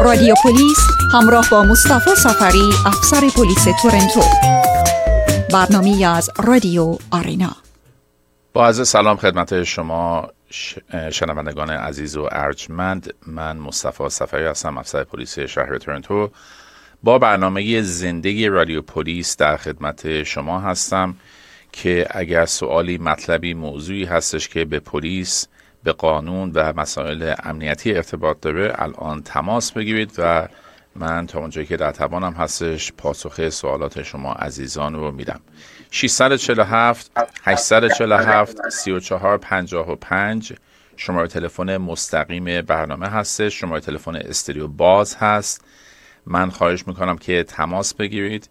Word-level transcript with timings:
رادیو 0.00 0.34
پلیس 0.44 0.78
همراه 1.12 1.50
با 1.50 1.62
مصطفی 1.62 2.10
سفری 2.16 2.72
افسر 2.86 3.20
پلیس 3.36 3.64
تورنتو 3.82 4.20
برنامه 5.52 6.06
از 6.06 6.30
رادیو 6.44 6.96
آرینا 7.10 7.56
با 8.52 8.66
عرض 8.66 8.88
سلام 8.88 9.16
خدمت 9.16 9.62
شما 9.62 10.28
شنوندگان 11.12 11.70
عزیز 11.70 12.16
و 12.16 12.28
ارجمند. 12.32 13.14
من 13.26 13.56
مصطفی 13.56 14.08
سفری 14.08 14.44
هستم 14.44 14.78
افسر 14.78 15.04
پلیس 15.04 15.38
شهر 15.38 15.78
تورنتو. 15.78 16.30
با 17.02 17.18
برنامه 17.18 17.82
زندگی 17.82 18.48
رادیو 18.48 18.82
پلیس 18.82 19.36
در 19.36 19.56
خدمت 19.56 20.22
شما 20.22 20.60
هستم. 20.60 21.14
که 21.72 22.06
اگر 22.10 22.46
سوالی 22.46 22.98
مطلبی 22.98 23.54
موضوعی 23.54 24.04
هستش 24.04 24.48
که 24.48 24.64
به 24.64 24.80
پلیس 24.80 25.48
به 25.84 25.92
قانون 25.92 26.52
و 26.54 26.72
مسائل 26.76 27.34
امنیتی 27.42 27.94
ارتباط 27.94 28.40
داره 28.40 28.72
الان 28.74 29.22
تماس 29.22 29.72
بگیرید 29.72 30.14
و 30.18 30.48
من 30.96 31.26
تا 31.26 31.38
اونجایی 31.38 31.66
که 31.66 31.76
در 31.76 31.92
توانم 31.92 32.32
هستش 32.32 32.92
پاسخ 32.92 33.48
سوالات 33.48 34.02
شما 34.02 34.32
عزیزان 34.32 34.94
رو 34.94 35.10
میدم. 35.10 35.40
647 35.90 37.10
847 37.44 38.68
34 38.68 39.38
55 39.38 40.52
شماره 40.96 41.28
تلفن 41.28 41.76
مستقیم 41.76 42.62
برنامه 42.62 43.06
هستش. 43.06 43.60
شماره 43.60 43.80
تلفن 43.80 44.16
استریو 44.16 44.68
باز 44.68 45.16
هست. 45.16 45.64
من 46.26 46.50
خواهش 46.50 46.86
می‌کنم 46.86 47.18
که 47.18 47.42
تماس 47.42 47.94
بگیرید. 47.94 48.48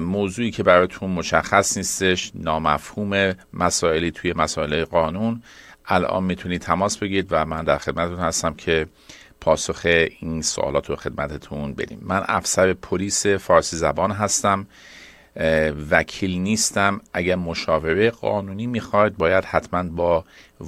موضوعی 0.00 0.50
که 0.50 0.62
براتون 0.62 1.10
مشخص 1.10 1.76
نیستش 1.76 2.32
نامفهوم 2.34 3.34
مسائلی 3.52 4.10
توی 4.10 4.32
مسائل 4.32 4.84
قانون. 4.84 5.42
الان 5.86 6.24
می‌تونید 6.24 6.60
تماس 6.60 6.98
بگیرید 6.98 7.26
و 7.30 7.44
من 7.44 7.64
در 7.64 7.78
خدمتتون 7.78 8.18
هستم 8.18 8.54
که 8.54 8.86
پاسخ 9.40 9.80
این 10.20 10.42
سوالات 10.42 10.90
رو 10.90 10.96
خدمتتون 10.96 11.74
بدیم. 11.74 11.98
من 12.02 12.24
افسر 12.26 12.72
پلیس 12.72 13.26
فارسی 13.26 13.76
زبان 13.76 14.10
هستم. 14.10 14.66
وکیل 15.90 16.38
نیستم. 16.38 17.00
اگر 17.12 17.36
مشاوره 17.36 18.10
قانونی 18.10 18.66
می‌خواید 18.66 19.16
باید 19.16 19.44
حتما 19.44 19.82
با 19.82 20.24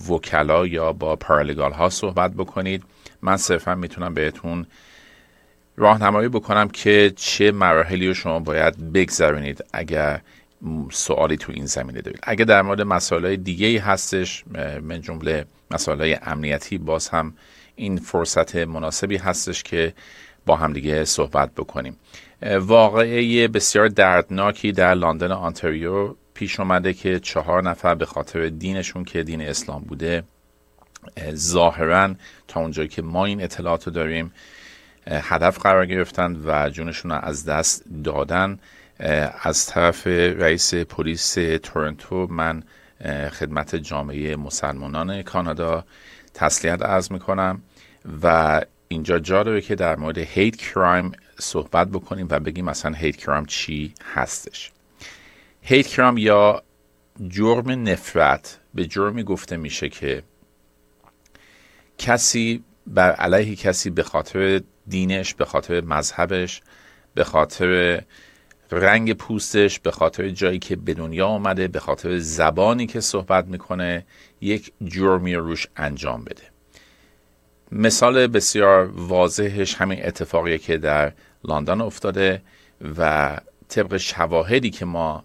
وکلا 0.09 0.67
یا 0.67 0.93
با 0.93 1.17
پارالگال 1.17 1.73
ها 1.73 1.89
صحبت 1.89 2.31
بکنید. 2.31 2.85
من 3.23 3.37
صرفا 3.37 3.75
می‌تونم 3.75 4.15
بهتون 4.15 4.67
راهنمایی 5.81 6.29
بکنم 6.29 6.69
که 6.69 7.13
چه 7.17 7.53
مراحلی 7.53 8.07
رو 8.09 8.15
شما 8.15 8.39
باید 8.39 8.93
بگذرونید 8.93 9.65
اگر 9.73 10.21
سوالی 10.91 11.37
تو 11.37 11.53
این 11.53 11.67
زمینه 11.67 12.01
دارید. 12.01 12.21
اگر 12.23 12.45
در 12.45 12.63
مورد 12.63 12.81
مسائل 12.81 13.37
دیگه 13.37 13.67
ای 13.67 13.77
هستش 13.77 14.45
من 14.83 15.01
جمله 15.01 15.45
مسائل 15.71 16.17
امنیتی 16.23 16.79
باز 16.79 17.09
هم 17.09 17.35
این 17.77 17.97
فرصت 17.97 18.57
مناسبی 18.57 19.17
هستش 19.17 19.63
که 19.63 19.95
با 20.47 20.57
هم 20.57 20.73
دیگه 20.73 21.05
صحبت 21.05 21.55
بکنیم. 21.55 21.97
واقعه 22.61 23.49
بسیار 23.49 23.89
دردناکی 23.89 24.73
در 24.73 24.95
لندن 24.95 25.33
آنتاریو 25.33 26.15
پیش 26.35 26.61
اومده 26.61 26.93
که 26.93 27.19
چهار 27.19 27.63
نفر 27.63 27.95
به 27.95 28.07
خاطر 28.07 28.49
دینشون 28.49 29.05
که 29.05 29.23
دین 29.23 29.41
اسلام 29.41 29.83
بوده 29.83 30.23
ظاهرا 31.35 32.15
تا 32.49 32.61
اونجایی 32.61 32.89
که 32.89 33.03
ما 33.03 33.25
این 33.25 33.43
اطلاعات 33.43 33.87
رو 33.87 33.93
داریم 33.93 34.33
هدف 35.11 35.59
قرار 35.59 35.87
گرفتن 35.87 36.41
و 36.45 36.71
جونشون 36.71 37.11
رو 37.11 37.19
از 37.23 37.45
دست 37.45 37.85
دادن. 38.05 38.59
از 39.43 39.67
طرف 39.67 40.07
رئیس 40.07 40.75
پلیس 40.75 41.35
تورنتو 41.63 42.27
من 42.27 42.63
خدمت 43.33 43.77
جامعه 43.77 44.37
مسلمانان 44.37 45.23
کانادا 45.23 45.85
تسلیت 46.35 46.83
عرض 46.83 47.13
می‌کنم 47.13 47.63
و 48.23 48.61
اینجا 48.89 49.19
جا 49.19 49.43
داره 49.43 49.61
که 49.61 49.75
در 49.75 49.97
مورد 49.97 50.19
هیت 50.19 50.57
کرایم 50.57 51.13
صحبت 51.39 51.89
بکنیم 51.89 52.27
و 52.31 52.41
بگیم 52.41 52.65
مثلا 52.65 52.93
هیت 52.93 53.17
کرایم 53.17 53.45
چی 53.45 53.95
هستش. 54.15 54.71
هیت 55.63 55.87
کرایم 55.87 56.19
یا 56.19 56.63
جرم 57.29 57.89
نفرت 57.89 58.59
به 58.75 58.87
جرمی 58.87 59.23
گفته 59.23 59.57
میشه 59.57 59.89
که 59.89 60.23
کسی 61.99 62.65
بر 62.87 63.13
علیه 63.13 63.57
کسی 63.57 63.91
به 63.91 64.03
خاطر 64.03 64.61
دینش 64.91 65.35
به 65.35 65.45
خاطر 65.45 65.81
مذهبش 65.81 66.63
به 67.15 67.25
خاطر 67.25 68.03
رنگ 68.73 69.13
پوستش 69.13 69.81
به 69.81 69.91
خاطر 69.91 70.29
جایی 70.29 70.59
که 70.59 70.77
به 70.77 70.95
دنیا 70.95 71.27
آمده 71.27 71.69
به 71.69 71.81
خاطر 71.81 72.19
زبانی 72.19 72.87
که 72.87 73.01
صحبت 73.01 73.47
می‌کنه 73.47 74.07
یک 74.41 74.73
جرمی 74.85 75.35
روش 75.35 75.67
انجام 75.77 76.25
بده. 76.25 76.43
مثال 77.73 78.27
بسیار 78.27 78.91
واضحش 78.95 79.75
همین 79.75 80.07
اتفاقیه 80.07 80.59
که 80.59 80.79
در 80.79 81.13
لندن 81.45 81.81
افتاده 81.81 82.43
و 82.99 83.37
طبق 83.69 83.97
شواهدی 83.97 84.71
که 84.71 84.85
ما 84.85 85.25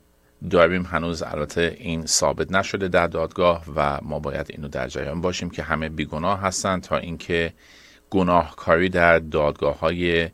داریم 0.50 0.84
هنوز 0.84 1.24
البته 1.24 1.78
این 1.80 2.06
ثابت 2.06 2.52
نشده 2.52 2.88
در 2.88 3.08
دادگاه 3.08 3.64
و 3.76 4.00
ما 4.02 4.20
باید 4.20 4.46
اینو 4.50 4.68
در 4.68 4.88
جریان 4.88 5.22
باشیم 5.22 5.50
که 5.50 5.64
همه 5.64 5.90
بیگناه 5.90 6.42
هستند 6.42 6.84
تا 6.84 6.98
اینکه 6.98 7.54
گناهکاری 8.16 8.90
در 8.90 9.20
دادگاه 9.20 9.80
های 9.80 10.30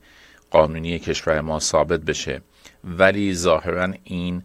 قانونی 0.52 1.00
کشور 1.00 1.42
ما 1.42 1.59
ثابت 1.59 2.00
بشه. 2.00 2.42
ولی 2.84 3.34
ظاهرا 3.34 3.94
این 4.03 4.44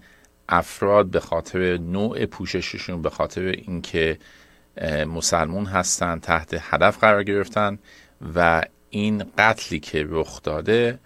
افراد 0.48 1.06
به 1.06 1.20
خاطر 1.20 1.76
نوع 1.76 2.26
پوشششون 2.26 3.02
به 3.02 3.10
خاطر 3.10 3.42
اینکه 3.42 4.18
مسلمون 5.06 5.66
هستن 5.66 6.18
تحت 6.18 6.56
هدف 6.60 6.98
قرار 6.98 7.22
گرفتن 7.22 7.78
و 8.34 8.62
این 8.90 9.24
قتلی 9.38 9.80
که 9.80 10.06
رخ 10.08 10.42
داده 10.42 10.98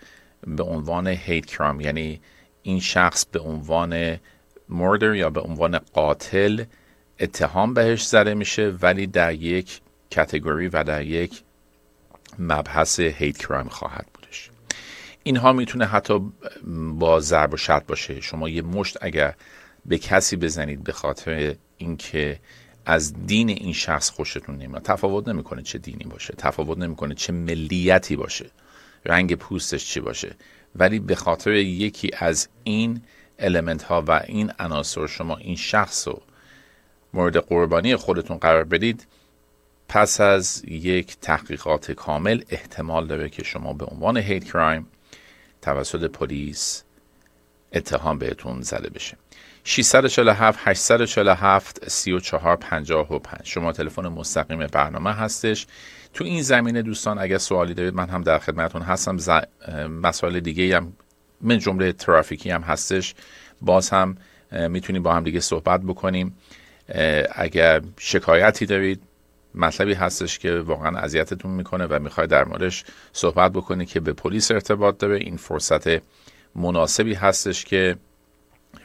به 0.47 0.63
عنوان 0.63 1.07
هیت 1.07 1.47
کرام 1.47 1.81
یعنی 1.81 2.21
این 2.63 2.81
شخص 2.81 3.25
به 3.25 3.41
عنوان 3.41 4.19
مردر 4.69 5.15
یا 5.15 5.31
به 5.31 5.41
عنوان 5.41 5.79
قاتل 5.79 6.65
اتهام 7.21 7.75
بهش 7.75 8.07
زده 8.07 8.35
میشه 8.35 8.75
ولی 8.83 9.07
در 9.07 9.35
یک 9.35 9.81
کتگوری 10.11 10.69
و 10.69 10.85
در 10.85 11.05
یک 11.05 11.43
مبحث 12.41 13.01
هیت 13.01 13.39
کرایم 13.39 13.69
خواهد 13.69 14.07
بودش. 14.15 14.51
اینها 15.23 15.53
می‌تونه 15.53 15.87
حتی 15.87 16.33
با 16.99 17.21
ضرب 17.21 17.55
و 17.55 17.57
شد 17.57 17.87
باشه. 17.87 18.21
شما 18.21 18.49
یه 18.49 18.63
مشت 18.63 18.97
اگر 19.01 19.35
به 19.87 19.99
کسی 19.99 20.37
بزنید 20.37 20.85
به 20.85 20.93
خاطر 20.93 21.55
اینکه 21.77 22.41
از 22.87 23.27
دین 23.27 23.49
این 23.49 23.73
شخص 23.73 24.11
خوشتون 24.11 24.57
نمیاد 24.57 24.83
تفاوت 24.83 25.29
نمی‌کنه 25.29 25.63
چه 25.63 25.79
دینی 25.79 26.05
باشه 26.05 26.35
تفاوت 26.39 26.79
نمی‌کنه 26.79 27.15
چه 27.15 27.33
ملیتی 27.33 28.17
باشه 28.17 28.51
رنگ 29.07 29.35
پوستش 29.35 29.85
چی 29.85 30.01
باشه. 30.01 30.37
ولی 30.77 30.99
به 30.99 31.15
خاطر 31.15 31.53
یکی 31.53 32.11
از 32.19 32.49
این 32.65 33.03
المنت 33.39 33.83
ها 33.83 34.05
و 34.09 34.23
این 34.27 34.53
عناصر 34.59 35.07
شما 35.07 35.37
این 35.37 35.57
شخص 35.57 36.09
رو 36.09 36.23
مورد 37.15 37.37
قربانی 37.37 37.97
خودتون 37.97 38.37
قرار 38.37 38.65
بدید 38.65 39.07
پس 39.93 40.21
از 40.21 40.63
یک 40.69 41.17
تحقیقات 41.21 41.93
کامل 41.93 42.43
احتمال 42.51 43.07
داره 43.07 43.29
که 43.29 43.45
شما 43.45 43.73
به 43.73 43.85
عنوان 43.85 44.17
هیت 44.17 44.45
کرایم 44.45 44.87
توسط 45.63 46.05
پلیس 46.11 46.85
اتهام 47.73 48.19
بهتون 48.19 48.63
زده 48.63 48.91
بشه. 48.91 49.17
647 49.65 50.59
847 50.63 51.89
3455 51.89 53.41
شما 53.45 53.73
تلفن 53.73 54.09
مستقیم 54.09 54.67
برنامه 54.67 55.13
هستش. 55.13 55.67
تو 56.15 56.25
این 56.25 56.43
زمینه 56.43 56.83
دوستان 56.83 57.19
اگر 57.19 57.39
سوالی 57.39 57.75
دارید 57.75 57.95
من 57.95 58.09
هم 58.09 58.23
در 58.23 58.39
خدمتون 58.39 58.83
هستم. 58.83 59.19
ز... 59.19 59.31
مسائل 60.03 60.41
دیگه 60.41 60.77
هم 60.77 60.93
من 61.41 61.59
جمله 61.59 61.93
ترافیکی 61.93 62.51
هم 62.51 62.63
هستش. 62.63 63.15
باز 63.61 63.91
هم 63.91 64.17
می‌تونیم 64.53 65.03
با 65.03 65.15
هم 65.15 65.25
دیگه 65.25 65.41
صحبت 65.41 65.81
بکنیم. 65.81 66.37
اگر 67.35 67.83
شکایتی 67.99 68.67
دارید 68.67 69.03
مطلبی 69.55 69.95
هستش 69.95 70.39
که 70.39 70.55
واقعا 70.55 70.99
اذیتتون 70.99 71.51
می‌کنه 71.51 71.87
و 71.87 71.99
می‌خوای 71.99 72.27
در 72.27 72.45
موردش 72.45 72.85
صحبت 73.13 73.53
بکنی 73.53 73.87
که 73.87 74.01
به 74.01 74.13
پلیس 74.13 74.51
ارتباط 74.51 74.99
داره. 74.99 75.17
این 75.17 75.37
فرصت 75.37 76.03
مناسبی 76.55 77.15
هستش 77.15 77.65
که 77.65 77.97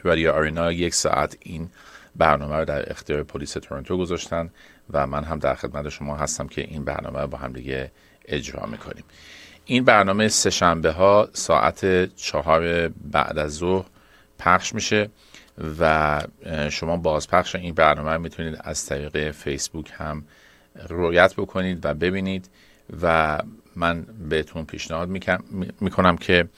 رادیو 0.02 0.32
آرینا 0.32 0.72
یک 0.72 0.94
ساعت 0.94 1.36
این 1.40 1.70
برنامه 2.16 2.56
رو 2.56 2.64
در 2.64 2.90
اختیار 2.90 3.22
پلیس 3.22 3.52
تورنتو 3.52 3.98
گذاشتن 3.98 4.50
و 4.90 5.06
من 5.06 5.24
هم 5.24 5.38
در 5.38 5.54
خدمت 5.54 5.88
شما 5.88 6.16
هستم 6.16 6.46
که 6.46 6.60
این 6.60 6.84
برنامه 6.84 7.20
رو 7.20 7.26
با 7.26 7.38
هم 7.38 7.52
دیگه 7.52 7.90
اجرا 8.24 8.66
می‌کنیم. 8.66 9.04
این 9.64 9.84
برنامه 9.84 10.28
سهشنبه 10.28 10.90
ها 10.90 11.28
ساعت 11.32 12.14
چهار 12.16 12.88
بعد 12.88 13.38
از 13.38 13.54
ظهر 13.54 13.86
پخش 14.38 14.74
میشه 14.74 15.10
و 15.80 16.22
شما 16.70 16.96
بازپخش 16.96 17.54
این 17.54 17.74
برنامه 17.74 18.16
می‌تونید 18.16 18.58
از 18.60 18.86
طریق 18.86 19.30
فیسبوک 19.30 19.92
هم 19.96 20.24
رویت 20.88 21.34
بکنید 21.34 21.84
و 21.84 21.94
ببینید 21.94 22.48
و 23.02 23.38
من 23.76 24.02
بهتون 24.28 24.64
پیشنهاد 24.64 25.08
می‌کنم 25.80 26.16
که 26.16 26.48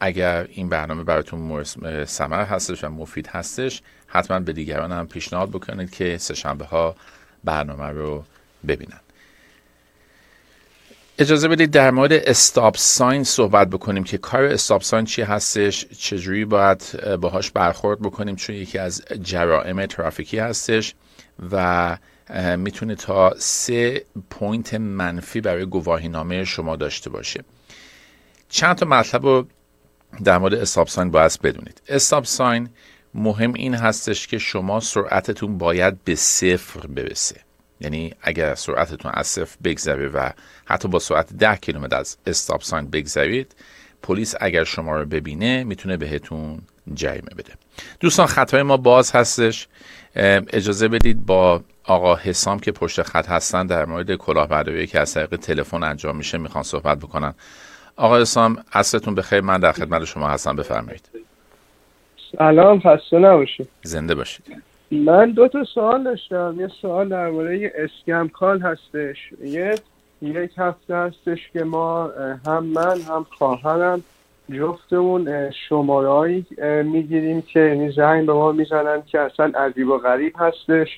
اگر 0.00 0.46
این 0.50 0.68
برنامه 0.68 1.04
براتون 1.04 1.64
ثمر 2.04 2.44
هستش 2.44 2.84
و 2.84 2.88
مفید 2.88 3.26
هستش 3.26 3.82
حتما 4.06 4.38
به 4.38 4.52
دیگران 4.52 4.92
هم 4.92 5.08
پیشنهاد 5.08 5.50
بکنید 5.50 5.90
که 5.90 6.18
سهشنبه 6.18 6.64
ها 6.64 6.96
برنامه 7.44 7.86
رو 7.86 8.24
ببینن. 8.68 9.00
اجازه 11.18 11.48
بدید 11.48 11.70
در 11.70 11.90
مورد 11.90 12.12
استاپ 12.12 12.76
ساین 12.76 13.24
صحبت 13.24 13.70
بکنیم 13.70 14.04
که 14.04 14.18
کار 14.18 14.44
استاپ 14.44 14.82
ساین 14.82 15.04
چی 15.04 15.22
هستش 15.22 15.86
چجوری 15.86 16.44
باید 16.44 16.82
باهاش 17.20 17.50
برخورد 17.50 18.00
بکنیم 18.00 18.36
چون 18.36 18.56
یکی 18.56 18.78
از 18.78 19.02
جرائم 19.22 19.86
ترافیکی 19.86 20.38
هستش 20.38 20.94
و 21.52 21.96
می‌تونه 22.56 22.94
تا 22.94 23.34
سه 23.38 24.04
point 24.30 24.74
منفی 24.74 25.40
برای 25.40 25.66
گواهی 25.66 26.08
نامه 26.08 26.44
شما 26.44 26.76
داشته 26.76 27.10
باشه. 27.10 27.44
چند 28.48 28.76
تا 28.76 28.86
مطلب 28.86 29.26
رو 29.26 29.46
در 30.24 30.38
مورد 30.38 30.54
stop 30.54 30.88
sign 30.88 31.10
باید 31.10 31.38
بدونید. 31.42 31.82
stop 31.88 32.24
sign 32.24 32.68
مهم 33.14 33.52
این 33.54 33.74
هستش 33.74 34.26
که 34.26 34.38
شما 34.38 34.80
سرعتتون 34.80 35.58
باید 35.58 36.04
به 36.04 36.14
صفر 36.14 36.86
برسه. 36.86 37.40
یعنی 37.80 38.14
اگر 38.20 38.54
سرعتتون 38.54 39.10
از 39.14 39.26
صفر 39.26 39.56
بگذره 39.64 40.08
و 40.08 40.30
حتی 40.64 40.88
با 40.88 40.98
سرعت 40.98 41.32
10 41.32 41.56
کیلومتر 41.56 41.96
از 41.96 42.16
stop 42.26 42.62
sign 42.62 42.90
بگذرید 42.90 43.54
پلیس 44.02 44.34
اگر 44.40 44.64
شما 44.64 45.00
رو 45.00 45.06
ببینه 45.06 45.64
می‌تونه 45.64 45.96
بهتون 45.96 46.58
جریمه 46.94 47.30
بده. 47.38 47.52
دوستان 48.00 48.26
خطای 48.26 48.62
ما 48.62 48.76
باز 48.76 49.12
هستش. 49.12 49.68
اجازه 50.16 50.88
بدید 50.88 51.26
با 51.26 51.60
آقا 51.84 52.14
حسام 52.14 52.58
که 52.58 52.72
پشت 52.72 53.02
خط 53.02 53.28
هستن 53.28 53.66
در 53.66 53.84
مورد 53.84 54.14
کلاهبرداری 54.14 54.86
که 54.86 55.00
از 55.00 55.14
طریق 55.14 55.36
تلفن 55.36 55.82
انجام 55.82 56.16
میشه 56.16 56.38
می‌خوان 56.38 56.64
صحبت 56.64 56.98
بکنن. 56.98 57.34
آقا 57.96 58.20
حسام 58.20 58.64
عصرتون 58.72 59.14
بخیر. 59.14 59.40
من 59.40 59.60
در 59.60 59.72
خدمت 59.72 60.04
شما 60.04 60.28
هستم. 60.28 60.56
بفرمایید. 60.56 61.08
سلام 62.38 62.80
خسته 62.80 63.18
نباشید. 63.18 63.68
زنده 63.82 64.14
باشید. 64.14 64.44
من 64.90 65.30
دو 65.30 65.48
تا 65.48 65.64
سوال 65.64 66.04
داشتم. 66.04 66.56
یه 66.58 66.68
سوال 66.82 67.08
در 67.08 67.30
مورد 67.30 67.60
اسکم 67.74 68.28
کال 68.28 68.60
هستش. 68.60 69.16
یه 69.44 69.74
یک 70.22 70.50
هفته 70.58 70.96
هستش 70.96 71.50
که 71.52 71.64
ما 71.64 72.10
هم 72.46 72.64
من 72.64 73.00
هم 73.08 73.26
خواهرم 73.38 74.02
جفتمون 74.52 75.50
شمارهایی 75.68 76.46
می‌گیریم 76.84 77.42
که 77.42 77.60
یعنی 77.60 77.92
زنگ 77.92 78.26
به 78.26 78.32
ما 78.32 78.52
می‌زنن 78.52 79.02
که 79.06 79.20
اصلا 79.20 79.52
عجیب 79.54 79.88
و 79.88 79.98
غریب 79.98 80.32
هستش. 80.38 80.88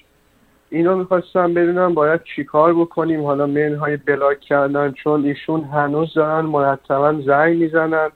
اینو 0.70 0.96
می‌خواستم 0.96 1.54
بدونم 1.54 1.94
باید 1.94 2.20
چیکار 2.36 2.74
بکنیم. 2.74 3.24
حالا 3.24 3.46
منهای 3.46 3.96
بلاک 3.96 4.40
کردن 4.40 4.92
چون 4.92 5.24
ایشون 5.24 5.64
هنوز 5.64 6.14
دارن 6.14 6.40
مرتبا 6.46 7.12
زنگ 7.26 7.56
می‌زنن 7.56 8.08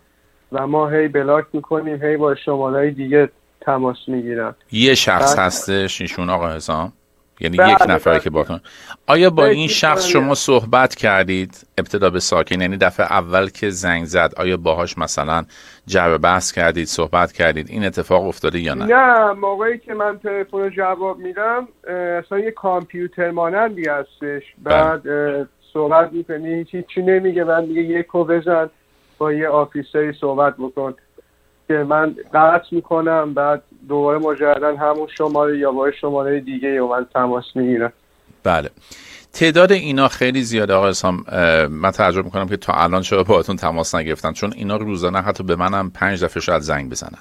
و 0.53 0.67
ما 0.67 0.89
هی 0.89 1.09
بلاک 1.09 1.45
می‌کنیم 1.53 2.03
هی 2.03 2.17
با 2.17 2.35
شماره 2.35 2.91
دیگه 2.91 3.29
تماس 3.61 3.97
می‌گیرن. 4.07 4.55
یه 4.73 4.95
شخص 4.95 5.39
هستش 5.39 6.01
ایشون 6.01 6.31
آقا 6.31 6.49
حسام. 6.49 6.93
یعنی 7.41 7.57
بله 7.57 7.73
یک 7.73 7.83
نفر 7.89 8.11
بله. 8.11 8.21
که 8.21 8.31
با 8.31 8.61
آیا 9.07 9.31
با 9.31 9.47
این 9.47 9.69
شخص 9.69 10.07
شما 10.07 10.35
صحبت 10.35 10.95
کردید؟ 10.95 11.67
ابتدا 11.79 12.11
به 12.11 12.21
ساکن 12.21 12.61
یعنی 12.61 12.77
دفعه 12.77 13.07
اول 13.07 13.49
که 13.49 13.71
زنگ 13.71 14.05
زد 14.05 14.33
آیا 14.37 14.57
باهاش 14.57 14.99
مثلا 14.99 15.45
جواب 15.87 16.21
بحث 16.21 16.53
کردید 16.53 16.87
صحبت 16.87 17.33
کردید؟ 17.33 17.71
این 17.71 17.85
اتفاق 17.85 18.27
افتاده 18.27 18.61
یا 18.61 18.75
نه؟ 18.75 18.85
نه 18.85 19.33
موقعی 19.33 19.79
که 19.79 19.95
من 19.95 20.19
تلفن 20.19 20.71
جواب 20.71 21.19
میدم 21.19 21.69
اصلا 22.19 22.39
یه 22.39 22.51
کامپیوتر 22.51 23.31
مانندی 23.31 23.89
هستش. 23.89 24.43
بله. 24.63 24.77
بعد 24.77 25.03
صحبت 25.73 26.13
می‌کنی 26.13 26.65
چی 26.65 27.03
نمیگه. 27.03 27.45
من 27.45 27.65
میگه 27.65 27.83
یکو 27.83 28.25
بزن 28.25 28.71
با 29.19 29.33
یه 29.33 29.49
آفیسری 29.49 30.13
صحبت 30.13 30.57
بکن. 30.57 30.95
که 31.69 31.75
من 31.75 32.17
قطع 32.35 32.67
می‌کنم 32.71 33.35
بعد 33.35 33.63
دوباره 33.89 34.19
مجددا 34.19 34.77
همون 34.77 35.09
شماره 35.19 35.59
یا 35.59 35.73
با 35.73 35.91
شماره 35.91 36.41
دیگه 36.41 36.83
و 36.83 36.89
من 36.89 37.07
تماس 37.15 37.45
می‌گیرم 37.55 37.93
بله. 38.43 38.71
تعداد 39.33 39.73
اینا 39.73 40.09
خیلی 40.09 40.43
زیاده 40.43 40.75
آقای 40.75 40.91
اسلام 40.91 41.25
من 41.71 41.91
تعجب 41.91 42.25
می‌کنم 42.25 42.49
که 42.49 42.57
تا 42.57 42.73
الان 42.73 43.03
چرا 43.03 43.23
باهاتون 43.25 43.57
تماس 43.57 43.95
نگرفتن؟ 43.95 44.33
چون 44.33 44.53
اینا 44.53 44.77
روزانه 44.77 45.21
حتی 45.21 45.45
به 45.45 45.57
منم 45.57 45.91
پنج 45.91 46.25
دفعه 46.25 46.41
شاید 46.41 46.63
زنگ 46.63 46.91
بزنن. 46.91 47.19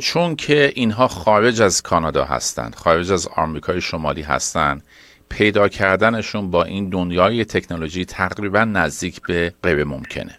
چون 0.00 0.36
که 0.36 0.72
اینها 0.74 1.08
خارج 1.08 1.62
از 1.62 1.82
کانادا 1.82 2.24
هستند 2.24 2.74
خارج 2.74 3.12
از 3.12 3.28
آمریکای 3.36 3.80
شمالی 3.80 4.22
هستند 4.22 4.82
پیدا 5.28 5.68
کردنشون 5.68 6.50
با 6.50 6.64
این 6.64 6.88
دنیای 6.88 7.44
تکنولوژی 7.44 8.04
تقریبا 8.04 8.64
نزدیک 8.64 9.22
به 9.22 9.52
غیر 9.62 9.84
ممکنه. 9.84 10.38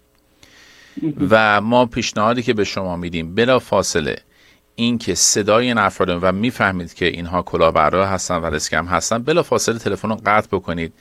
و 1.29 1.61
ما 1.61 1.85
پیشنهادی 1.85 2.43
که 2.43 2.53
به 2.53 2.63
شما 2.63 2.95
میدیم 2.95 3.35
بلا 3.35 3.59
فاصله 3.59 4.15
این 4.75 4.97
که 4.97 5.15
صدای 5.15 5.67
این 5.67 5.77
افراد 5.77 6.19
و 6.23 6.31
می‌فهمید 6.31 6.93
که 6.93 7.05
اینها 7.05 7.41
کلاهبردار 7.41 8.05
هستن 8.05 8.35
و 8.35 8.45
اسکم 8.45 8.85
هستن 8.85 9.23
بلا 9.23 9.43
فاصله 9.43 9.79
تلفن 9.79 10.09
رو 10.09 10.17
قطع 10.25 10.47
بکنید. 10.51 10.93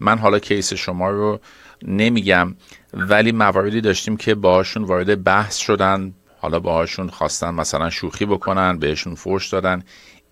من 0.00 0.18
حالا 0.18 0.38
کیس 0.38 0.72
شما 0.72 1.10
رو 1.10 1.40
نمیگم 1.82 2.54
ولی 2.94 3.32
مواردی 3.32 3.80
داشتیم 3.80 4.16
که 4.16 4.34
باهاشون 4.34 4.84
وارد 4.84 5.24
بحث 5.24 5.56
شدن. 5.56 6.14
حالا 6.38 6.60
باهاشون 6.60 7.08
خواستن 7.08 7.50
مثلا 7.50 7.90
شوخی 7.90 8.26
بکنن 8.26 8.78
بهشون 8.78 9.14
فرش 9.14 9.48
دادن. 9.48 9.82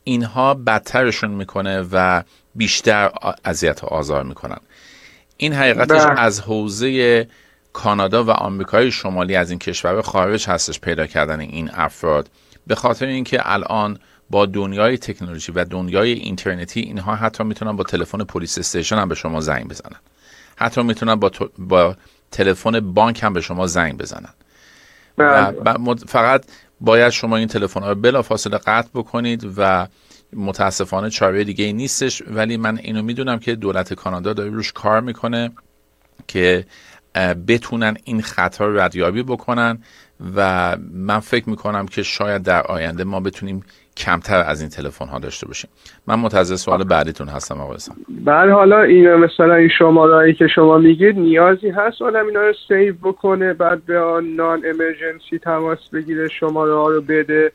اینها 0.04 0.54
بدترشون 0.54 1.30
می‌کنه 1.30 1.86
و 1.92 2.22
بیشتر 2.54 3.10
اذیت 3.44 3.84
و 3.84 3.86
آزار 3.86 4.24
می‌کنن. 4.24 4.58
این 5.36 5.52
حقیقتش 5.52 6.02
بله. 6.02 6.20
از 6.20 6.40
حوزه 6.40 7.28
کانادا 7.72 8.24
و 8.24 8.30
آمریکای 8.30 8.90
شمالی 8.90 9.36
از 9.36 9.50
این 9.50 9.58
کشور 9.58 10.02
خارج 10.02 10.48
هستش 10.48 10.80
پیدا 10.80 11.06
کردن 11.06 11.40
این 11.40 11.70
افراد. 11.74 12.30
به 12.68 12.74
خاطر 12.74 13.06
اینکه 13.06 13.40
الان 13.44 13.98
با 14.30 14.46
دنیای 14.46 14.98
تکنولوژی 14.98 15.52
و 15.52 15.64
دنیای 15.64 16.12
اینترنتی 16.12 16.80
اینها 16.80 17.14
حتی 17.14 17.44
می‌تونن 17.44 17.76
با 17.76 17.84
تلفن 17.84 18.24
پلیس 18.24 18.58
استیشن 18.58 18.96
هم 18.96 19.08
به 19.08 19.14
شما 19.14 19.40
زنگ 19.40 19.68
بزنن. 19.68 19.96
حتی 20.56 20.82
می‌تونن 20.82 21.14
با, 21.14 21.30
با 21.58 21.96
تلفن 22.30 22.80
بانک 22.80 23.22
هم 23.22 23.32
به 23.32 23.40
شما 23.40 23.66
زنگ 23.66 23.98
بزنن. 23.98 24.34
و 25.18 25.52
بله. 25.52 25.94
فقط 25.94 26.44
باید 26.80 27.10
شما 27.10 27.36
این 27.36 27.48
تلفن 27.48 27.82
ها 27.82 27.88
رو 27.88 27.94
بلا 27.94 28.22
فاصله 28.22 28.58
قطع 28.58 28.88
بکنید 28.94 29.52
و 29.56 29.88
متاسفانه 30.32 31.10
چاره 31.10 31.44
دیگه 31.44 31.64
ای 31.64 31.72
نیستش. 31.72 32.22
ولی 32.26 32.56
من 32.56 32.78
اینو 32.78 33.02
می‌دونم 33.02 33.38
که 33.38 33.54
دولت 33.54 33.94
کانادا 33.94 34.32
داره 34.32 34.50
روش 34.50 34.72
کار 34.72 35.00
می‌کنه 35.00 35.50
که 36.26 36.66
بتونن 37.48 37.96
این 38.04 38.22
خطا 38.22 38.66
رو 38.66 38.80
ردیابی 38.80 39.22
بکنن 39.22 39.78
و 40.36 40.76
من 40.92 41.18
فکر 41.18 41.50
می‌کنم 41.50 41.86
که 41.86 42.02
شاید 42.02 42.42
در 42.42 42.62
آینده 42.62 43.04
ما 43.04 43.20
بتونیم 43.20 43.62
کمتر 43.96 44.42
از 44.42 44.60
این 44.60 44.70
تلفن 44.70 45.06
ها 45.06 45.18
داشته 45.18 45.46
باشیم. 45.46 45.70
من 46.06 46.14
منتظر 46.14 46.56
سوال 46.56 46.84
بعدیتون 46.84 47.28
هستم 47.28 47.60
آقای 47.60 47.76
بعد 48.24 48.50
حالا 48.50 48.82
این 48.82 49.14
مثلا 49.14 49.54
این 49.54 49.70
شمارهایی 49.78 50.34
که 50.34 50.46
شما 50.54 50.78
میگید 50.78 51.18
نیازی 51.18 51.70
هست 51.70 52.02
آدم 52.02 52.26
اینا 52.26 52.40
رو 52.40 52.52
سیو 52.68 52.94
بکنه 53.02 53.52
بعد 53.52 53.84
به 53.84 53.98
آن 53.98 54.24
نان 54.24 54.62
امرجنسی 54.66 55.38
تماس 55.42 55.88
بگیره 55.92 56.28
شماره 56.28 56.74
ها 56.74 56.88
رو 56.88 57.02
بده 57.02 57.52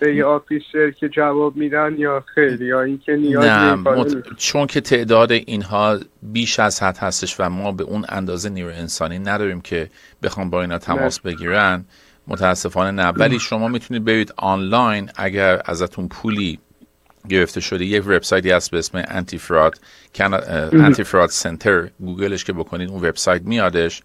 به 0.00 0.14
یه 0.14 0.24
آفیسر 0.24 0.90
که 0.90 1.08
جواب 1.08 1.56
میدن 1.56 1.94
یا 1.98 2.24
خیلی 2.34 2.66
یا 2.66 2.82
اینکه 2.82 3.16
نیاز 3.16 3.44
نه 3.44 4.04
چون 4.36 4.66
که 4.66 4.80
تعداد 4.80 5.32
اینها 5.32 5.98
بیش 6.22 6.60
از 6.60 6.82
حد 6.82 6.96
هستش 6.96 7.40
و 7.40 7.50
ما 7.50 7.72
به 7.72 7.84
اون 7.84 8.04
اندازه 8.08 8.48
نیرو 8.48 8.68
انسانی 8.68 9.18
نداریم 9.18 9.60
که 9.60 9.90
بخوام 10.22 10.50
با 10.50 10.60
اینا 10.60 10.78
تماس 10.78 11.20
بگیرن 11.20 11.84
متاسفانه 12.26 12.90
نه. 12.90 13.08
ولی 13.08 13.38
شما 13.38 13.68
می‌تونید 13.68 14.04
برید 14.04 14.32
آنلاین 14.36 15.10
اگر 15.16 15.62
ازتون 15.64 16.08
پولی 16.08 16.58
گرفته 17.28 17.60
شده 17.60 17.84
یک 17.84 18.06
وبسایتی 18.06 18.50
هست 18.50 18.70
به 18.70 18.78
اسم 18.78 19.04
انتی 19.08 19.38
فراد 19.38 19.80
انتی 20.72 21.04
فراد 21.04 21.30
سنتر 21.30 21.88
گوگلش 22.00 22.44
که 22.44 22.52
بکنید 22.52 22.90
اون 22.90 23.08
وبسایت 23.08 23.42
میادش. 23.42 24.02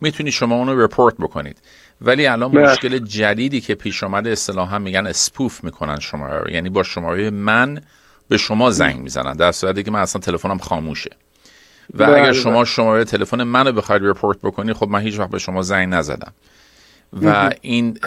می‌تونید 0.00 0.32
شما 0.32 0.54
اونو 0.54 0.84
رپورت 0.84 1.14
بکنید. 1.14 1.58
ولی 2.00 2.26
الان 2.26 2.58
مشکل 2.58 2.98
جدیدی 2.98 3.60
که 3.60 3.74
پیش 3.74 4.04
آمده 4.04 4.30
اصطلاحا 4.30 4.78
میگن 4.78 5.06
اسپوف 5.06 5.64
می‌کنن 5.64 6.00
شماره 6.00 6.38
رو. 6.40 6.50
یعنی 6.50 6.68
با 6.68 6.82
شماره 6.82 7.30
من 7.30 7.80
به 8.28 8.38
شما 8.38 8.70
زنگ 8.70 8.96
می‌زنن. 8.96 9.32
در 9.32 9.52
صورتی 9.52 9.82
که 9.82 9.90
من 9.90 10.00
اصلا 10.00 10.20
تلفنم 10.20 10.58
خاموشه. 10.58 11.10
و 11.94 12.02
اگر 12.02 12.22
بله، 12.22 12.32
شما 12.32 12.52
بله. 12.52 12.64
شماره 12.64 13.04
تلفن 13.04 13.42
منو 13.42 13.72
بخواید 13.72 14.02
رپورت 14.04 14.38
بکنی 14.42 14.72
خب 14.72 14.88
من 14.88 15.00
هیچ 15.00 15.18
وقت 15.18 15.30
به 15.30 15.38
شما 15.38 15.62
زنگ 15.62 15.94
نزدم. 15.94 16.32
و 17.12 17.50
این 17.60 17.98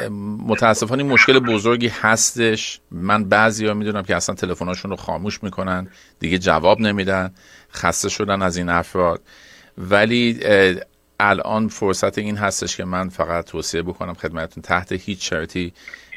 متاسفانه 0.48 1.04
مشکل 1.04 1.40
بزرگی 1.40 1.88
هستش. 1.88 2.80
من 2.92 3.24
بعضی 3.24 3.66
ها 3.66 3.74
می‌دونم 3.74 4.04
که 4.04 4.16
اصلا 4.16 4.36
تلفناشون 4.36 4.92
رو 4.92 4.98
خاموش 4.98 5.44
می‌کنن 5.44 5.88
دیگه 6.20 6.38
جواب 6.38 6.80
نمیدن 6.80 7.32
خسته 7.74 8.10
شدن 8.10 8.42
از 8.42 8.58
این 8.58 8.70
افراد. 8.70 9.22
ولی 9.78 10.40
الان 11.20 11.68
فرصت 11.68 12.18
این 12.18 12.38
هستش 12.38 12.78
که 12.78 12.86
من 12.86 13.10
فقط 13.10 13.46
توصیه 13.46 13.82
بکنم 13.82 14.14
خدمتتون 14.14 14.64
تحت 14.64 14.92
هیچ 14.92 15.30
شرطی 15.30 15.74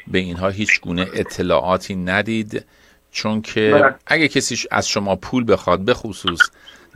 به 0.07 0.19
اینها 0.19 0.49
هیچ 0.49 0.81
گونه 0.81 1.07
اطلاعاتی 1.13 1.95
ندید. 1.95 2.65
چون 3.11 3.41
که 3.41 3.71
بله. 3.73 3.95
اگه 4.07 4.27
کسی 4.27 4.67
از 4.71 4.87
شما 4.87 5.15
پول 5.15 5.51
بخواد 5.51 5.79
به 5.79 5.93
خصوص 5.93 6.39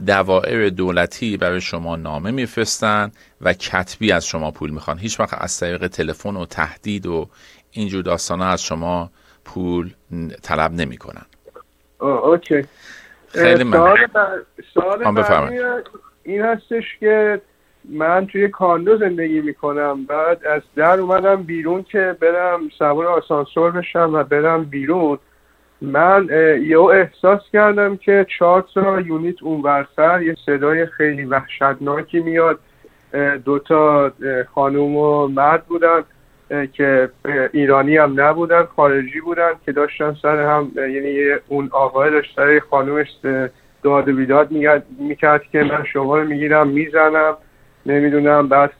دوائر 0.08 0.70
دولتی 0.70 1.38
برای 1.38 1.62
شما 1.62 1.96
نامه 1.96 2.32
میفرستن 2.32 3.12
و 3.44 3.54
کتبی 3.54 4.12
از 4.12 4.28
شما 4.28 4.52
پول 4.52 4.70
می‌خوان. 4.70 4.98
هیچ 4.98 5.20
وقت 5.20 5.42
از 5.42 5.60
طریق 5.60 5.88
تلفن 5.88 6.36
و 6.36 6.46
تهدید 6.46 7.06
و 7.06 7.30
اینجور 7.72 8.04
داستان 8.04 8.42
ها 8.42 8.48
از 8.48 8.64
شما 8.64 9.12
پول 9.46 9.90
طلب 10.42 10.72
نمی‌کنن. 10.72 11.26
اوکی. 12.00 12.64
خیلی 13.28 13.72
سوال, 13.72 13.98
سوال 14.74 15.82
این 16.24 16.42
هستش 16.42 16.84
که 17.00 17.42
من 17.90 18.28
توی 18.28 18.48
کاندو 18.48 18.98
زندگی 18.98 19.42
می‌کنم. 19.42 20.06
بعد 20.06 20.46
از 20.46 20.62
در 20.76 21.00
اومدم 21.00 21.44
بیرون 21.44 21.84
که 21.84 22.18
برم 22.20 22.70
سوار 22.80 23.08
آسانسور 23.08 23.72
بشم 23.72 24.10
و 24.14 24.24
برم 24.24 24.64
بیرون. 24.64 25.20
من 25.82 26.28
یه 26.68 26.80
احساس 26.80 27.42
کردم 27.54 27.98
که 27.98 28.26
چهار 28.40 28.68
تا 28.74 29.02
یونیت 29.02 29.44
اون 29.44 29.62
ورسر 29.62 30.22
یه 30.22 30.36
صدای 30.46 30.86
خیلی 30.86 31.26
وحشتناکی 31.26 32.20
میاد. 32.20 32.60
دوتا 33.46 34.12
خانوم 34.56 34.96
و 34.96 35.28
مرد 35.28 35.66
بودن 35.66 36.04
که 36.74 37.10
ایرانی 37.52 37.98
هم 37.98 38.22
نبودن 38.22 38.64
خارجی 38.64 39.22
بودن 39.22 39.52
که 39.66 39.72
داشتن 39.72 40.16
سر 40.22 40.42
هم 40.42 40.72
یعنی 40.76 41.20
اون 41.48 41.70
آقای 41.72 42.12
داشت 42.12 42.36
سر 42.36 42.62
خانومش 42.70 43.08
داد 43.84 44.10
و 44.10 44.14
بیداد 44.16 44.52
می‌کرد 45.00 45.44
که 45.52 45.64
من 45.64 45.84
شما 45.94 46.18
رو 46.18 46.28
می‌گیرم 46.28 46.68
می‌زنم 46.68 47.38
نمی‌دونم 47.86 48.48
بعد 48.48 48.72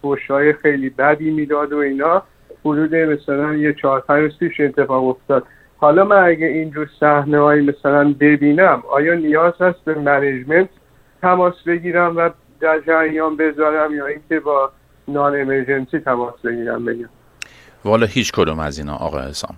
خیلی 0.62 0.90
بدی 0.90 1.32
می‌داد 1.32 1.74
و 1.74 1.78
اینا. 1.78 2.24
حدود 2.66 2.96
مثلا 2.96 3.54
یه 3.54 3.74
چهار 3.74 4.00
پنج 4.00 4.38
پیش 4.40 4.60
اتفاق 4.60 5.04
افتاد. 5.08 5.44
حالا 5.78 6.06
من 6.06 6.24
اگه 6.24 6.48
اینجور 6.48 6.90
صحنه 7.00 7.40
هایی 7.40 7.66
مثلا 7.66 8.16
ببینم 8.20 8.84
آیا 8.92 9.14
نیاز 9.14 9.62
هست 9.62 9.86
به 9.86 9.96
منیجمنت 9.96 10.70
تماس 11.22 11.64
بگیرم 11.68 12.18
و 12.18 12.30
در 12.64 12.80
جریان 12.88 13.38
بذارم 13.38 13.94
یا 13.94 14.06
اینکه 14.06 14.40
با 14.40 14.72
نان 15.08 15.42
امرجنسی 15.42 16.00
تماس 16.00 16.34
بگیرم 16.44 16.86
بگم. 16.86 17.10
والا 17.86 18.06
هیچ 18.06 18.32
کدوم 18.32 18.60
از 18.60 18.78
اینا 18.78 18.96
آقا 18.96 19.22
حسام. 19.22 19.56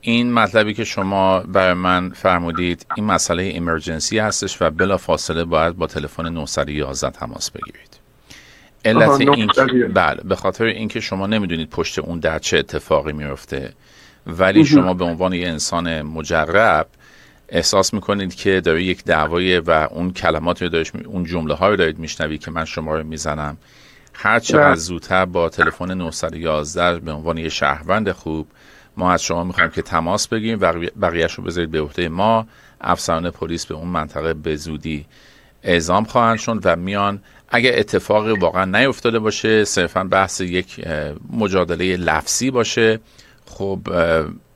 این 0.00 0.32
مطلبی 0.32 0.74
که 0.74 0.84
شما 0.84 1.40
برای 1.40 1.74
من 1.74 2.10
فرمودید 2.10 2.86
این 2.96 3.06
مسئله 3.06 3.52
امرجنسی 3.54 4.18
هستش 4.18 4.62
و 4.62 4.70
بلا 4.70 4.96
فاصله 4.96 5.44
باید 5.44 5.76
با 5.76 5.86
تلفن 5.86 6.28
911 6.28 7.10
تماس 7.10 7.50
بگیرید. 7.50 7.98
علت 8.84 9.20
این 9.20 9.46
بله 9.94 10.22
به 10.24 10.36
خاطر 10.36 10.64
اینکه 10.64 11.00
شما 11.00 11.26
نمی‌دونید 11.26 11.70
پشت 11.70 11.98
اون 11.98 12.20
در 12.20 12.38
چه 12.38 12.58
اتفاقی 12.58 13.12
میفته 13.12 13.72
ولی 14.26 14.64
شما 14.64 14.94
به 14.94 15.04
عنوان 15.04 15.32
یه 15.32 15.48
انسان 15.48 16.02
مجرب 16.02 16.86
احساس 17.48 17.94
می‌کنید 17.94 18.34
که 18.34 18.60
داره 18.60 18.82
یک 18.82 19.04
دعوای 19.04 19.58
و 19.58 19.70
اون 19.70 20.12
کلمات 20.12 20.62
رو 20.62 20.68
دارید 20.68 20.92
اون 21.06 21.24
جمله 21.24 21.54
ها 21.54 21.68
رو 21.68 21.76
دارید 21.76 21.98
میشنوید 21.98 22.40
که 22.40 22.50
من 22.50 22.64
شما 22.64 22.94
رو 22.94 23.04
می‌زنم؟ 23.04 23.56
هر 24.14 24.38
چقدر 24.38 24.74
زودتر 24.74 25.24
با 25.24 25.48
تلفن 25.48 25.94
911 25.94 26.98
به 26.98 27.12
عنوان 27.12 27.38
یه 27.38 27.48
شهروند 27.48 28.12
خوب 28.12 28.46
ما 28.96 29.12
از 29.12 29.22
شما 29.22 29.44
می‌خوایم 29.44 29.70
که 29.70 29.82
تماس 29.82 30.28
بگیریم 30.28 30.58
و 30.60 30.72
بقیهش 31.02 31.34
رو 31.34 31.44
بذارید 31.44 31.70
به 31.70 31.80
عهده 31.80 32.08
ما 32.08 32.46
افسران 32.80 33.30
پلیس 33.30 33.66
به 33.66 33.74
اون 33.74 33.88
منطقه 33.88 34.34
به 34.34 34.56
زودی 34.56 35.06
اعزام 35.62 36.04
خواهند 36.04 36.38
شد 36.38 36.60
و 36.64 36.76
میان. 36.76 37.22
اگر 37.48 37.78
اتفاقی 37.78 38.32
واقعا 38.32 38.64
نیفتاده 38.64 39.18
باشه 39.18 39.64
صرفا 39.64 40.04
بحث 40.04 40.40
یک 40.40 40.86
مجادله 41.32 41.96
لفظی 41.96 42.50
باشه 42.50 43.00
خب 43.46 43.80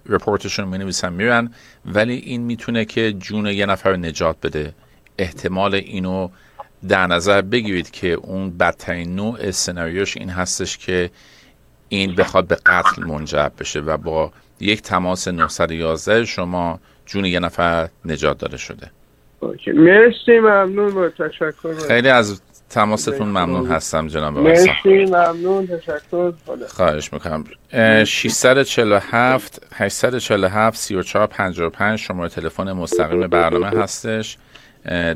رپورتشون 0.07 0.69
می 0.69 0.79
نویسن 0.79 1.13
میرن 1.13 1.51
ولی 1.85 2.15
این 2.15 2.43
می‌تونه 2.43 2.85
که 2.85 3.13
جون 3.13 3.47
یه 3.47 3.67
نفر 3.67 3.97
نجات 3.97 4.37
بده. 4.43 4.75
احتمال 5.19 5.75
اینو 5.75 6.29
در 6.89 7.07
نظر 7.07 7.43
بگیرید 7.43 7.91
که 7.91 8.09
اون 8.13 8.59
بدترین 8.59 9.15
نوع 9.15 9.51
سناریوش 9.51 10.17
این 10.17 10.31
هستش 10.31 10.79
که 10.79 11.11
این 11.89 12.15
بخواد 12.15 12.47
به 12.47 12.57
قتل 12.67 13.05
منجر 13.05 13.49
بشه 13.59 13.81
و 13.81 13.97
با 13.97 14.33
یک 14.61 14.83
تماس 14.83 15.29
911 15.29 16.25
شما 16.25 16.81
جون 17.07 17.25
یه 17.25 17.41
نفر 17.41 17.89
نجات 18.05 18.39
داده 18.39 18.57
شده. 18.57 18.91
مرسی 19.67 20.39
ممنون 20.39 21.11
تشکر. 21.11 21.75
خیلی 21.89 22.09
از 22.09 22.43
تماستون 22.73 23.29
ممنون 23.29 23.67
هستم 23.71 24.07
جناب 24.07 24.38
مرسی 24.38 25.05
ممنون. 25.05 25.67
تشکر. 25.67 26.33
خواهش 26.69 27.12
می‌کنم. 27.12 27.45
647 28.05 29.67
847 29.75 30.79
3455 30.79 31.99
شماره 31.99 32.29
تلفن 32.29 32.73
مستقیم 32.73 33.26
برنامه 33.26 33.67
هستش. 33.67 34.38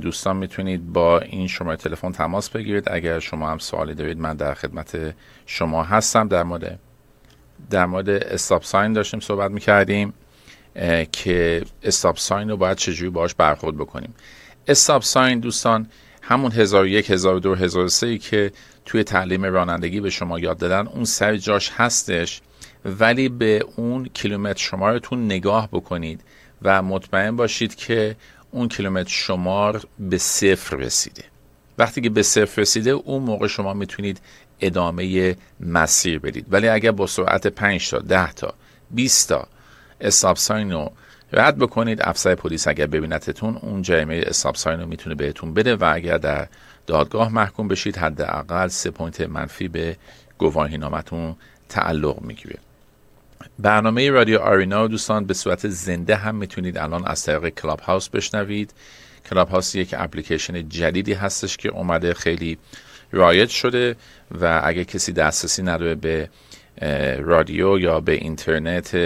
دوستان 0.03 0.37
می‌تونید 0.37 0.93
با 0.93 1.21
این 1.21 1.49
شماره 1.49 1.77
تلفن 1.77 2.13
تماس 2.13 2.51
بگیرید. 2.51 2.89
اگر 2.91 3.19
شما 3.19 3.51
هم 3.51 3.59
سوالی 3.59 3.95
دارید 3.95 4.19
من 4.19 4.37
در 4.37 4.55
خدمت 4.55 5.15
شما 5.47 5.83
هستم. 5.83 6.29
در 6.29 6.43
مورد 6.43 6.79
در 7.71 7.87
مورد 7.87 8.09
استاپ 8.09 8.65
ساین 8.65 8.93
داشتیم 8.93 9.21
صحبت 9.21 9.51
می‌کردیم 9.51 10.15
که 11.13 11.63
استاپ 11.83 12.19
ساین 12.19 12.51
رو 12.51 12.57
باید 12.57 12.77
چجوری 12.77 13.11
باش 13.11 13.35
برخورد 13.35 13.77
بکنیم. 13.77 14.15
استاپ 14.69 15.03
ساین 15.03 15.41
دوستان 15.41 15.87
همون 16.29 16.53
1001 16.53 17.11
1002 17.11 17.55
1003 17.55 18.19
که 18.19 18.53
توی 18.85 19.05
تعلیم 19.05 19.45
رانندگی 19.45 20.01
به 20.01 20.11
شما 20.11 20.39
یاد 20.39 20.59
دادن 20.59 20.87
اون 20.87 21.05
سر 21.05 21.37
جاش 21.37 21.71
هستش. 21.77 22.41
ولی 22.85 23.29
به 23.29 23.65
اون 23.77 24.09
کیلومتر 24.15 24.63
شمارتون 24.63 25.25
نگاه 25.25 25.69
بکنید 25.73 26.21
و 26.63 26.83
مطمئن 26.83 27.37
باشید 27.37 27.75
که 27.75 28.17
اون 28.51 28.69
کیلومتر 28.69 29.11
شمار 29.11 29.85
به 29.99 30.19
صفر 30.19 30.77
رسیده. 30.77 31.25
وقتی 31.79 32.01
که 32.01 32.11
به 32.11 32.23
صفر 32.23 32.63
رسیده 32.63 32.91
اون 32.91 33.23
موقع 33.23 33.47
شما 33.47 33.75
می‌تونید 33.75 34.21
ادامه 34.61 35.37
مسیر 35.61 36.19
بدید. 36.19 36.47
ولی 36.51 36.69
اگر 36.69 36.91
با 36.91 37.07
سرعت 37.07 37.47
5 37.47 37.91
تا 37.91 37.99
10 37.99 38.33
تا 38.33 38.55
20 38.91 39.29
تا 39.29 39.49
stop 40.01 40.37
sign 40.37 40.73
رو 40.73 40.93
رد 41.33 41.59
بکنید. 41.59 42.03
officer 42.03 42.35
پلیس 42.35 42.69
اگر 42.69 42.87
ببینتتون 42.87 43.57
اون 43.57 43.83
جریمه 43.83 44.23
stop 44.27 44.57
sign 44.57 44.81
رو 44.81 44.87
می‌تونه 44.87 45.15
بهتون 45.15 45.55
بده 45.55 45.77
و 45.77 45.91
اگر 45.95 46.19
در 46.19 46.49
دادگاه 46.87 47.33
محکوم 47.33 47.69
بشید 47.69 47.97
حداقل 47.97 48.69
سه 48.69 48.91
point 48.91 49.21
منفی 49.21 49.69
به 49.69 49.97
گواهی 50.39 50.79
نامتون 50.79 51.37
تعلق 51.69 52.21
می‌گیره. 52.23 52.57
برنامه 53.59 54.11
رادیو 54.11 54.39
آرینا 54.39 54.87
دوستان 54.87 55.25
به 55.25 55.35
صورت 55.35 55.69
زنده 55.69 56.17
هم 56.17 56.35
می‌تونید 56.35 56.79
الان 56.79 57.07
از 57.07 57.25
طریق 57.25 57.49
کلاب 57.49 57.81
هاوس 57.81 58.09
بشنوید. 58.09 58.75
کلاب 59.31 59.49
هاوس 59.49 59.75
یک 59.75 59.95
اپلیکیشن 59.99 60.69
جدیدی 60.69 61.13
هستش 61.13 61.57
که 61.57 61.69
اومده 61.69 62.15
خیلی 62.15 62.59
رایج 63.13 63.51
شده 63.51 63.97
و 64.41 64.61
اگه 64.65 64.85
کسی 64.85 65.13
دسترسی 65.13 65.63
نداره 65.63 65.95
به 65.95 66.29
رادیو 67.19 67.79
یا 67.79 68.01
به 68.01 68.13
اینترنت 68.13 68.97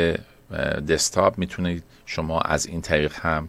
desktop 0.88 1.38
می‌تونید 1.38 1.82
شما 2.10 2.40
از 2.40 2.66
این 2.66 2.80
طریق 2.80 3.12
هم 3.14 3.48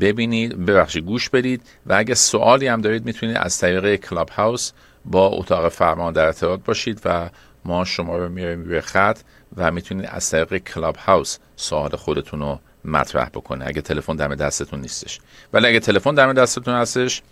ببینید 0.00 0.66
ببخشید 0.66 1.04
گوش 1.04 1.30
بدید 1.30 1.62
و 1.86 1.94
اگه 1.94 2.14
سوالی 2.14 2.66
هم 2.66 2.80
دارید 2.80 3.04
می‌تونید 3.04 3.36
از 3.36 3.58
طریق 3.58 3.94
کلاب 3.94 4.28
هاوس 4.28 4.72
با 5.04 5.26
اتاق 5.26 5.68
فرمان 5.68 6.12
در 6.12 6.26
ارتباط 6.26 6.60
باشید 6.64 7.00
و 7.04 7.30
ما 7.64 7.84
شما 7.84 8.16
رو 8.16 8.28
میاریم 8.28 8.64
روی 8.64 8.80
خط 8.80 9.18
و 9.56 9.70
می‌تونید 9.70 10.06
از 10.06 10.30
طریق 10.30 10.56
کلاب 10.56 10.96
هاوس 10.96 11.38
سوال 11.56 11.96
خودتون 11.96 12.40
رو 12.40 12.60
مطرح 12.84 13.28
بکنه. 13.28 13.66
اگه 13.68 13.80
تلفن 13.80 14.16
دم 14.16 14.34
دستتون 14.34 14.80
نیستش. 14.80 15.20
ولی 15.52 15.66
اگه 15.66 15.80
تلفن 15.80 16.14
دم 16.14 16.32
دستتون 16.32 16.74
هستش 16.74 17.22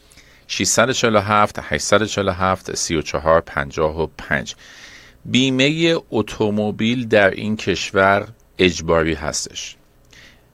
647 0.47 1.59
847 1.63 2.75
34 2.75 3.41
55 3.41 4.55
بیمه 5.25 5.97
اتومبیل 6.11 7.09
در 7.09 7.31
این 7.31 7.57
کشور 7.57 8.29
اجباری 8.59 9.15
هستش. 9.15 9.78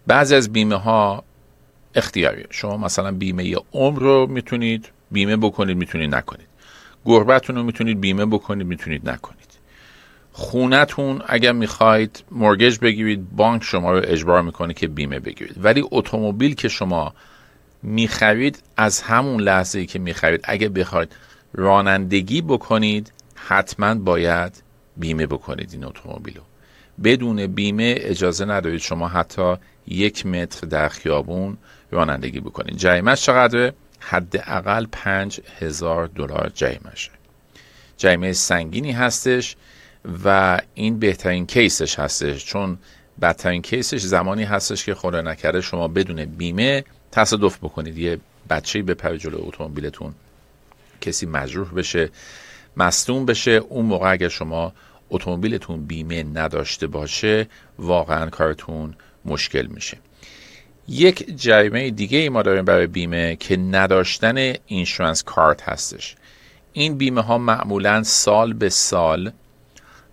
بعضی 0.06 0.34
از 0.34 0.52
بیمه 0.52 0.76
ها 0.76 1.25
اختیاریه 1.94 2.46
شما 2.50 2.76
مثلا 2.76 3.12
بیمه 3.12 3.56
عمر 3.73 4.00
رو 4.00 4.26
می‌تونید 4.26 4.88
بیمه 5.11 5.37
بکنید 5.37 5.76
می‌تونید 5.76 6.14
نکنید. 6.14 6.46
گربتون 7.04 7.56
رو 7.56 7.62
می‌تونید 7.62 8.00
بیمه 8.00 8.26
بکنید 8.26 8.66
می‌تونید 8.66 9.11
نکنید. 9.11 9.44
خونتون 10.32 11.23
اگر 11.26 11.52
می‌خواید 11.52 12.25
مورگج 12.30 12.78
بگیرید 12.78 13.37
بانک 13.37 13.64
شما 13.64 13.92
رو 13.92 14.00
اجبار 14.04 14.42
می‌کنه 14.42 14.75
که 14.75 14.88
بیمه 14.88 15.20
بگیرید. 15.20 15.64
ولی 15.64 15.84
اتومبیل 15.90 16.54
که 16.54 16.68
شما 16.68 17.14
می‌خرید 17.82 18.62
از 18.76 19.00
همون 19.00 19.40
لحظه 19.40 19.87
که 19.87 19.99
می‌خرید 19.99 20.40
اگر 20.44 20.68
بخواید 20.68 21.16
رانندگی 21.52 22.42
بکنید 22.42 23.12
حتما 23.34 23.94
باید 23.94 24.62
بیمه 24.96 25.26
بکنید 25.26 25.70
این 25.73 25.84
اتومبیل 25.84 26.37
رو 26.37 26.42
بدون 27.04 27.46
بیمه 27.46 27.94
اجازه 27.99 28.44
ندارید 28.44 28.80
شما 28.80 29.08
حتی 29.08 29.56
یک 29.87 30.26
متر 30.26 30.67
در 30.67 30.88
خیابون 30.88 31.57
رانندگی 31.91 32.41
بکنید 32.41 32.76
جریمه 32.76 33.17
چقدره؟ 33.17 33.75
حداقل 34.00 34.87
پنج 34.93 35.41
هزار 35.61 36.07
دلار 36.07 36.53
جریمشه 36.55 37.11
جریمه 37.97 38.33
سنگینی 38.33 38.93
هستش 38.93 39.57
و 40.25 40.61
این 40.75 40.99
بهترین 40.99 41.47
کیسش 41.47 41.99
هستش 41.99 42.45
چون 42.45 42.79
بدترین 43.21 43.62
کیسش 43.62 44.00
زمانی 44.00 44.45
هستش 44.45 44.85
که 44.85 44.95
خدا 44.95 45.21
نکرده 45.21 45.61
شما 45.61 45.88
بدون 45.88 46.25
بیمه 46.25 46.85
تصادف 47.12 47.59
بکنید. 47.59 47.99
یه 47.99 48.21
بچه‌ای 48.50 48.83
به 48.83 48.95
پر 48.95 49.17
جلو 49.17 49.38
اتومبیلتون. 49.41 50.14
کسی 51.00 51.26
مجروح 51.26 51.75
بشه 51.75 52.11
مصدوم 52.76 53.26
بشه. 53.26 53.50
اون 53.50 53.87
موقع 53.87 54.12
اگر 54.12 54.29
شما 54.29 54.73
اتومبیلتون 55.11 55.85
بیمه 55.85 56.23
نداشته 56.23 56.87
باشه 56.87 57.49
واقعا 57.79 58.31
کارتون 58.31 58.95
مشکل 59.25 59.66
میشه. 59.66 59.97
یک 60.88 61.37
جریمه 61.37 61.90
دیگه 61.90 62.19
ای 62.19 62.28
ما 62.28 62.43
داریم 62.43 62.64
برای 62.64 62.87
بیمه 62.87 63.37
که 63.37 63.57
نداشتن 63.57 64.54
اینشورنس 64.66 65.23
کارت 65.23 65.62
هستش. 65.62 66.16
این 66.73 66.99
بیمه 66.99 67.21
ها 67.21 67.38
معمولا 67.38 68.02
سال 68.02 68.52
به 68.52 68.69
سال 68.69 69.33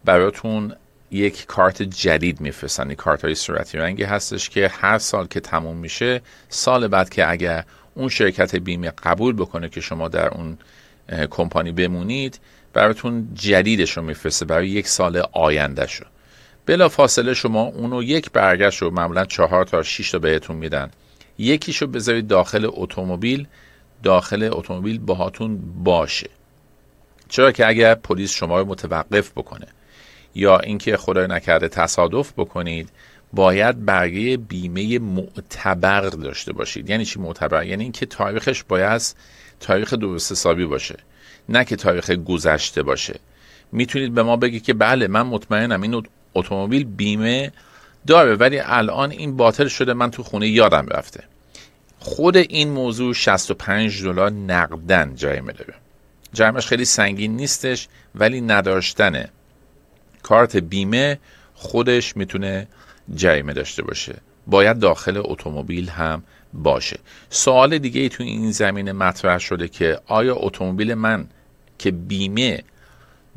براتون 0.06 0.75
یک 1.12 1.46
کارت 1.46 1.82
جدید 1.82 2.41
میفرستن. 2.41 2.88
این 2.88 2.96
کارت 2.96 3.25
های 3.25 3.36
صورتی 3.36 3.77
رنگی 3.77 4.03
هستش 4.03 4.50
که 4.50 4.68
هر 4.68 4.98
سال 4.98 5.27
که 5.27 5.39
تموم 5.39 5.77
میشه 5.77 6.22
سال 6.50 6.88
بعد 6.88 7.10
که 7.10 7.32
اگر 7.32 7.65
اون 7.96 8.10
شرکت 8.10 8.56
بیمه 8.56 8.91
قبول 9.03 9.34
بکنه 9.34 9.70
که 9.70 9.82
شما 9.82 10.08
در 10.08 10.27
اون 10.27 10.58
کمپانی 11.30 11.72
بمونید 11.72 12.39
براتون 12.74 13.30
جدیدش 13.34 13.98
رو 13.98 14.03
میفرسته. 14.03 14.46
برای 14.46 14.70
یک 14.70 14.88
سال 14.88 15.24
آینده 15.32 15.88
شو. 15.88 16.06
بلا 16.65 16.89
فاصله 16.89 17.34
شما 17.34 17.62
اونو 17.62 18.03
یک 18.03 18.32
برگشت 18.32 18.82
رو 18.82 18.91
معمولا 18.91 19.25
چهار 19.25 19.65
تا 19.65 19.84
شیش 19.84 20.12
تا 20.12 20.20
بهتون 20.20 20.56
میدن. 20.56 20.91
یکیشو 21.38 21.88
بذارید 21.88 22.27
داخل 22.27 22.70
اتومبیل 22.74 23.48
داخل 24.03 24.50
اتومبیل 24.53 25.00
باهاتون 25.00 25.84
باشه. 25.84 26.30
چرا 27.30 27.51
که 27.51 27.68
اگر 27.68 27.96
پلیس 27.96 28.32
شما 28.32 28.60
رو 28.60 28.65
متوقف 28.65 29.32
بکنه 29.32 29.68
یا 30.36 30.60
اینکه 30.60 30.98
خدای 30.98 31.27
نکرده 31.27 31.68
تصادف 31.68 32.34
بکنید 32.38 32.89
باید 33.34 33.86
برگه 33.86 34.38
بیمه 34.38 35.00
معتبر 35.00 36.01
داشته 36.01 36.53
باشید. 36.53 36.89
یعنی 36.89 37.06
چی 37.06 37.20
معتبر؟ 37.20 37.65
یعنی 37.65 37.84
اینکه 37.84 38.06
تاریخش 38.06 38.63
باید 38.63 39.01
تاریخ 39.60 39.94
درست 39.94 40.32
حسابی 40.32 40.65
باشه 40.65 40.98
نه 41.50 41.65
که 41.65 41.75
تاریخ 41.75 42.12
گذشته 42.12 42.84
باشه. 42.84 43.20
می‌تونید 43.72 44.13
به 44.13 44.24
ما 44.24 44.36
بگید 44.36 44.63
که 44.63 44.74
بله 44.74 45.08
من 45.08 45.22
مطمئنم 45.22 45.82
این 45.82 46.03
اتومبیل 46.36 46.84
بیمه 46.84 47.52
داره 48.08 48.36
ولی 48.36 48.60
الان 48.60 49.12
این 49.12 49.38
باطل 49.38 49.68
شده 49.68 49.94
من 49.94 50.12
تو 50.12 50.24
خونه 50.24 50.48
یادم 50.48 50.88
رفته. 50.88 51.24
خود 52.00 52.38
این 52.38 52.70
موضوع 52.70 53.14
65 53.14 54.04
دلار 54.04 54.30
نقدن 54.30 55.16
جریمه 55.16 55.54
داره 55.54 55.74
جرمش 56.34 56.68
خیلی 56.68 56.86
سنگین 56.86 57.36
نیستش 57.36 57.88
ولی 58.16 58.42
نداشتن. 58.42 59.26
کارت 60.24 60.58
بیمه 60.58 61.20
خودش 61.54 62.18
می‌تونه 62.18 62.68
جریمه 63.16 63.54
داشته 63.54 63.84
باشه. 63.84 64.16
باید 64.48 64.80
داخل 64.80 65.22
اتومبیل 65.26 65.90
هم 65.90 66.24
باشه. 66.54 67.00
سوال 67.30 67.78
دیگه 67.78 68.02
ای 68.02 68.10
تو 68.10 68.24
این 68.24 68.52
زمینه 68.52 68.92
مطرح 68.92 69.38
شده 69.38 69.68
که 69.68 70.00
آیا 70.08 70.36
اتومبیل 70.36 70.94
من 70.94 71.28
که 71.80 71.92
بیمه 71.92 72.64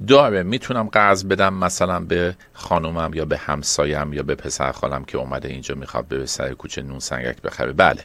داره. 0.09 0.43
می‌تونم 0.43 0.89
قرض 0.89 1.25
بدم 1.25 1.55
مثلا 1.55 2.01
به 2.01 2.37
خانومم 2.53 3.15
یا 3.15 3.25
به 3.25 3.39
همسایم 3.39 4.13
یا 4.13 4.23
به 4.23 4.35
پسر 4.35 4.73
خالم 4.73 5.05
که 5.05 5.19
اومده 5.19 5.49
اینجا 5.49 5.75
می‌خواد 5.75 6.09
به 6.09 6.27
سر 6.27 6.55
کوچه 6.55 6.83
نون 6.83 6.99
سنگک 6.99 7.43
بخره. 7.43 7.73
بله. 7.73 8.05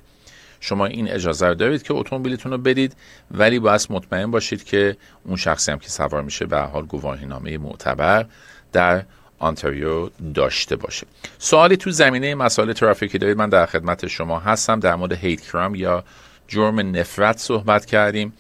شما 0.60 0.86
این 0.86 1.12
اجازه 1.12 1.48
رو 1.48 1.54
دارید 1.54 1.84
که 1.84 1.94
اتومبیلتون 1.94 2.52
رو 2.52 2.58
بدید 2.58 2.96
ولی 3.32 3.60
باید 3.60 3.88
مطمئن 3.90 4.32
باشید 4.32 4.64
که 4.64 4.98
اون 5.26 5.36
شخصی 5.36 5.72
هم 5.72 5.80
که 5.80 5.90
سوار 5.90 6.22
میشه 6.22 6.46
به 6.46 6.60
حال 6.60 6.86
گواهینامه 6.86 7.58
معتبر 7.58 8.26
در 8.72 9.04
آنتاریو 9.40 10.10
داشته 10.34 10.76
باشه. 10.76 11.08
سوالی 11.38 11.78
تو 11.78 11.92
زمینه 11.92 12.36
مسائل 12.36 12.74
ترافیکی 12.74 13.18
دارید؟ 13.18 13.38
من 13.38 13.50
در 13.50 13.66
خدمت 13.66 14.08
شما 14.08 14.40
هستم. 14.40 14.80
در 14.80 14.96
مورد 14.96 15.12
هیت 15.12 15.42
کرام 15.42 15.76
یا 15.76 16.04
جرم 16.48 16.80
نفرت 16.80 17.38
صحبت 17.38 17.86
کردیم 17.86 18.34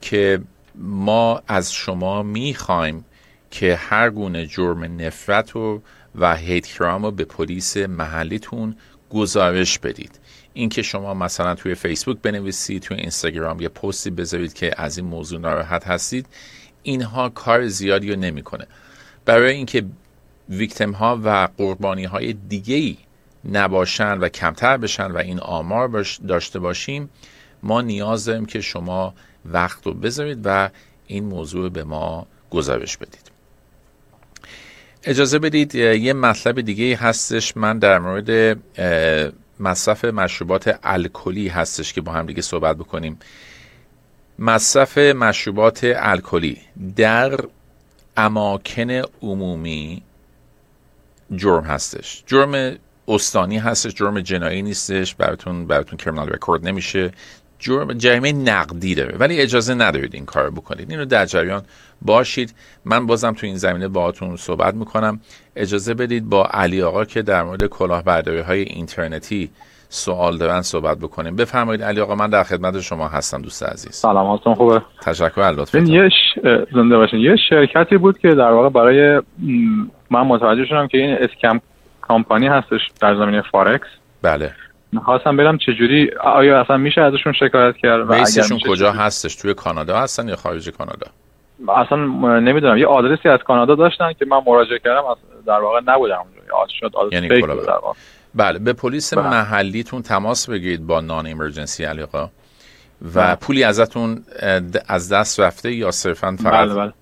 که 0.00 0.40
ما 0.80 1.42
از 1.48 1.72
شما 1.72 2.22
می‌خوایم 2.22 3.04
که 3.50 3.76
هر 3.76 4.10
گونه 4.10 4.46
جرم 4.46 4.84
نفرت 4.84 5.50
رو 5.50 5.82
و 6.14 6.36
هیت 6.36 6.66
کرام 6.66 7.04
رو 7.04 7.10
به 7.10 7.24
پلیس 7.24 7.76
محلیتون 7.76 8.76
گزارش 9.10 9.78
بدید. 9.78 10.20
اینکه 10.52 10.82
شما 10.82 11.14
مثلا 11.14 11.54
توی 11.54 11.74
فیسبوک 11.74 12.18
بنویسید 12.22 12.82
توی 12.82 12.96
اینستاگرام 12.96 13.60
یه 13.60 13.68
پستی 13.68 14.10
بذارید 14.10 14.52
که 14.52 14.74
از 14.76 14.98
این 14.98 15.06
موضوع 15.06 15.40
ناراحت 15.40 15.86
هستید 15.86 16.26
اینها 16.82 17.28
کار 17.28 17.68
زیادی 17.68 18.10
رو 18.10 18.20
نمی‌کنه. 18.20 18.66
برای 19.24 19.54
اینکه 19.54 19.84
ویکتم 20.48 20.92
ها 20.92 21.20
و 21.24 21.48
قربانی 21.58 22.04
های 22.04 22.32
دیگه 22.32 22.74
ای 22.74 22.96
نباشن 23.52 24.18
و 24.18 24.28
کمتر 24.28 24.76
بشن 24.76 25.10
و 25.10 25.18
این 25.18 25.40
آمار 25.40 26.06
داشته 26.28 26.58
باشیم 26.58 27.10
ما 27.62 27.80
نیاز 27.80 28.24
داریم 28.24 28.46
که 28.46 28.60
شما 28.60 29.14
وقت 29.44 29.86
رو 29.86 29.94
بذارید 29.94 30.40
و 30.44 30.70
این 31.06 31.24
موضوع 31.24 31.68
به 31.68 31.84
ما 31.84 32.26
گزارش 32.50 32.96
بدید. 32.96 33.30
اجازه 35.04 35.38
بدید 35.38 35.74
یه 35.74 36.12
مطلب 36.12 36.60
دیگه 36.60 36.96
هستش. 36.96 37.56
من 37.56 37.78
در 37.78 37.98
مورد 37.98 38.58
مصرف 39.60 40.04
مشروبات 40.04 40.78
الکلی 40.82 41.48
هستش 41.48 41.92
که 41.92 42.00
با 42.00 42.12
هم 42.12 42.26
دیگه 42.26 42.42
صحبت 42.42 42.76
بکنیم. 42.76 43.18
مصرف 44.38 44.98
مشروبات 44.98 45.80
الکلی 45.84 46.58
در 46.96 47.38
اماکن 48.16 48.90
عمومی 49.22 50.02
جرم 51.36 51.64
هستش. 51.64 52.24
جرم 52.26 52.76
استانی 53.08 53.58
هستش 53.58 53.94
جرم 53.94 54.20
جنایی 54.20 54.62
نیستش. 54.62 55.14
براتون 55.14 55.66
براتون 55.66 55.96
کرمینال 55.98 56.28
رکورد 56.28 56.68
نمیشه. 56.68 57.12
جرم 57.60 57.92
جریمه 57.92 58.32
نقدی 58.32 58.94
داره. 58.94 59.16
ولی 59.18 59.40
اجازه 59.40 59.74
ندارید 59.74 60.14
این 60.14 60.24
کار 60.24 60.50
بکنید. 60.50 60.90
اینو 60.90 61.04
در 61.04 61.26
جریان 61.26 61.62
باشید. 62.02 62.54
من 62.84 63.06
بازم 63.06 63.32
تو 63.32 63.46
این 63.46 63.56
زمینه 63.56 63.88
باهاتون 63.88 64.36
صحبت 64.36 64.74
می‌کنم. 64.74 65.20
اجازه 65.56 65.94
بدید 65.94 66.28
با 66.28 66.44
علی 66.44 66.82
آقا 66.82 67.04
که 67.04 67.22
در 67.22 67.42
مورد 67.42 67.66
کلاهبرداری 67.66 68.40
های 68.40 68.62
اینترنتی 68.62 69.50
سوال 69.88 70.38
دارن 70.38 70.62
صحبت 70.62 70.98
بکنیم. 70.98 71.36
بفرمایید 71.36 71.82
علی 71.82 72.00
آقا 72.00 72.14
من 72.14 72.30
در 72.30 72.42
خدمت 72.42 72.80
شما 72.80 73.08
هستم 73.08 73.42
دوست 73.42 73.62
عزیز. 73.62 73.94
سلام 73.94 74.26
حالتون 74.26 74.54
خوبه؟ 74.54 74.82
تشکر 75.02 75.40
البته 75.40 75.88
یه 75.88 76.08
ش... 76.08 76.38
زنده 76.74 76.96
باشین. 76.96 77.20
یه 77.20 77.36
شرکتی 77.50 77.96
بود 77.96 78.18
که 78.18 78.28
در 78.28 78.50
واقع 78.50 78.68
برای 78.68 79.22
من 80.10 80.20
متوجه 80.20 80.64
شدم 80.64 80.86
که 80.86 80.98
این 80.98 81.16
اسکم 81.20 81.60
کامپانی 82.00 82.46
هستش 82.48 82.80
در 83.00 83.14
زمینه 83.14 83.42
فارکس 83.52 83.88
بله. 84.22 84.52
خواستم 84.98 85.36
برم 85.36 85.58
چجوری 85.58 86.10
آیا 86.20 86.60
اصلا 86.60 86.76
میشه 86.76 87.00
ازشون 87.00 87.32
شکایت 87.32 87.76
کرد 87.76 88.12
رئیسشون 88.12 88.58
کجا 88.68 88.92
هستش 88.92 89.36
توی 89.36 89.54
کانادا 89.54 89.98
هستن 89.98 90.28
یا 90.28 90.36
خارج 90.36 90.70
کانادا 90.70 91.06
اصلا 91.68 91.98
نمی‌دونم 92.40 92.76
یه 92.76 92.86
آدرسی 92.86 93.28
از 93.28 93.38
کانادا 93.38 93.74
داشتن 93.74 94.12
که 94.12 94.24
من 94.24 94.40
مراجعه 94.46 94.78
کردم 94.78 95.02
در 95.46 95.60
واقع 95.60 95.80
نبودم 95.86 96.18
اونجا 96.18 96.66
شد 96.80 96.90
آدرس 96.94 97.12
یعنی 97.12 97.28
فیک 97.28 97.44
بله 98.34 98.58
به 98.58 98.72
پلیس 98.72 99.14
بله. 99.14 99.30
محلیتون 99.30 100.02
تماس 100.02 100.50
بگیرید 100.50 100.86
با 100.86 101.00
نان 101.00 101.26
ایمرجنسی 101.26 101.84
علیقا 101.84 102.24
و 102.24 102.28
بله. 103.14 103.34
پولی 103.34 103.64
ازتون 103.64 104.24
از 104.88 105.12
دست 105.12 105.40
رفته 105.40 105.72
یا 105.72 105.90
صرفا 105.90 106.36
فقط 106.42 106.68
بله 106.68 106.74
بله. 106.74 106.92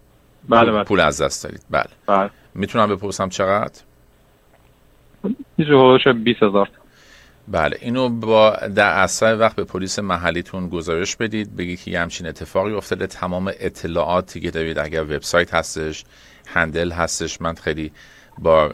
بله 0.49 0.73
بله. 0.73 0.85
پول 0.85 1.01
از 1.01 1.23
دست 1.23 1.45
دارید 1.45 1.63
بله, 1.71 1.85
بله. 2.07 2.31
می‌تونم 2.55 2.87
بپرسم 2.97 3.29
چقدر؟ 3.29 3.81
یه 5.59 6.13
20 6.13 6.43
هزار 6.43 6.69
بله 7.51 7.77
اینو 7.81 8.09
با 8.09 8.51
در 8.51 8.99
اثر 8.99 9.39
وقت 9.39 9.57
به 9.57 9.65
پلیس 9.65 9.99
محلیتون 9.99 10.69
گزارش 10.69 11.17
بدید 11.17 11.57
بگید 11.57 11.81
که 11.81 11.91
یه 11.91 12.01
همچین 12.01 12.27
اتفاقی 12.27 12.73
افتاده. 12.73 13.07
تمام 13.07 13.53
اطلاعاتی 13.61 14.41
که 14.41 14.51
دارید 14.51 14.79
اگر 14.79 15.03
وبسایت 15.03 15.55
هستش 15.55 16.05
هندل 16.47 16.93
هستش 16.93 17.41
من 17.41 17.55
خیلی 17.55 17.93
با 18.39 18.73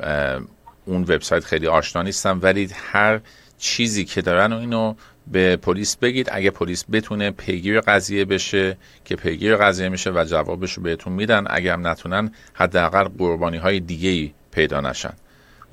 اون 0.87 1.03
وبسایت 1.03 1.45
خیلی 1.45 1.67
آشنا 1.67 2.03
نیستم 2.03 2.39
ولی 2.43 2.69
هر 2.75 3.21
چیزی 3.59 4.05
که 4.05 4.23
دارن 4.23 4.53
و 4.53 4.59
اینو 4.59 4.95
به 5.27 5.57
پلیس 5.57 5.97
بگید. 5.97 6.29
اگه 6.33 6.51
پلیس 6.51 6.85
بتونه 6.93 7.31
پیگیر 7.31 7.81
قضیه 7.81 8.25
بشه 8.25 8.77
که 9.05 9.17
پیگیر 9.17 9.57
قضیه 9.57 9.89
میشه 9.89 10.11
و 10.11 10.25
جوابش 10.25 10.73
رو 10.73 10.83
بهتون 10.83 11.13
میدن 11.13 11.45
اگه 11.51 11.73
هم 11.73 11.87
نتونن 11.87 12.33
حداقل 12.55 13.05
قربانی 13.05 13.57
های 13.57 13.81
دیگه 13.81 14.09
ای 14.09 14.33
پیدا 14.51 14.81
نشن. 14.81 15.13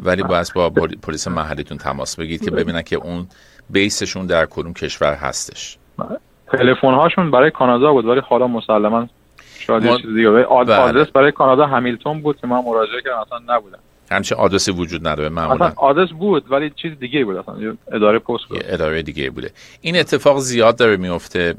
ولی 0.01 0.23
باید 0.23 0.47
با 0.55 0.69
پلیس 1.03 1.27
محلیتون 1.27 1.77
تماس 1.77 2.15
بگید 2.15 2.45
که 2.45 2.51
ببینن 2.51 2.81
که 2.81 2.95
اون 2.95 3.27
بیسشون 3.69 4.25
در 4.25 4.45
کدوم 4.45 4.73
کشور 4.73 5.13
هستش. 5.13 5.77
تلفن 6.51 6.93
هاشون 6.93 7.31
برای 7.31 7.51
کانادا 7.51 7.91
بود 7.91 8.05
ولی 8.05 8.21
حالا 8.29 8.47
مسلما 8.47 9.07
شاید 9.59 9.83
ما... 9.83 9.97
چیز 9.97 10.15
دیگه. 10.15 10.29
بله. 10.29 10.45
آدرس 10.45 11.07
برای 11.07 11.31
کانادا 11.31 11.65
همیلتون 11.65 12.21
بود 12.21 12.37
که 12.41 12.47
من 12.47 12.63
مراجعه 12.65 13.01
کردم 13.01 13.19
اصلا 13.19 13.55
نبودم. 13.55 13.79
همچه 14.11 14.35
آدرسی 14.35 14.71
وجود 14.71 15.07
نداره 15.07 15.29
معمولا. 15.29 15.65
اصلا 15.65 15.73
آدرس 15.77 16.09
بود 16.09 16.51
ولی 16.51 16.69
چیز 16.69 16.99
دیگه 16.99 17.25
بود 17.25 17.35
اصلا 17.35 17.77
اداره 17.91 18.19
پست 18.19 18.45
بود. 18.49 18.59
اداره 18.63 19.01
دیگه 19.03 19.29
بوده. 19.29 19.51
این 19.81 19.99
اتفاق 19.99 20.39
زیاد 20.39 20.75
داره 20.75 20.97
میفته 20.97 21.55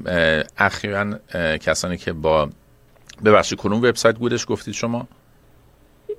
اخیرا 0.59 1.07
کسانی 1.59 1.96
که 1.96 2.12
با 2.12 2.48
ببخشید 3.24 3.59
کدوم 3.59 3.78
وبسایت 3.78 4.16
بودش 4.16 4.46
گفتید 4.48 4.74
شما؟ 4.74 5.07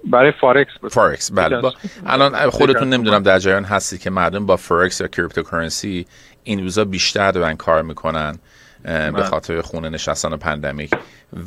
برای 0.05 0.33
فارکس 0.41 0.71
فارکس 0.91 1.31
بله. 1.31 1.61
با... 1.61 1.73
الان 2.05 2.49
خودتون 2.49 2.89
نمی‌دونم 2.89 3.23
در 3.23 3.39
جریان 3.39 3.63
هستی 3.63 3.97
که 3.97 4.09
مردم 4.09 4.45
با 4.45 4.55
فارکس 4.57 5.01
یا 5.01 5.07
cryptocurrency 5.07 6.05
این 6.43 6.63
روزا 6.63 6.85
بیشتر 6.85 7.31
دارن 7.31 7.55
کار 7.55 7.81
می‌کنن 7.81 8.39
به 8.83 9.11
بله. 9.11 9.23
خاطر 9.23 9.61
خونه 9.61 9.89
نشستن 9.89 10.33
و 10.33 10.37
pandemic. 10.37 10.91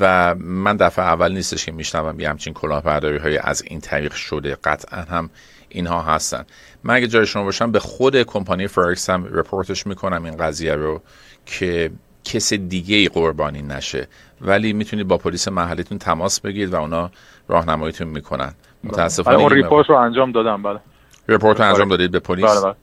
و 0.01 0.35
من 0.35 0.77
دفعه 0.77 1.05
اول 1.05 1.33
نیستش 1.33 1.67
که 1.67 1.73
میشنوم 1.73 2.21
یه 2.21 2.29
همچین 2.29 2.55
کلاهبرداری 2.55 3.19
های 3.19 3.39
از 3.39 3.63
این 3.63 3.81
طریق 3.81 4.13
شده. 4.13 4.57
قطعا 4.65 5.01
هم 5.01 5.31
اینها 5.69 6.03
هستن. 6.03 6.45
من 6.85 6.95
اگه 6.95 7.07
جای 7.07 7.27
شما 7.27 7.45
باشم 7.45 7.73
به 7.73 7.79
خود 7.79 8.23
کمپانی 8.23 8.67
فارکس 8.67 9.11
هم 9.11 9.29
report 9.31 9.73
ش 9.73 9.87
می‌کنم 9.87 10.25
این 10.25 10.37
قضیه 10.37 10.75
رو 10.75 11.03
که 11.47 11.91
کس 12.25 12.53
دیگه 12.53 12.97
ای 12.97 13.09
قربانی 13.09 13.63
نشه. 13.63 14.09
ولی 14.41 14.73
می‌تونید 14.73 15.09
با 15.09 15.19
پلیس 15.19 15.49
محلیتون 15.49 15.99
تماس 15.99 16.41
بگیرید 16.41 16.73
و 16.73 16.77
اونا 16.77 17.11
راهنماییتون 17.49 18.09
می‌کنن. 18.09 18.47
بله. 18.47 18.55
متاسفانه 18.85 19.39
اون 19.39 19.51
report 19.51 19.91
رو 19.91 19.97
انجام 19.97 20.33
دادم 20.33 20.63
بله. 20.63 20.81
report 21.29 21.61
رو 21.61 21.69
انجام 21.69 21.89
دادید 21.89 22.11
به 22.11 22.19
پلیس؟ 22.19 22.45
بله 22.45 22.61
بله. 22.61 22.75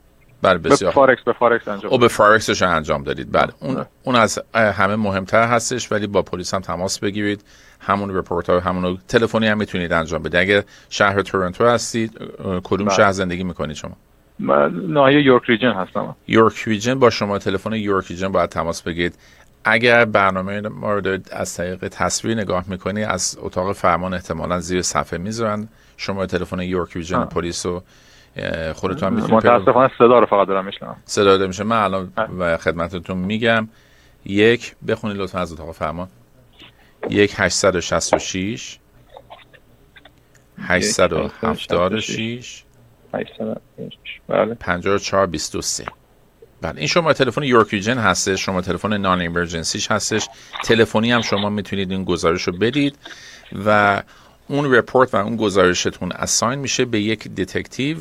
بله 0.41 0.57
بسیار 0.57 0.91
به 0.91 0.95
فارکس 0.95 1.23
به 1.23 1.33
فارکس 1.33 1.67
انجام 1.67 1.91
او 1.91 1.97
به 1.97 2.07
فارکسش 2.07 2.61
انجام 2.61 3.03
دادید. 3.03 3.31
بله. 3.31 3.49
اون 3.59 3.85
اون 4.03 4.15
از 4.15 4.39
همه 4.55 4.95
مهمتر 4.95 5.47
هستش 5.47 5.91
ولی 5.91 6.07
با 6.07 6.21
پلیس 6.21 6.53
هم 6.53 6.61
تماس 6.61 6.99
بگیرید. 6.99 7.43
همون 7.79 8.15
report 8.15 8.49
ها 8.49 8.59
همون 8.59 8.97
تلفنی 9.07 9.47
هم 9.47 9.57
می‌تونید 9.57 9.93
انجام 9.93 10.23
بدید. 10.23 10.35
اگر 10.35 10.63
شهر 10.89 11.21
تورنتو 11.21 11.65
هستید 11.65 12.19
کدوم 12.63 12.87
بله. 12.87 12.95
شهر 12.95 13.11
زندگی 13.11 13.43
می‌کنید 13.43 13.75
شما؟ 13.75 13.91
من 14.39 14.75
ناحیه 14.75 15.21
York 15.21 15.43
Region 15.45 15.71
هستم. 15.71 16.15
York 16.27 16.63
Region 16.65 16.99
با 16.99 17.09
شما 17.09 17.39
تلفن 17.39 17.73
York 17.73 18.07
Region 18.07 18.27
باید 18.27 18.49
تماس 18.49 18.81
بگیرید. 18.81 19.15
اگر 19.65 20.05
برنامه 20.05 20.61
ما 20.61 20.93
رو 20.93 21.17
از 21.31 21.57
طریق 21.57 21.87
تصویر 21.87 22.37
نگاه 22.37 22.63
می‌کنی 22.67 23.03
از 23.03 23.37
اتاق 23.41 23.71
فرمان 23.71 24.13
احتمالا 24.13 24.59
زیر 24.59 24.81
صفحه 24.81 25.19
می‌ذارن. 25.19 25.67
شما 25.97 26.25
تلفن 26.25 26.59
یورک 26.59 26.93
ریجن 26.93 27.25
پلیس 27.25 27.65
رو 27.65 27.83
خودتون 28.73 29.07
هم 29.07 29.13
می‌تونید 29.13 29.33
متاسفانه 29.33 29.91
صدا 29.97 30.19
رو 30.19 30.25
فقط 30.25 30.47
دارم 30.47 30.65
میشنم 30.65 30.95
صدا 31.05 31.23
داده 31.23 31.47
میشه. 31.47 31.63
من 31.63 31.77
الان 31.77 32.13
و 32.39 32.57
خدمتتون 32.57 33.17
میگم. 33.17 33.69
یک 34.25 34.75
بخونید 34.87 35.17
لطفا 35.17 35.39
از 35.39 35.53
اتاق 35.53 35.71
فرمان. 35.71 36.07
یک 37.09 37.33
866 37.37 38.79
876 40.61 42.63
بله. 44.27 44.53
54 44.53 45.27
23 45.27 45.85
بله 46.63 46.77
این 46.77 46.87
شما 46.87 47.13
تلفن 47.13 47.43
یورکیجن 47.43 47.97
هستش 47.97 48.45
شما 48.45 48.61
تلفن 48.61 48.97
نان 48.97 49.21
ایمرجنسیش 49.21 49.91
هستش. 49.91 50.29
تلفنی 50.63 51.11
هم 51.11 51.21
شما 51.21 51.49
می‌تونید 51.49 51.91
این 51.91 52.03
گزارش 52.03 52.43
رو 52.43 52.53
بدید 52.57 52.95
و 53.65 54.01
اون 54.47 54.73
رپورت 54.73 55.13
و 55.13 55.17
اون 55.17 55.35
گزارشتون 55.35 56.11
اساین 56.11 56.59
میشه 56.59 56.85
به 56.85 56.99
یک 56.99 57.35
دتکتیو 57.35 57.97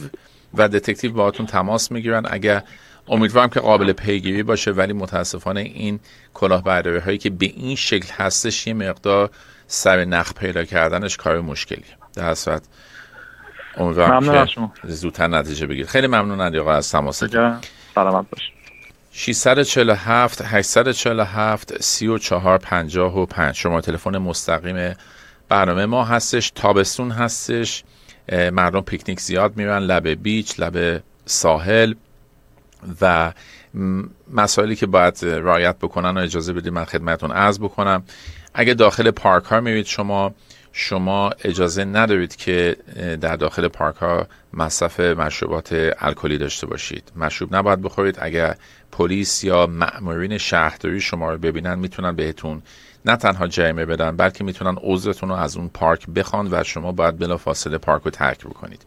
و 0.55 0.69
دتکتیو 0.69 1.13
باهاتون 1.13 1.47
تماس 1.47 1.93
می‌گیرن. 1.93 2.23
اگر 2.31 2.63
امیدوارم 3.09 3.49
که 3.49 3.61
قابل 3.61 3.93
پیگیری 3.93 4.43
باشه 4.43 4.71
ولی 4.71 4.93
متاسفانه 4.93 5.61
این 5.61 6.01
کلاهبرداری 6.35 6.99
هایی 6.99 7.19
که 7.19 7.31
به 7.31 7.47
این 7.47 7.77
شکل 7.77 8.13
هستش 8.13 8.67
یه 8.67 8.75
مقدار 8.75 9.31
سر 9.67 10.05
نخ 10.05 10.35
پیدا 10.35 10.65
کردنش 10.65 11.17
کار 11.17 11.41
مشکلی 11.41 11.85
در 12.15 12.35
صورت 12.35 12.63
امیدوارم 13.77 14.47
که 14.47 14.61
زودتر 14.85 15.27
نتیجه 15.27 15.67
بگیر 15.67 15.87
خیلی 15.87 16.07
ممنون 16.07 16.57
آقا 16.59 16.73
از 16.73 16.91
تماس 16.91 17.25
سلامت 17.95 18.27
باش 18.31 18.53
647 19.13 20.43
847 20.43 21.81
3455 21.83 23.55
شما 23.55 23.81
تلفن 23.81 24.19
مستقیم 24.19 24.95
برنامه 25.49 25.87
ما 25.87 26.05
هستش 26.05 26.51
تابستون 26.51 27.11
هستش. 27.11 27.85
مردم 28.53 28.81
پیکنیک 28.81 29.21
زیاد 29.21 29.57
میرن 29.57 29.79
لب 29.79 30.09
بیچ 30.09 30.61
لب 30.61 31.03
ساحل. 31.25 31.95
و 33.01 33.33
مسائلی 34.33 34.77
که 34.77 34.87
باید 34.87 35.19
رعایت 35.23 35.77
بکنن 35.79 36.19
و 36.19 36.21
اجازه 36.21 36.53
بدید 36.53 36.73
من 36.73 36.85
خدمتون 36.85 37.33
عرض 37.33 37.59
بکنم. 37.59 38.03
اگه 38.55 38.75
داخل 38.75 39.11
پارک 39.11 39.45
ها 39.45 39.61
میرید 39.61 39.87
شما 39.87 40.35
شما 40.73 41.31
اجازه 41.45 41.85
ندارید 41.85 42.37
که 42.37 42.77
در 43.21 43.37
داخل 43.37 43.69
پارک 43.69 43.97
ها 43.97 44.27
مصرف 44.55 45.01
مشروبات 45.01 45.93
الکلی 45.99 46.39
داشته 46.39 46.67
باشید. 46.67 47.13
مشروب 47.17 47.57
نباید 47.57 47.83
بخورید. 47.83 48.19
اگر 48.21 48.57
پلیس 48.93 49.45
یا 49.45 49.67
مأمورین 49.67 50.39
شهرداری 50.39 51.01
شما 51.01 51.33
رو 51.33 51.39
ببینن 51.39 51.75
می‌تونن 51.75 52.17
بهتون 52.17 52.63
نه 53.05 53.17
تنها 53.17 53.47
جریمه 53.47 53.85
بدن 53.85 54.17
بلکه 54.17 54.45
می‌تونن 54.45 54.79
عضوتون 54.83 55.29
رو 55.29 55.35
از 55.35 55.57
اون 55.57 55.69
پارک 55.69 56.07
بخوان 56.07 56.49
و 56.51 56.65
شما 56.65 56.93
باید 56.93 57.19
بلا 57.19 57.37
فاصله 57.37 57.79
پارک 57.79 58.03
رو 58.03 58.11
ترک 58.11 58.41
بکنید. 58.41 58.83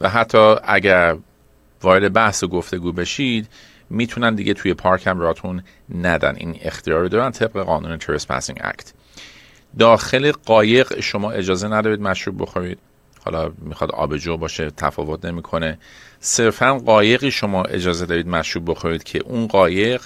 و 0.00 0.08
حتی 0.08 0.56
اگر 0.64 1.16
وارد 1.82 2.12
بحث 2.12 2.42
و 2.42 2.48
گفتگو 2.48 2.92
بشید 2.92 3.48
می‌تونن 3.90 4.34
دیگه 4.34 4.54
توی 4.54 4.74
پارک 4.74 5.06
هم 5.06 5.20
راتون 5.20 5.62
ندن. 5.94 6.36
این 6.36 6.58
اختیار 6.62 7.00
رو 7.00 7.08
دارن 7.08 7.30
طبق 7.30 7.58
قانون 7.58 7.98
ترسپاسینگ 7.98 8.58
اکت 8.60 8.92
داخل 9.78 10.32
قایق 10.32 11.00
شما 11.00 11.30
اجازه 11.30 11.68
ندارید 11.68 12.00
مشروب 12.00 12.42
بخورید. 12.42 12.78
حالا 13.24 13.52
می‌خواد 13.58 13.90
آبجو 13.90 14.36
باشه 14.36 14.70
تفاوت 14.70 15.24
نمی‌کنه. 15.24 15.78
صرفا 16.20 16.78
قایقی 16.78 17.30
شما 17.30 17.64
اجازه 17.64 18.06
دارید 18.06 18.28
مشروب 18.28 18.70
بخورید 18.70 19.02
که 19.02 19.18
اون 19.18 19.46
قایق 19.46 20.02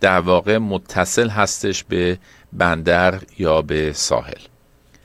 در 0.00 0.20
واقع 0.20 0.58
متصل 0.58 1.28
هستش 1.28 1.84
به 1.84 2.18
بندر 2.52 3.20
یا 3.38 3.62
به 3.62 3.92
ساحل. 3.92 4.40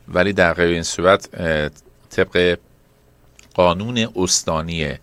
ولی 0.08 0.34
در 0.34 0.54
غیر 0.54 0.70
این 0.70 0.84
صورت 0.84 1.30
طبق 2.10 2.58
قانون 3.54 4.08
استانی 4.16 4.94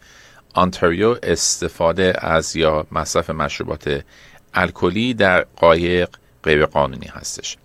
آنتاریو 0.55 1.17
استفاده 1.23 2.13
از 2.19 2.57
یا 2.57 2.87
مصرف 2.93 3.31
مشروبات 3.31 4.05
الکلی 4.55 5.15
در 5.15 5.47
قایق 5.57 6.09
غیر 6.43 6.67
قانونی 6.67 7.07
هستش. 7.07 7.57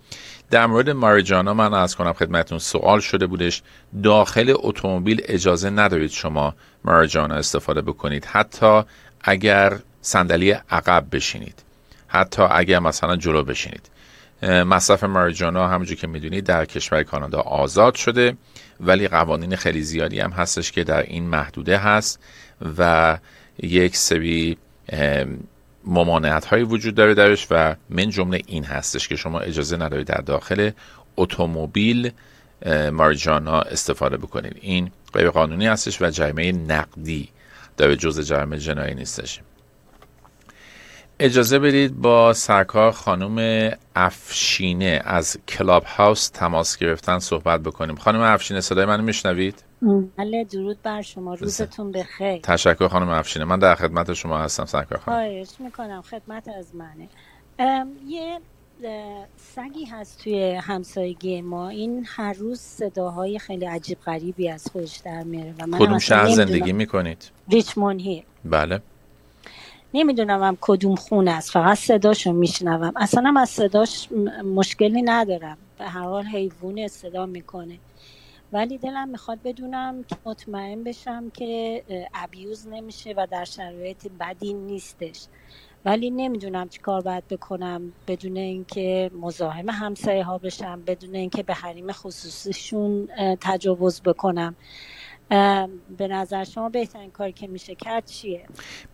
در 0.52 0.66
مورد 0.66 0.90
ماریجانا 0.90 1.54
من 1.54 1.74
از 1.74 1.96
کنم 1.96 2.12
خدمتون 2.12 2.58
سوال 2.58 3.00
شده 3.00 3.26
بودش 3.26 3.62
داخل 4.02 4.54
اتومبیل 4.56 5.22
اجازه 5.24 5.70
ندارید 5.70 6.10
شما 6.10 6.54
ماریجانا 6.84 7.34
استفاده 7.34 7.82
بکنید. 7.82 8.24
حتی 8.24 8.82
اگر 9.20 9.78
صندلی 10.00 10.50
عقب 10.50 11.06
بشینید. 11.12 11.62
حتی 12.08 12.42
اگر 12.42 12.78
مثلا 12.78 13.16
جلو 13.16 13.44
بشینید. 13.44 13.90
مصرف 14.42 15.04
ماریجانا 15.04 15.68
همونجور 15.68 15.96
که 15.96 16.06
می‌دونید 16.06 16.44
در 16.44 16.64
کشور 16.64 17.02
کانادا 17.02 17.40
آزاد 17.40 17.94
شده 17.94 18.36
ولی 18.80 19.08
قوانین 19.08 19.56
خیلی 19.56 19.82
زیادی 19.82 20.20
هم 20.20 20.30
هستش 20.30 20.72
که 20.72 20.84
در 20.84 21.02
این 21.02 21.24
محدوده 21.24 21.78
هست 21.78 22.20
و 22.78 23.18
یک 23.62 23.96
سری 23.96 24.56
ممانعت 25.84 26.44
هایی 26.44 26.64
وجود 26.64 26.94
داره 26.94 27.14
درش 27.14 27.46
و 27.50 27.76
من 27.90 28.10
جمله 28.10 28.42
این 28.46 28.64
هستش 28.64 29.08
که 29.08 29.16
شما 29.16 29.40
اجازه 29.40 29.76
ندارید 29.76 30.06
در 30.06 30.20
داخل 30.20 30.70
اتومبیل 31.16 32.12
مارجانا 32.92 33.60
استفاده 33.60 34.16
بکنید. 34.16 34.58
این 34.60 34.90
غیر 35.12 35.30
قانونی 35.30 35.66
هستش 35.66 36.02
و 36.02 36.10
جریمه 36.10 36.52
نقدی 36.52 37.28
در 37.76 37.94
جزء 37.94 38.22
جرم 38.22 38.56
جنایی 38.56 38.94
نیستش. 38.94 39.40
اجازه 41.24 41.58
بدید 41.58 42.00
با 42.00 42.32
سرکار 42.32 42.90
خانم 42.90 43.70
افشینه 43.96 45.00
از 45.04 45.38
کلاب 45.48 45.82
هاوس 45.86 46.28
تماس 46.28 46.78
گرفتن 46.78 47.18
صحبت 47.18 47.60
بکنیم. 47.60 47.96
خانم 47.96 48.20
افشینه 48.20 48.60
صدای 48.60 48.86
منو 48.86 49.02
میشنوید؟ 49.02 49.64
بله 50.18 50.44
درود 50.52 50.82
بر 50.82 51.02
شما. 51.02 51.34
روزتون 51.34 51.90
بخیر. 51.92 52.40
تشکر 52.40 52.88
خانم 52.88 53.08
افشینه. 53.08 53.44
من 53.44 53.58
در 53.58 53.74
خدمت 53.74 54.12
شما 54.12 54.38
هستم 54.38 54.64
سرکار 54.64 54.98
خانم. 54.98 55.16
خواهش 55.16 55.48
می‌کنم. 55.60 56.02
خدمت 56.02 56.48
از 56.58 56.74
منه. 56.74 57.08
یه 58.06 58.38
سگی 59.36 59.84
هست 59.84 60.24
توی 60.24 60.60
همسایگی 60.62 61.42
ما. 61.42 61.68
این 61.68 62.06
هر 62.16 62.32
روز 62.32 62.60
صداهای 62.60 63.38
خیلی 63.38 63.66
عجیب 63.66 63.98
غریبی 64.06 64.48
از 64.48 64.68
خودش 64.72 64.96
در 65.04 65.22
میاره 65.22 65.54
و 65.60 65.66
من 65.66 65.78
کدوم 65.78 65.98
شهر 65.98 66.28
زندگی 66.28 66.72
می‌کنید؟ 66.72 67.30
ریچمون 67.52 67.98
هیر 67.98 68.24
بله. 68.44 68.80
نمی‌دونم 69.94 70.42
هم 70.42 70.58
کدوم 70.60 70.94
خونه 70.94 71.30
است. 71.30 71.50
فقط 71.50 71.78
صداشو 71.78 72.32
میشنوم. 72.32 72.92
اصلا 72.96 73.22
هم 73.28 73.36
از 73.36 73.48
صداش 73.48 74.08
مشکلی 74.54 75.02
ندارم. 75.02 75.58
به 75.78 75.84
هر 75.84 76.02
حال 76.02 76.24
حیوان 76.24 76.88
صدا 76.88 77.26
می‌کنه. 77.26 77.78
ولی 78.52 78.78
دلم 78.78 79.08
می‌خواد 79.08 79.38
بدونم 79.44 80.04
که 80.08 80.16
مطمئن 80.26 80.84
بشم 80.84 81.30
که 81.30 81.82
ابیوز 82.14 82.68
نمیشه 82.68 83.14
و 83.16 83.26
در 83.30 83.44
شرایط 83.44 84.08
بدی 84.20 84.52
نیستش. 84.52 85.26
ولی 85.84 86.10
نمی‌دونم 86.10 86.68
چی 86.68 86.80
کار 86.80 87.00
باید 87.00 87.28
بکنم. 87.28 87.92
بدون 88.08 88.36
اینکه 88.36 89.10
مزاحم 89.20 89.70
همسایه 89.70 90.24
ها 90.24 90.38
بشم. 90.38 90.82
بدون 90.86 91.14
اینکه 91.14 91.42
به 91.42 91.54
حریم 91.54 91.92
خصوصیشون 91.92 93.08
تجاوز 93.40 94.02
بکنم. 94.02 94.56
به 95.98 96.08
نظر 96.08 96.44
شما 96.44 96.68
بهترین 96.68 97.10
کاری 97.10 97.32
که 97.32 97.46
میشه 97.46 97.74
کرد 97.74 98.06
چیه؟ 98.06 98.44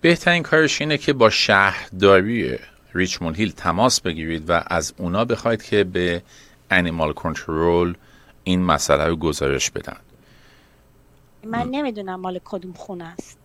بهترین 0.01 0.43
کارش 0.43 0.81
اینه 0.81 0.99
که 0.99 1.13
با 1.13 1.31
شهرداری 1.31 2.59
ریچموند 2.95 3.37
هیل 3.37 3.53
تماس 3.53 4.01
بگیرید 4.01 4.51
و 4.51 4.63
از 4.67 4.95
اونا 4.99 5.25
بخواید 5.25 5.63
که 5.63 5.85
به 5.85 6.23
انیمال 6.71 7.13
کنترل 7.13 7.95
این 8.45 8.63
مسئله 8.63 9.05
رو 9.05 9.17
گزارش 9.17 9.71
بدن. 9.71 9.97
من 11.45 11.69
نمی‌دونم 11.71 12.21
مال 12.21 12.41
کدوم 12.45 12.73
خونه 12.73 13.05
است. 13.05 13.39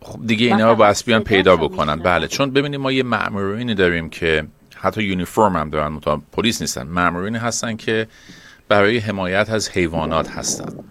خب 0.00 0.26
دیگه 0.26 0.46
اینا 0.46 0.70
رو 0.70 0.76
باید 0.76 1.02
بیان 1.06 1.22
پیدا 1.22 1.56
بکنن. 1.56 1.96
بله 1.96 2.28
چون 2.28 2.50
ببینیم 2.50 2.80
ما 2.80 2.92
یه 2.92 3.02
مأمورینی 3.02 3.74
داریم 3.74 4.10
که 4.10 4.46
حتی 4.76 5.02
یونیفرم 5.02 5.56
هم 5.56 5.70
دارن 5.70 6.00
پلیس 6.32 6.60
نیستن. 6.60 6.82
مامورینی 6.82 7.38
هستن 7.38 7.76
که 7.76 8.08
برای 8.68 8.98
حمایت 8.98 9.50
از 9.50 9.70
حیوانات 9.70 10.30
هستن. 10.30 10.84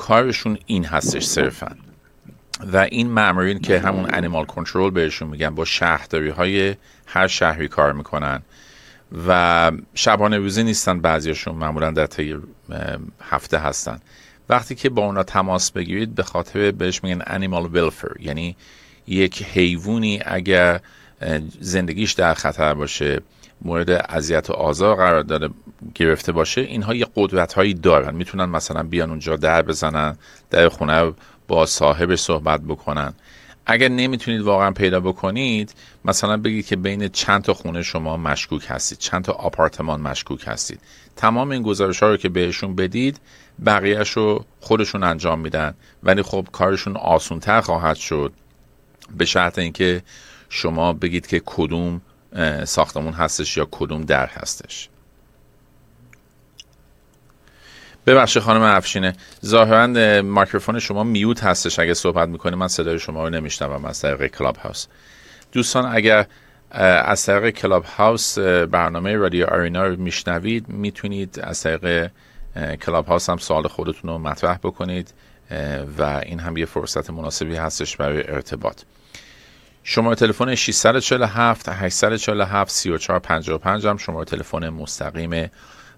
کارشون 0.00 0.58
این 0.66 0.84
هستش 0.84 1.24
صرفا. 1.24 1.76
و 2.72 2.76
این 2.76 3.10
مامورین 3.10 3.58
که 3.58 3.78
همون 3.78 4.14
انیمال 4.14 4.44
کنترل 4.44 4.90
بهشون 4.90 5.28
میگن 5.28 5.54
با 5.54 5.64
شهرداری 5.64 6.28
های 6.28 6.74
هر 7.06 7.26
شهری 7.26 7.68
کار 7.68 7.92
می‌کنن 7.92 8.42
و 9.28 9.72
شبانه 9.94 10.38
روزی 10.38 10.62
نیستن 10.62 11.00
بعضیشون 11.00 11.54
معمولا 11.54 11.90
در 11.90 12.06
طی 12.06 12.36
هفته 13.30 13.58
هستن. 13.58 14.00
وقتی 14.48 14.74
که 14.74 14.88
با 14.88 15.06
اونا 15.06 15.22
تماس 15.22 15.72
بگیرید 15.72 16.14
به 16.14 16.22
خاطر 16.22 16.70
بهش 16.70 17.04
میگن 17.04 17.22
انیمال 17.26 17.66
ویلفر 17.66 18.12
یعنی 18.20 18.56
یک 19.06 19.42
حیوانی 19.42 20.20
اگر 20.26 20.80
زندگیش 21.60 22.12
در 22.12 22.34
خطر 22.34 22.74
باشه 22.74 23.20
مورد 23.62 23.90
اذیت 23.90 24.50
و 24.50 24.52
آزار 24.52 24.96
قرار 24.96 25.22
داده 25.22 25.48
گرفته 25.94 26.32
باشه 26.32 26.60
اینها 26.60 26.94
یه 26.94 27.06
قدرت 27.16 27.52
هایی 27.52 27.74
دارن. 27.74 28.14
می‌تونن 28.14 28.44
مثلا 28.44 28.82
بیان 28.82 29.10
اونجا 29.10 29.36
در 29.36 29.62
بزنن 29.62 30.16
در 30.50 30.68
خونه 30.68 31.12
با 31.48 31.66
صاحب 31.66 32.14
صحبت 32.14 32.60
بکنن. 32.60 33.14
اگر 33.66 33.88
نمی‌تونید 33.88 34.40
واقعا 34.40 34.70
پیدا 34.70 35.00
بکنید 35.00 35.74
مثلا 36.04 36.36
بگید 36.36 36.66
که 36.66 36.76
بین 36.76 37.08
چند 37.08 37.42
تا 37.42 37.54
خونه 37.54 37.82
شما 37.82 38.16
مشکوک 38.16 38.66
هستید 38.68 38.98
چند 38.98 39.24
تا 39.24 39.32
آپارتمان 39.32 40.00
مشکوک 40.00 40.44
هستید. 40.46 40.80
تمام 41.16 41.50
این 41.50 41.62
گزارش 41.62 42.02
ها 42.02 42.08
رو 42.08 42.16
که 42.16 42.28
بهشون 42.28 42.74
بدید 42.74 43.20
بقیهش 43.66 44.10
رو 44.10 44.44
خودشون 44.60 45.02
انجام 45.02 45.40
میدن. 45.40 45.74
ولی 46.02 46.22
خب 46.22 46.46
کارشون 46.52 46.96
آسونتر 46.96 47.60
خواهد 47.60 47.96
شد. 47.96 48.32
به 49.16 49.24
شرط 49.24 49.58
اینکه 49.58 50.02
شما 50.48 50.92
بگید 50.92 51.26
که 51.26 51.42
کدوم 51.46 52.00
ساختمون 52.64 53.12
هستش 53.12 53.56
یا 53.56 53.68
کدوم 53.70 54.02
در 54.04 54.26
هستش. 54.26 54.88
ببخشید 58.06 58.42
خانم 58.42 58.62
افشینه 58.62 59.12
ظاهرا 59.44 60.22
microphone 60.22 60.78
شما 60.78 61.04
mute 61.04 61.44
هستش 61.44 61.78
اگه 61.78 61.94
صحبت 61.94 62.28
می‌کنه 62.28 62.56
من 62.56 62.68
صدای 62.68 62.98
شما 62.98 63.24
رو 63.24 63.30
نمیشنوم 63.30 63.84
از 63.84 64.00
طریق 64.00 64.26
کلاب 64.26 64.56
هاوس 64.56 64.86
دوستان 65.52 65.96
اگر 65.96 66.26
از 66.70 67.26
طریق 67.26 67.54
کلاب 67.54 67.84
هاوس 67.84 68.38
برنامه 68.38 69.16
رادیو 69.16 69.46
آرینا 69.46 69.86
رو 69.86 69.96
میشنوید 69.96 70.68
می‌تونید 70.68 71.40
از 71.40 71.62
طریق 71.62 72.10
کلاب 72.82 73.06
هاوس 73.06 73.30
هم 73.30 73.36
سوال 73.36 73.68
خودتون 73.68 74.10
رو 74.10 74.18
مطرح 74.18 74.56
بکنید 74.56 75.14
و 75.98 76.02
این 76.02 76.40
هم 76.40 76.56
یه 76.56 76.66
فرصت 76.66 77.10
مناسبی 77.10 77.56
هستش 77.56 77.96
برای 77.96 78.30
ارتباط. 78.30 78.82
شماره 79.92 80.16
تلفن 80.16 80.54
647 80.54 81.68
847 81.68 82.70
3455 82.70 83.86
هم 83.86 83.96
شماره 83.96 84.24
تلفن 84.24 84.68
مستقیم 84.68 85.50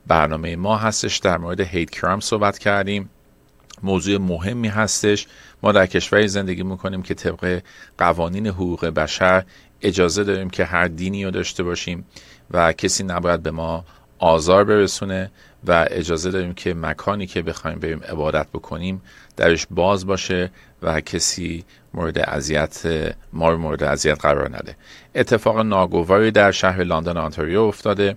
برنامه 0.06 0.56
ما 0.56 0.76
هستش. 0.76 1.18
در 1.18 1.38
مورد 1.38 1.60
هیت 1.60 1.90
کرام 1.90 2.20
صحبت 2.20 2.58
کردیم. 2.58 3.10
موضوع 3.82 4.18
مهمی 4.18 4.68
هستش. 4.68 5.26
ما 5.62 5.72
در 5.72 5.86
کشوری 5.86 6.28
زندگی 6.28 6.62
می‌کنیم 6.62 7.02
که 7.02 7.14
طبق 7.14 7.62
قوانین 7.98 8.46
حقوق 8.46 8.86
بشر 8.86 9.44
اجازه 9.82 10.24
داریم 10.24 10.50
که 10.50 10.64
هر 10.64 10.88
دینی 10.88 11.24
رو 11.24 11.30
داشته 11.30 11.62
باشیم 11.62 12.06
و 12.50 12.72
کسی 12.72 13.04
نباید 13.04 13.42
به 13.42 13.50
ما 13.50 13.84
آزار 14.22 14.64
برسونه 14.64 15.30
و 15.66 15.86
اجازه 15.90 16.30
داریم 16.30 16.54
که 16.54 16.74
مکانی 16.74 17.26
که 17.26 17.42
بخوایم 17.42 17.78
بریم 17.78 18.00
عبادت 18.08 18.46
بکنیم 18.48 19.02
درش 19.36 19.66
باز 19.70 20.06
باشه 20.06 20.50
و 20.82 21.00
کسی 21.00 21.64
مورد 21.94 22.18
اذیت 22.18 22.82
ما 23.32 23.50
رو 23.50 23.58
مورد 23.58 23.82
اذیت 23.82 24.20
قرار 24.20 24.48
نده. 24.56 24.76
اتفاق 25.14 25.58
ناگواری 25.58 26.30
در 26.30 26.50
شهر 26.50 26.84
لندن 26.84 27.16
آنتاریو 27.16 27.60
افتاده. 27.60 28.16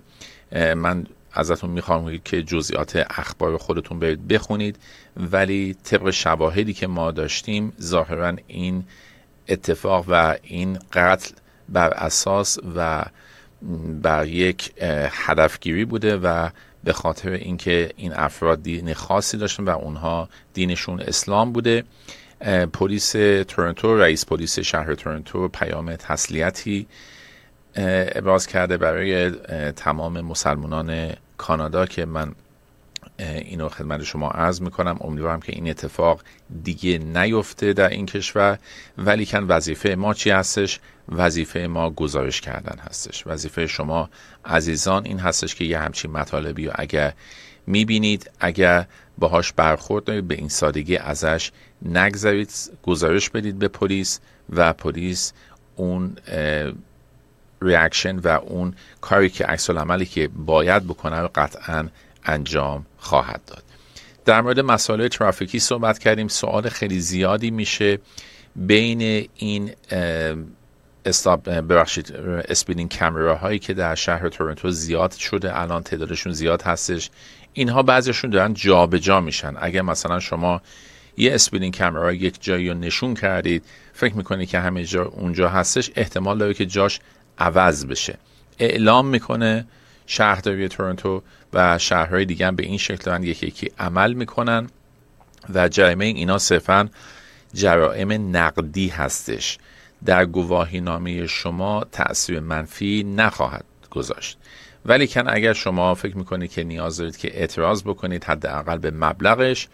من 0.52 1.06
ازتون 1.32 1.70
می‌خوام 1.70 2.18
که 2.18 2.42
جزئیات 2.42 3.06
اخبار 3.10 3.56
خودتون 3.56 3.98
برید 3.98 4.28
بخونید 4.28 4.76
ولی 5.16 5.76
طبق 5.84 6.10
شواهدی 6.10 6.74
که 6.74 6.86
ما 6.86 7.10
داشتیم 7.10 7.72
ظاهرا 7.80 8.36
این 8.46 8.84
اتفاق 9.48 10.04
و 10.08 10.36
این 10.42 10.78
قتل 10.92 11.34
بر 11.68 11.90
اساس 11.90 12.58
و 12.76 13.04
بر 14.02 14.26
یک 14.26 14.72
هدفگیری 15.10 15.84
بوده 15.84 16.16
و 16.16 16.48
به 16.84 16.92
خاطر 16.92 17.30
اینکه 17.30 17.90
این 17.96 18.12
افراد 18.12 18.62
دین 18.62 18.94
خاصی 18.94 19.36
داشتن 19.36 19.64
و 19.64 19.70
اونها 19.70 20.28
دینشون 20.54 21.00
اسلام 21.00 21.52
بوده 21.52 21.84
پلیس 22.72 23.12
تورنتو 23.48 23.96
رئیس 23.96 24.26
پلیس 24.26 24.58
شهر 24.58 24.94
تورنتو 24.94 25.48
پیام 25.48 25.96
تسلیتی 25.96 26.86
ابراز 27.76 28.46
کرده 28.46 28.76
برای 28.76 29.30
تمام 29.72 30.20
مسلمانان 30.20 31.12
کانادا 31.36 31.86
که 31.86 32.04
من 32.04 32.32
اینو 33.18 33.68
خدمت 33.68 34.02
شما 34.02 34.30
عرض 34.30 34.60
می‌کنم. 34.60 34.96
امیدوارم 35.00 35.40
که 35.40 35.52
این 35.52 35.70
اتفاق 35.70 36.20
دیگه 36.64 36.98
نیفته 36.98 37.72
در 37.72 37.88
این 37.88 38.06
کشور. 38.06 38.58
ولی 38.98 39.26
کن 39.26 39.44
وظیفه 39.44 39.88
ما 39.88 40.14
چی 40.14 40.30
هستش؟ 40.30 40.80
وظیفه 41.08 41.58
ما 41.58 41.90
گزارش 41.90 42.40
کردن 42.40 42.78
هستش. 42.78 43.26
وظیفه 43.26 43.66
شما 43.66 44.10
عزیزان 44.44 45.04
این 45.04 45.18
هستش 45.18 45.54
که 45.54 45.64
یه 45.64 45.78
همچین 45.78 46.10
مطالبی 46.10 46.66
و 46.66 46.72
اگر 46.74 47.12
می‌بینید 47.66 48.30
اگر 48.40 48.86
باهاش 49.18 49.52
برخورد 49.52 50.04
دارید 50.04 50.28
به 50.28 50.34
این 50.34 50.48
سادگی 50.48 50.96
ازش 50.96 51.50
نگذارید 51.82 52.50
گزارش 52.82 53.30
بدید 53.30 53.58
به 53.58 53.68
پلیس 53.68 54.20
و 54.50 54.72
پلیس 54.72 55.32
اون 55.76 56.16
reaction 57.62 58.16
و 58.16 58.28
اون 58.28 58.74
کاری 59.00 59.30
که 59.30 59.44
عکس 59.44 59.70
العملی 59.70 60.06
که 60.06 60.28
باید 60.28 60.84
بکنه 60.84 61.20
رو 61.20 61.30
قطعا 61.34 61.88
انجام 62.24 62.86
خواهد 63.06 63.40
داد. 63.46 63.62
در 64.24 64.40
مورد 64.40 64.60
مسائل 64.60 65.08
ترافیکی 65.08 65.58
صحبت 65.58 65.98
کردیم. 65.98 66.28
سوال 66.28 66.68
خیلی 66.68 67.00
زیادی 67.00 67.50
میشه 67.50 67.98
بین 68.56 69.28
این 69.34 69.70
ببخشید 71.46 72.12
speeding 72.48 72.92
هایی 72.92 73.58
که 73.58 73.74
در 73.74 73.94
شهر 73.94 74.28
تورنتو 74.28 74.70
زیاد 74.70 75.12
شده 75.12 75.60
الان 75.60 75.82
تعدادشون 75.82 76.32
زیاد 76.32 76.62
هستش. 76.62 77.10
اینها 77.52 77.82
بعضیشون 77.82 78.30
دارن 78.30 78.54
جابجا 78.54 78.98
جا 78.98 79.20
میشن. 79.20 79.54
اگر 79.60 79.82
مثلا 79.82 80.20
شما 80.20 80.62
یه 81.16 81.34
speeding 81.34 81.78
camera 81.78 82.12
یک 82.12 82.36
جایی 82.40 82.68
رو 82.68 82.74
نشون 82.74 83.14
کردید 83.14 83.64
فکر 83.92 84.14
می‌کنید 84.14 84.48
که 84.48 84.58
همه 84.60 84.84
جا 84.84 85.04
اونجا 85.04 85.48
هستش 85.48 85.90
احتمال 85.96 86.38
داره 86.38 86.54
که 86.54 86.66
جاش 86.66 87.00
عوض 87.38 87.86
بشه. 87.86 88.18
اعلام 88.58 89.06
می‌کنه 89.06 89.66
شهرداری 90.06 90.68
تورنتو 90.68 91.22
و 91.52 91.78
شهرهای 91.78 92.24
دیگه 92.24 92.50
به 92.50 92.62
این 92.62 92.78
شکل 92.78 93.04
دارن 93.04 93.22
یکی 93.22 93.46
یکی 93.46 93.70
عمل 93.78 94.12
می‌کنن 94.12 94.66
و 95.54 95.68
جریمه 95.68 96.04
اینا 96.04 96.38
صرفا 96.38 96.88
جرائم 97.54 98.36
نقدی 98.36 98.88
هستش. 98.88 99.58
در 100.04 100.24
گواهی 100.24 100.80
نامه 100.80 101.26
شما 101.26 101.84
تأثیر 101.92 102.40
منفی 102.40 103.04
نخواهد 103.16 103.64
گذاشت. 103.90 104.38
ولی 104.84 105.06
کن 105.06 105.28
اگر 105.28 105.52
شما 105.52 105.94
فکر 105.94 106.16
می‌کنید 106.16 106.50
که 106.50 106.64
نیاز 106.64 106.96
دارید 106.96 107.16
که 107.16 107.40
اعتراض 107.40 107.82
بکنید 107.82 108.24
حداقل 108.24 108.78
به 108.78 108.90
مبلغش 108.90 109.68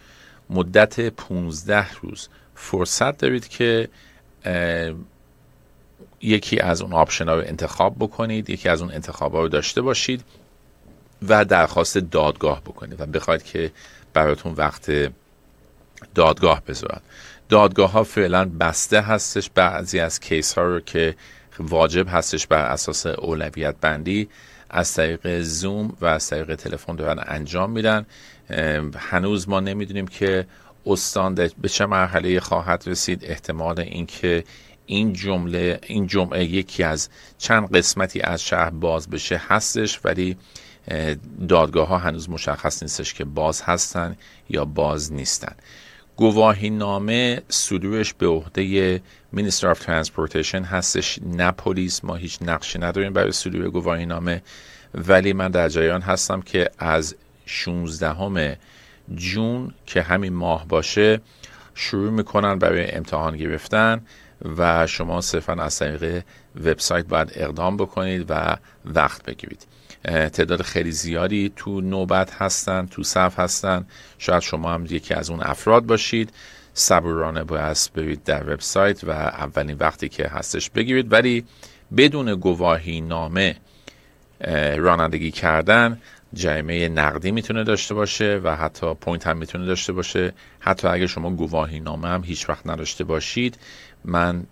مدت 0.50 1.00
15 1.00 1.86
روز 2.02 2.28
فرصت 2.54 3.18
دارید 3.18 3.48
که 3.48 3.88
یکی 6.22 6.60
از 6.60 6.82
اون 6.82 6.92
آپشن 6.92 7.28
ها 7.28 7.34
رو 7.34 7.42
انتخاب 7.46 7.96
بکنید 7.98 8.50
یکی 8.50 8.68
از 8.68 8.82
اون 8.82 8.92
انتخاب 8.92 9.34
ها 9.34 9.40
رو 9.40 9.48
داشته 9.48 9.82
باشید 9.82 10.24
و 11.28 11.44
درخواست 11.44 11.98
دادگاه 11.98 12.60
بکنید 12.60 13.00
و 13.00 13.06
بخواید 13.06 13.42
که 13.42 13.70
براتون 14.12 14.52
وقت 14.52 14.92
دادگاه 16.14 16.62
بذارن 16.68 17.00
دادگاه 17.48 17.90
ها 17.90 18.04
فعلا 18.04 18.44
بسته 18.44 19.00
هستش 19.00 19.50
بعضی 19.54 20.00
از 20.00 20.20
کیس 20.20 20.54
ها 20.54 20.62
رو 20.62 20.80
که 20.80 21.14
واجب 21.58 22.06
هستش 22.08 22.46
بر 22.46 22.64
اساس 22.64 23.06
اولویت 23.06 23.74
بندی 23.80 24.28
از 24.70 24.94
طریق 24.94 25.40
زوم 25.40 25.96
و 26.00 26.06
از 26.06 26.28
طریق 26.28 26.54
تلفن 26.54 26.96
دارن 26.96 27.24
انجام 27.26 27.70
میدن. 27.70 28.06
هنوز 28.96 29.48
ما 29.48 29.60
نمی‌دونیم 29.60 30.06
که 30.06 30.46
استان 30.86 31.34
به 31.34 31.68
چه 31.68 31.86
مرحله 31.86 32.40
خواهد 32.40 32.84
رسید. 32.86 33.24
احتمال 33.24 33.80
اینکه 33.80 34.44
این 34.86 35.12
جمله 35.12 35.80
این 35.86 36.06
جمعه 36.06 36.44
یکی 36.44 36.82
از 36.82 37.08
چند 37.38 37.76
قسمتی 37.76 38.20
از 38.20 38.42
شهر 38.42 38.70
باز 38.70 39.10
بشه 39.10 39.42
هستش 39.48 40.00
ولی 40.04 40.36
دادگاه 41.48 41.88
ها 41.88 41.98
هنوز 41.98 42.30
مشخص 42.30 42.82
نیستش 42.82 43.14
که 43.14 43.24
باز 43.24 43.62
هستن 43.62 44.16
یا 44.48 44.64
باز 44.64 45.12
نیستن. 45.12 45.54
گواهی 46.16 46.70
نامه 46.70 47.42
صدورش 47.48 48.14
به 48.14 48.26
عهده 48.26 49.02
Minister 49.32 49.68
of 49.68 49.84
Transportation 49.84 50.62
هستش. 50.62 51.18
نه 51.26 51.50
پلیس 51.50 52.04
ما 52.04 52.14
هیچ 52.14 52.38
نقشی 52.42 52.78
نداریم 52.78 53.12
برای 53.12 53.32
صدور 53.32 53.70
گواهی 53.70 54.06
نامه 54.06 54.42
ولی 54.94 55.32
من 55.32 55.50
در 55.50 55.68
جریان 55.68 56.02
هستم 56.02 56.40
که 56.40 56.70
از 56.78 57.16
16 57.46 58.58
June 59.14 59.74
که 59.86 60.02
همین 60.02 60.32
ماه 60.32 60.68
باشه 60.68 61.20
شروع 61.74 62.10
می‌کنن 62.10 62.58
برای 62.58 62.90
امتحان 62.90 63.36
گرفتن. 63.36 64.00
و 64.44 64.86
شما 64.86 65.20
صرفا 65.20 65.52
از 65.52 65.78
طریق 65.78 66.24
وبسایت 66.64 67.06
باید 67.06 67.32
اقدام 67.34 67.76
بکنید 67.76 68.26
و 68.28 68.56
وقت 68.84 69.24
بگیرید. 69.24 69.66
تعداد 70.04 70.62
خیلی 70.62 70.92
زیادی 70.92 71.52
تو 71.56 71.80
نوبت 71.80 72.34
هستن 72.34 72.86
تو 72.86 73.02
صف 73.02 73.38
هستن. 73.38 73.86
شاید 74.18 74.42
شما 74.42 74.74
هم 74.74 74.86
یکی 74.90 75.14
از 75.14 75.30
اون 75.30 75.40
افراد 75.42 75.86
باشید. 75.86 76.32
صبورانه 76.74 77.44
باید 77.44 77.76
برید 77.94 78.24
در 78.24 78.52
وبسایت 78.52 79.04
و 79.04 79.10
اولین 79.10 79.76
وقتی 79.80 80.08
که 80.08 80.28
هستش 80.28 80.70
بگیرید. 80.70 81.12
ولی 81.12 81.44
بدون 81.96 82.34
گواهی 82.34 83.00
نامه 83.00 83.56
رانندگی 84.76 85.30
کردن 85.30 86.00
جریمه 86.34 86.88
نقدی 86.88 87.30
می‌تونه 87.30 87.64
داشته 87.64 87.94
باشه 87.94 88.40
و 88.44 88.56
حتی 88.56 88.94
پوینت 88.94 89.26
هم 89.26 89.36
می‌تونه 89.36 89.66
داشته 89.66 89.92
باشه. 89.92 90.32
حتی 90.60 90.88
اگه 90.88 91.06
شما 91.06 91.30
گواهی 91.30 91.80
نامه 91.80 92.08
هم 92.08 92.24
هیچ 92.24 92.48
وقت 92.48 92.66
نداشته 92.66 93.04
باشید 93.04 93.58
من 94.04 94.46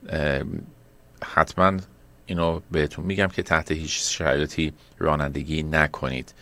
حتما 1.24 1.72
اینو 2.26 2.60
بهتون 2.70 3.04
میگم 3.04 3.26
که 3.26 3.42
تحت 3.42 3.72
هیچ 3.72 4.18
شرایطی 4.18 4.72
رانندگی 4.98 5.62
نکنید. 5.62 6.34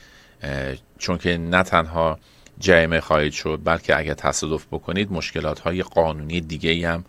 چون 0.99 1.19
که 1.19 1.39
نه 1.39 1.63
تنها 1.63 2.19
جریمه 2.59 3.01
خواهید 3.01 3.33
شد 3.33 3.61
بلکه 3.65 3.99
اگر 3.99 4.15
تصادف 4.15 4.67
بکنید 4.67 5.13
مشکلات 5.13 5.61
های 5.61 5.83
قانونی 5.83 6.41
دیگه 6.41 6.89
هم 6.89 7.05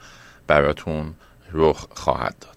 براتون 0.48 1.14
رخ 1.54 1.88
خواهد 1.92 2.36
داد. 2.42 2.56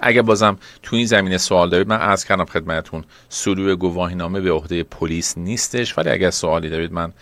اگر 0.00 0.22
بازم 0.22 0.58
تو 0.82 0.96
این 0.96 1.06
زمینه 1.06 1.38
سوال 1.38 1.70
دارید 1.70 1.88
من 1.88 1.98
عرض 1.98 2.24
کردم 2.24 2.44
خدمتتون 2.44 3.04
گواهی 3.44 3.76
گواهینامه 3.76 4.40
به 4.40 4.52
عهده 4.52 4.82
پلیس 4.82 5.38
نیستش 5.38 5.98
ولی 5.98 6.10
اگر 6.10 6.30
سوالی 6.30 6.68
دارید 6.68 6.92
من 6.92 7.12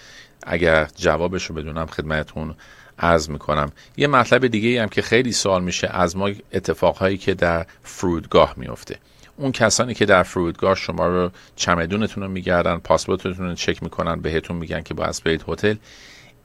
اگر 0.43 0.89
جوابش 0.97 1.45
رو 1.45 1.55
بدونم 1.55 1.87
خدمتتون 1.87 2.55
عرض 3.01 3.31
می‌کنم. 3.31 3.73
یه 3.97 4.07
مطلب 4.07 4.47
دیگه 4.47 4.83
هم 4.83 4.89
که 4.89 5.03
خیلی 5.03 5.33
سوال 5.33 5.63
میشه 5.63 5.89
از 5.89 6.17
ما 6.17 6.31
اتفاقهایی 6.53 7.19
که 7.19 7.35
در 7.35 7.67
فرودگاه 7.83 8.55
میفته 8.57 8.97
اون 9.37 9.53
کسانی 9.53 9.95
که 9.95 10.07
در 10.07 10.23
فرودگاه 10.23 10.75
شما 10.75 11.07
رو 11.07 11.31
چمدونتون 11.57 12.23
رو 12.23 12.29
میگردن 12.29 12.77
پاسپورتتون 12.77 13.49
رو 13.49 13.55
چک 13.55 13.83
می‌کنن 13.83 14.21
بهتون 14.21 14.57
میگن 14.57 14.83
که 14.83 14.95
باید 14.95 15.21
برید 15.25 15.45
هتل 15.49 15.75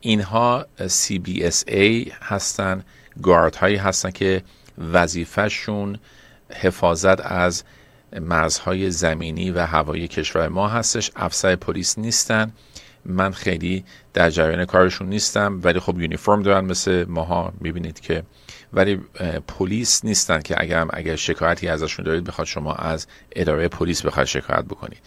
اینها 0.02 0.66
CBSA 0.80 2.12
هستن 2.22 2.84
گارد 3.24 3.56
هایی 3.56 3.76
هستن 3.76 4.12
که 4.12 4.44
وظیفهشون 4.94 6.00
حفاظت 6.50 7.32
از 7.32 7.64
مرزهای 8.22 8.92
زمینی 8.92 9.52
و 9.52 9.66
هوایی 9.66 10.08
کشور 10.08 10.48
ما 10.48 10.68
هستش. 10.68 11.12
افسر 11.16 11.56
پلیس 11.56 12.00
نیستن. 12.00 12.52
من 13.06 13.32
خیلی 13.32 13.86
در 14.14 14.30
جریان 14.30 14.66
کارشون 14.66 15.10
نیستم 15.10 15.60
ولی 15.64 15.80
خب 15.80 16.02
یونیفرم 16.02 16.42
دارن 16.42 16.66
مثل 16.66 17.06
ماها 17.08 17.54
می‌بینید 17.62 18.00
که 18.00 18.24
ولی 18.74 19.00
پلیس 19.48 20.06
نیستن 20.06 20.42
که 20.42 20.56
اگر 20.58 20.86
اگر 20.90 21.16
شکایتی 21.16 21.68
ازشون 21.68 22.06
دارید 22.06 22.24
بخواد 22.24 22.48
شما 22.48 22.74
از 22.74 23.08
اداره 23.36 23.68
پلیس 23.68 24.06
بخواد 24.06 24.26
شکایت 24.26 24.66
بکنید. 24.66 25.00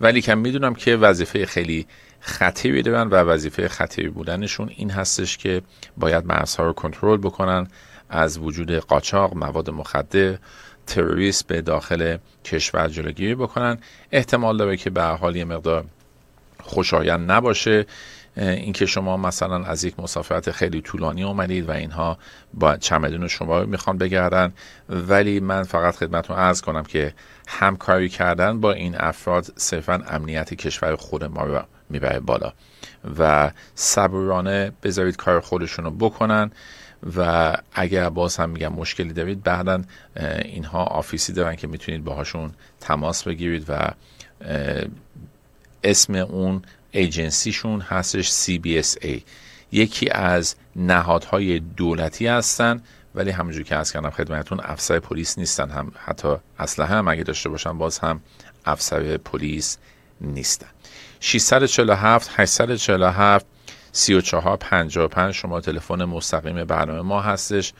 ولی 0.00 0.20
که 0.20 0.34
می‌دونم 0.34 0.74
که 0.74 0.96
وظیفه 0.96 1.46
خیلی 1.46 1.86
خطیری 2.20 2.82
دارن 2.82 3.08
و 3.08 3.14
وظیفه 3.14 3.68
خطیری 3.68 4.08
بودنشون 4.08 4.70
این 4.76 4.90
هستش 4.90 5.38
که 5.38 5.62
باید 5.96 6.26
مرزها 6.26 6.66
رو 6.66 6.72
کنترل 6.72 7.16
بکنن 7.16 7.66
از 8.10 8.38
وجود 8.38 8.72
قاچاق 8.72 9.36
مواد 9.36 9.70
مخدر 9.70 10.38
تروریست 10.86 11.46
به 11.46 11.60
داخل 11.60 12.16
کشور 12.44 12.88
جلوگیری 12.88 13.34
بکنن. 13.34 13.78
احتمال 14.12 14.56
داره 14.56 14.76
که 14.76 14.90
به 14.90 15.02
حال 15.02 15.36
یه 15.36 15.44
مقدار 15.44 15.84
خوشایند 16.62 17.30
نباشه. 17.30 17.86
اینکه 18.36 18.86
شما 18.86 19.16
مثلا 19.16 19.64
از 19.64 19.84
یک 19.84 20.00
مسافرت 20.00 20.50
خیلی 20.50 20.80
طولانی 20.80 21.24
اومدید 21.24 21.68
و 21.68 21.72
اینها 21.72 22.18
با 22.54 22.76
چمدون 22.76 23.28
شما 23.28 23.64
می‌خوان 23.64 23.98
بگردن. 23.98 24.52
ولی 24.88 25.40
من 25.40 25.62
فقط 25.62 25.96
خدمتون 25.96 26.36
عرض 26.36 26.60
کنم 26.60 26.82
که 26.82 27.14
همکاری 27.48 28.08
کردن 28.08 28.60
با 28.60 28.72
این 28.72 28.96
افراد 29.00 29.46
صرفا 29.56 30.02
امنیت 30.08 30.54
کشور 30.54 30.96
خود 30.96 31.24
ما 31.24 31.44
رو 31.44 31.62
می‌بره 31.90 32.20
بالا 32.20 32.52
و 33.18 33.50
صبورانه 33.74 34.72
بذارید 34.82 35.16
کار 35.16 35.40
خودشون 35.40 35.84
رو 35.84 35.90
بکنن 35.90 36.50
و 37.16 37.52
اگر 37.72 38.08
باز 38.08 38.36
هم 38.36 38.50
میگم 38.50 38.72
مشکلی 38.72 39.12
دارید 39.12 39.42
بعدا 39.42 39.82
اینها 40.44 40.84
آفیسی 40.84 41.32
دارن 41.32 41.56
که 41.56 41.66
می‌تونید 41.66 42.04
باهاشون 42.04 42.50
تماس 42.80 43.24
بگیرید 43.24 43.64
و 43.68 43.90
اسم 45.84 46.14
اون 46.14 46.62
ایجنسیشون 46.90 47.80
هستش 47.80 48.30
CBSA 48.30 49.20
یکی 49.72 50.10
از 50.10 50.54
نهادهای 50.76 51.60
دولتی 51.60 52.26
هستن 52.26 52.82
ولی 53.14 53.30
همونجور 53.30 53.62
که 53.62 53.76
از 53.76 53.92
کردم 53.92 54.10
خدمتون 54.10 54.60
افسر 54.62 54.98
پلیس 54.98 55.38
نیستن. 55.38 55.70
هم 55.70 55.92
حتی 56.04 56.36
اصلا 56.58 56.86
هم 56.86 57.08
اگه 57.08 57.22
داشته 57.22 57.48
باشن 57.48 57.78
باز 57.78 57.98
هم 57.98 58.20
افسر 58.64 59.16
پلیس 59.16 59.78
نیستن. 60.20 60.66
647 61.20 62.30
847 62.36 63.46
34 63.92 64.56
55 64.56 65.34
شما 65.34 65.60
تلفن 65.60 66.04
مستقیم 66.04 66.64
برنامه 66.64 67.00
ما 67.02 67.20
هستش. 67.20 67.72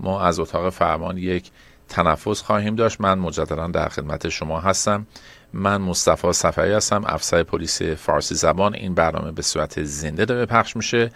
ما 0.00 0.20
از 0.20 0.38
اتاق 0.38 0.70
فرمان 0.70 1.18
یک 1.18 1.50
تنفس 1.88 2.42
خواهیم 2.42 2.74
داشت. 2.74 3.00
من 3.00 3.18
مجددا 3.18 3.66
در 3.66 3.88
خدمت 3.88 4.28
شما 4.28 4.60
هستم. 4.60 5.06
من 5.52 5.76
مصطفی 5.76 6.32
سفری 6.32 6.72
هستم 6.72 7.02
افسر 7.06 7.42
پلیس 7.42 7.82
فارسی 7.82 8.34
زبان. 8.34 8.74
این 8.74 8.94
برنامه 8.94 9.32
به 9.32 9.42
صورت 9.42 9.82
زنده 9.82 10.24
داره 10.24 10.46
پخش 10.46 10.76
میشه. 10.76 11.10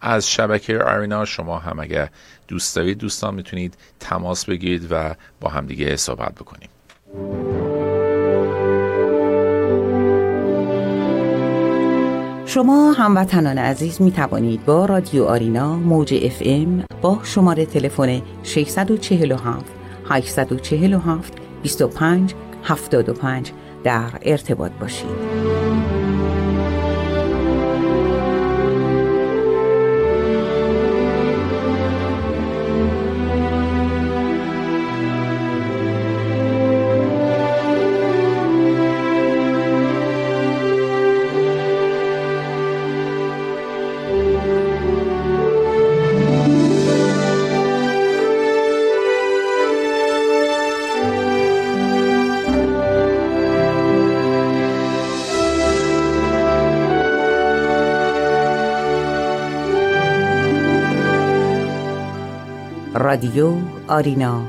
از 0.00 0.30
شبکه 0.30 0.78
آرینا 0.78 1.24
شما 1.24 1.58
هم 1.58 1.80
اگر 1.80 2.08
دوست 2.48 2.76
دارید 2.76 2.98
دوستان 2.98 3.34
می‌تونید 3.34 3.74
تماس 4.00 4.44
بگیرید 4.44 4.88
و 4.90 5.14
با 5.40 5.48
همدیگه 5.48 5.96
صحبت 5.96 6.34
بکنیم. 6.34 6.68
شما 12.46 12.92
هموطنان 12.92 13.58
عزیز 13.58 14.02
می 14.02 14.12
توانید 14.12 14.64
با 14.64 14.84
رادیو 14.84 15.24
آرینا 15.24 15.76
موج 15.76 16.14
اف 16.22 16.42
ام 16.44 16.84
با 17.02 17.20
شماره 17.22 17.66
تلفن 17.66 18.22
647 18.42 19.64
847 20.10 21.32
25 21.62 22.34
75 22.64 23.52
در 23.86 24.18
ارتباط 24.22 24.72
باشید. 24.72 25.95
رادیو 63.16 63.56
آرینا 63.88 64.46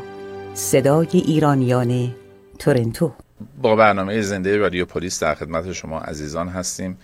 صدای 0.53 1.07
ایرانیان 1.13 2.15
تورنتو. 2.59 3.13
با 3.61 3.75
برنامه 3.75 4.21
زنده 4.21 4.57
رادیو 4.57 4.85
پلیس 4.85 5.19
در 5.19 5.35
خدمت 5.35 5.71
شما 5.71 5.99
عزیزان 5.99 6.47
هستیم. 6.47 6.97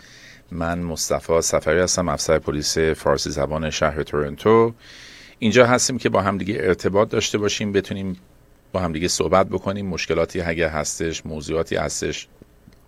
من 0.51 0.79
مصطفی 0.79 1.41
سفری 1.41 1.79
هستم 1.79 2.09
افسر 2.09 2.39
پلیس 2.39 2.77
فارسی 2.77 3.29
زبان 3.29 3.69
شهر 3.69 4.03
تورنتو. 4.03 4.73
اینجا 5.39 5.65
هستیم 5.65 5.97
که 5.97 6.09
با 6.09 6.21
همدیگه 6.21 6.57
ارتباط 6.59 7.09
داشته 7.09 7.37
باشیم 7.37 7.71
بتونیم 7.71 8.17
با 8.71 8.79
همدیگه 8.79 9.07
صحبت 9.07 9.47
بکنیم. 9.47 9.85
مشکلاتی 9.85 10.41
اگر 10.41 10.69
هستش 10.69 11.25
موضوعاتی 11.25 11.75
هستش 11.75 12.27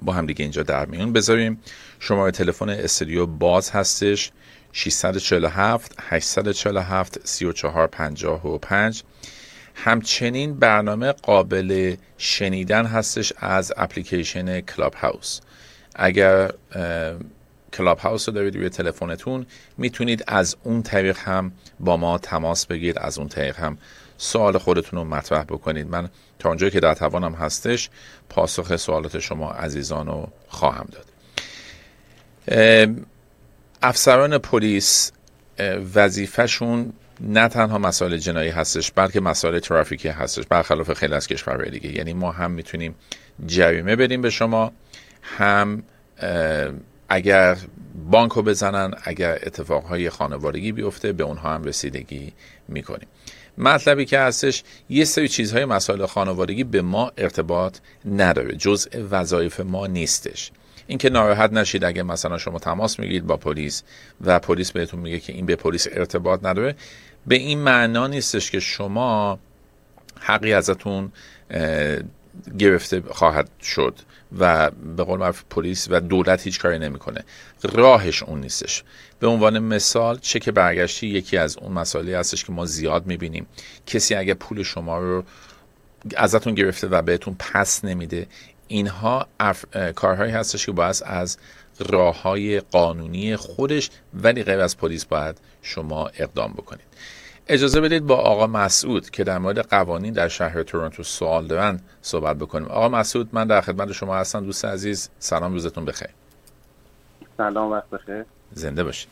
با 0.01 0.13
همدیگه 0.13 0.43
اینجا 0.43 0.63
در 0.63 0.86
میون 0.86 1.13
بذاریم. 1.13 1.61
شماره 1.99 2.32
تلفن 2.32 2.69
استودیو 2.69 3.26
باز 3.26 3.71
هستش. 3.71 4.32
647 4.78 5.95
847 5.99 7.28
3455 7.28 9.03
همچنین 9.76 10.59
برنامه 10.59 11.11
قابل 11.11 11.95
شنیدن 12.17 12.86
هستش 12.86 13.34
از 13.38 13.73
اپلیکیشن 13.78 14.61
Clubhouse 14.61 15.39
اگر 15.95 16.51
Clubhouse 17.73 18.30
رو 18.30 18.36
دارید 18.36 18.55
روی 18.55 18.69
تلفنتون 18.69 19.45
می‌تونید 19.78 20.23
از 20.28 20.55
اون 20.63 20.84
طریق 20.84 21.17
هم 21.17 21.51
با 21.80 21.97
ما 21.97 22.17
تماس 22.17 22.65
بگیرید 22.65 22.99
از 22.99 23.17
اون 23.17 23.28
طریق 23.28 23.59
هم 23.59 23.78
سوال 24.17 24.57
خودتون 24.57 24.99
رو 24.99 25.05
مطرح 25.05 25.43
بکنید. 25.43 25.88
من 25.88 26.09
تا 26.39 26.49
اونجایی 26.49 26.71
که 26.71 26.80
در 26.80 26.93
توانم 26.93 27.34
هستش 27.34 27.89
پاسخ 28.30 28.76
سوالات 28.76 29.19
شما 29.19 29.51
عزیزان 29.51 30.07
رو 30.07 30.28
خواهم 30.47 30.88
داد. 30.91 31.05
افسران 33.88 34.38
پلیس 34.38 35.11
وظیفهشون 35.95 36.93
نه 37.21 37.47
تنها 37.47 37.77
مسائل 37.77 38.17
جنایی 38.17 38.49
هستش 38.49 38.91
بلکه 38.91 39.21
مسائل 39.21 39.59
ترافیکی 39.59 40.07
هستش 40.07 40.43
برخلاف 40.49 40.93
خیلی 40.93 41.13
از 41.13 41.27
کشورهای 41.27 41.69
دیگه. 41.69 41.97
یعنی 41.97 42.13
ما 42.13 42.31
هم 42.31 42.51
می‌تونیم 42.51 42.95
جریمه 43.45 43.95
بدیم 43.95 44.21
به 44.21 44.29
شما 44.29 44.71
هم 45.21 45.83
اگر 47.09 47.57
بانک 48.11 48.31
رو 48.31 48.41
بزنن 48.41 48.93
اگر 49.03 49.39
اتفاقهای 49.43 50.09
خانوادگی 50.09 50.71
بیفته 50.71 51.13
به 51.13 51.23
اونها 51.23 51.53
هم 51.53 51.63
رسیدگی 51.63 52.33
می‌کنیم. 52.67 53.07
مطلبی 53.57 54.05
که 54.05 54.19
هستش 54.19 54.63
یه 54.89 55.05
سری 55.05 55.27
چیزهای 55.27 55.65
مسائل 55.65 56.05
خانوادگی 56.05 56.63
به 56.63 56.81
ما 56.81 57.11
ارتباط 57.17 57.77
نداره 58.05 58.55
جزء 58.55 58.89
وظایف 59.11 59.59
ما 59.59 59.88
نیستش. 59.88 60.51
اینکه 60.88 61.09
ناراحت 61.09 61.53
نشید 61.53 61.83
اگه 61.83 62.03
مثلا 62.03 62.38
شما 62.38 62.59
تماس 62.59 62.99
می‌گیرید 62.99 63.27
با 63.27 63.38
پلیس 63.38 63.83
و 64.21 64.39
پلیس 64.39 64.71
بهتون 64.71 64.99
میگه 64.99 65.19
که 65.19 65.33
این 65.33 65.45
به 65.45 65.55
پلیس 65.55 65.88
ارتباط 65.91 66.45
نداره 66.45 66.75
به 67.27 67.36
این 67.36 67.59
معنا 67.59 68.07
نیستش 68.07 68.51
که 68.51 68.59
شما 68.59 69.39
حقی 70.19 70.53
ازتون 70.53 71.11
گرفته 72.57 73.01
خواهد 73.01 73.49
شد 73.61 73.99
و 74.39 74.71
به 74.71 75.03
قول 75.03 75.19
معروف 75.19 75.43
پلیس 75.49 75.88
و 75.91 75.99
دولت 75.99 76.43
هیچ 76.43 76.59
کاری 76.59 76.79
نمی‌کنه. 76.79 77.23
راهش 77.63 78.23
اون 78.23 78.41
نیستش. 78.41 78.83
به 79.19 79.27
عنوان 79.27 79.59
مثال 79.59 80.19
چک 80.19 80.49
برگشتی 80.49 81.07
یکی 81.07 81.38
از 81.38 81.57
اون 81.57 81.71
مسائلی 81.71 82.13
هستش 82.13 82.43
که 82.43 82.51
ما 82.51 82.65
زیاد 82.65 83.05
می‌بینیم. 83.05 83.45
کسی 83.88 84.15
اگه 84.15 84.33
پول 84.33 84.63
شما 84.63 84.99
رو 84.99 85.23
ازتون 86.17 86.53
گرفته 86.55 86.88
و 86.88 87.01
بهتون 87.01 87.36
پس 87.39 87.86
نمیده 87.86 88.27
اینها 88.68 89.28
اف... 89.39 89.66
کارهایی 89.95 90.32
هستش 90.32 90.66
که 90.66 90.72
باید 90.72 90.95
از 91.05 91.38
راه 91.80 92.22
های 92.22 92.59
قانونی 92.59 93.36
خودش 93.36 93.89
ولی 94.13 94.43
غیر 94.43 94.59
از 94.59 94.78
پلیس 94.78 95.05
باید 95.05 95.38
شما 95.61 96.07
اقدام 96.07 96.53
بکنید. 96.53 96.86
اجازه 97.47 97.82
بدید 97.82 98.05
با 98.05 98.16
آقا 98.16 98.47
مسعود 98.47 99.09
که 99.09 99.24
در 99.24 99.38
مورد 99.38 99.59
قوانین 99.59 100.13
در 100.13 100.28
شهر 100.28 100.63
تورنتو 100.63 101.03
سوال 101.03 101.47
دارن 101.47 101.80
صحبت 102.01 102.38
بکنیم. 102.38 102.68
آقا 102.68 102.89
مسعود 102.89 103.30
من 103.32 103.47
در 103.47 103.61
خدمت 103.61 103.91
شما 103.91 104.16
هستم. 104.16 104.45
دوست 104.45 104.66
عزیز 104.66 105.09
سلام 105.20 105.53
روزتون 105.53 105.86
بخیر. 105.86 106.09
سلام 107.38 107.72
وقت 107.72 107.89
بخیر. 107.89 108.26
زنده 108.51 108.84
باشید. 108.84 109.09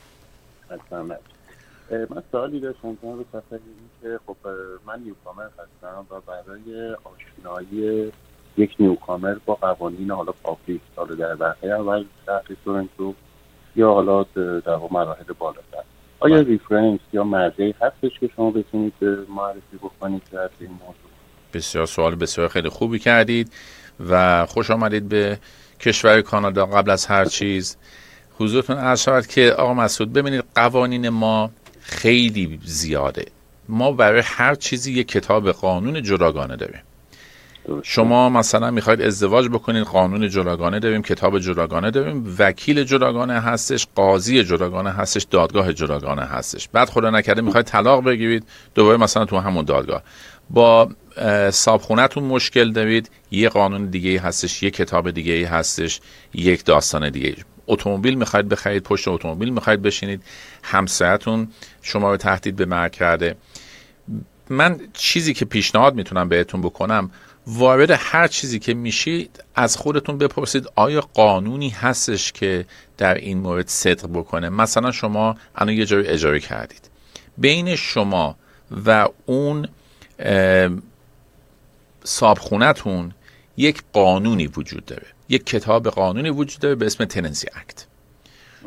من 2.10 2.24
سوالی 2.32 2.60
داشتم 2.60 2.98
رو 3.02 3.26
سفر 3.32 3.60
که 4.02 4.20
خب 4.28 4.38
من 4.86 5.00
نیوکامر 5.00 5.46
هستم 5.46 6.06
و 6.10 6.20
برای 6.20 6.94
آشنایی 6.94 8.12
یک 8.58 8.76
نیوکامر 8.80 9.36
با 9.46 9.56
قوانین 9.56 10.12
حالا 10.12 10.32
پابلیک 10.44 10.82
سال 10.96 11.16
در 11.16 11.36
برخی 11.36 11.72
اول 11.72 12.06
شهر 12.26 12.42
تورنتو 12.66 13.14
یا 13.76 13.94
حالا 13.94 14.24
در 14.60 14.78
مراحل 14.92 15.34
بالاتر. 15.40 15.84
آیا 16.20 16.36
بله. 16.36 16.44
ریفرنس 16.44 17.00
یا 17.14 17.24
مرجعی 17.24 17.76
هستش 17.82 18.20
که 18.20 18.30
شما 18.36 18.52
بتونید 18.52 18.94
معرفی 19.30 19.78
بکنید 19.82 20.22
در 20.32 20.50
این 20.60 20.70
موضوع؟ 20.70 21.12
بسیار 21.54 21.86
سوال 21.86 22.16
بسیار 22.16 22.48
خیلی 22.48 22.70
خوبی 22.70 23.00
کردید 23.00 23.52
و 24.10 24.46
خوش 24.46 24.72
آمدید 24.72 25.10
به 25.10 25.38
کشور 25.80 26.22
کانادا. 26.22 26.66
قبل 26.66 26.92
از 26.92 27.06
هر 27.06 27.26
چیز 27.26 27.78
حضورتون 28.40 28.78
عرض 28.78 29.02
شود 29.02 29.28
که 29.28 29.52
آقا 29.52 29.74
مسعود 29.74 30.14
ببینید 30.14 30.44
قوانین 30.56 31.10
ما 31.10 31.52
خیلی 31.82 32.60
زیاده. 32.64 33.26
ما 33.70 33.92
برای 33.92 34.22
هر 34.26 34.56
چیزی 34.56 34.94
یک 34.94 35.08
کتاب 35.08 35.52
قانون 35.52 36.02
جداگانه 36.02 36.56
داریم. 36.56 36.82
شما 37.84 38.30
مثلا 38.30 38.72
می‌خواید 38.72 39.02
ازدواج 39.02 39.48
بکنید 39.48 39.84
قانون 39.84 40.30
جداگانه 40.30 40.80
داریم 40.80 41.02
کتاب 41.02 41.40
جداگانه 41.40 41.92
داریم 41.92 42.36
وکیل 42.40 42.84
جداگانه 42.84 43.40
هستش 43.40 43.88
قاضی 43.96 44.44
جداگانه 44.44 44.90
هستش 44.92 45.24
دادگاه 45.24 45.74
جداگانه 45.74 46.22
هستش. 46.22 46.70
بعد 46.74 46.90
خدا 46.90 47.10
نکرده 47.10 47.42
می‌خواید 47.42 47.66
طلاق 47.66 48.04
بگیرید 48.04 48.44
دوباره 48.76 48.98
مثلا 48.98 49.26
تو 49.26 49.38
همون 49.38 49.66
دادگاه. 49.66 50.04
با 50.50 50.90
صابخونهتون 51.52 52.24
مشکل 52.24 52.72
دارید 52.72 53.12
یه 53.32 53.50
قانون 53.50 53.86
دیگه 53.86 54.20
هستش 54.20 54.64
یه 54.64 54.72
کتاب 54.72 55.12
دیگه 55.12 55.48
هستش 55.48 56.00
یک 56.34 56.66
داستان 56.66 57.10
دیگه 57.10 57.36
اتومبیل 57.68 58.16
می‌خواید 58.16 58.50
بخرید 58.50 58.84
پشت 58.84 59.08
اتومبیل 59.08 59.50
می‌خواید 59.50 59.82
بشینید 59.82 60.24
همسایتون 60.64 61.48
شما 61.82 62.12
رو 62.12 62.18
تهدید 62.18 62.56
به 62.56 62.66
مرگ 62.66 62.92
کرده. 62.92 63.36
من 64.50 64.80
چیزی 64.94 65.34
که 65.34 65.46
پیشنهاد 65.46 65.96
می‌تونم 65.96 66.30
بهتون 66.30 66.62
بکنم 66.62 67.12
وارد 67.48 67.92
هر 67.92 68.28
چیزی 68.28 68.60
که 68.60 68.74
میشید 68.74 69.44
از 69.56 69.78
خودتون 69.78 70.18
بپرسید 70.18 70.68
آیا 70.76 71.02
قانونی 71.14 71.70
هستش 71.70 72.32
که 72.32 72.66
در 72.98 73.16
این 73.16 73.38
مورد 73.38 73.68
صدق 73.68 74.08
بکنه؟ 74.08 74.50
مثلا 74.50 74.92
شما 74.92 75.36
الان 75.56 75.76
یه 75.76 75.86
جایی 75.86 76.08
اجاره 76.08 76.40
کردید. 76.40 76.90
بین 77.38 77.76
شما 77.76 78.36
و 78.86 79.08
اون 79.26 79.68
صابخونتون 82.04 83.12
یک 83.58 83.84
قانونی 83.94 84.48
وجود 84.48 84.86
داره. 84.86 85.08
یک 85.30 85.46
کتاب 85.46 85.90
قانونی 85.90 86.30
وجود 86.30 86.62
داره 86.62 86.76
به 86.76 86.86
اسم 86.86 87.06
Tenancy 87.06 87.48
Act 87.56 87.86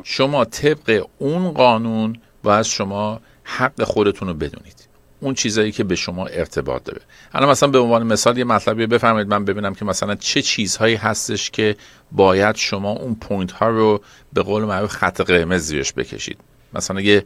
شما 0.02 0.44
طبق 0.44 1.06
اون 1.18 1.50
قانون 1.50 2.18
باید 2.42 2.62
شما 2.62 3.20
حق 3.44 3.82
خودتون 3.82 4.28
رو 4.28 4.34
بدونید. 4.34 4.88
اون 5.20 5.34
چیزایی 5.34 5.72
که 5.72 5.84
به 5.84 5.94
شما 5.94 6.26
ارتباط 6.26 6.84
داره. 6.84 7.00
الان 7.32 7.50
مثلا 7.50 7.68
به 7.68 7.78
عنوان 7.78 8.02
مثال 8.02 8.38
یه 8.38 8.44
مطلبی 8.44 8.86
بفرمایید. 8.86 9.28
من 9.28 9.44
ببینم 9.44 9.74
که 9.74 9.84
مثلا 9.84 10.14
چه 10.14 10.42
چیزهایی 10.42 10.94
هستش 10.94 11.50
که 11.50 11.76
باید 12.12 12.56
شما 12.56 12.90
اون 12.90 13.14
point 13.14 13.52
ها 13.52 13.68
رو 13.68 14.02
به 14.32 14.42
قول 14.42 14.64
معروف 14.64 14.90
خط 14.90 15.20
قرمز 15.20 15.62
زیرش 15.62 15.92
بکشید. 15.92 16.38
مثلا 16.74 17.00
یه 17.00 17.24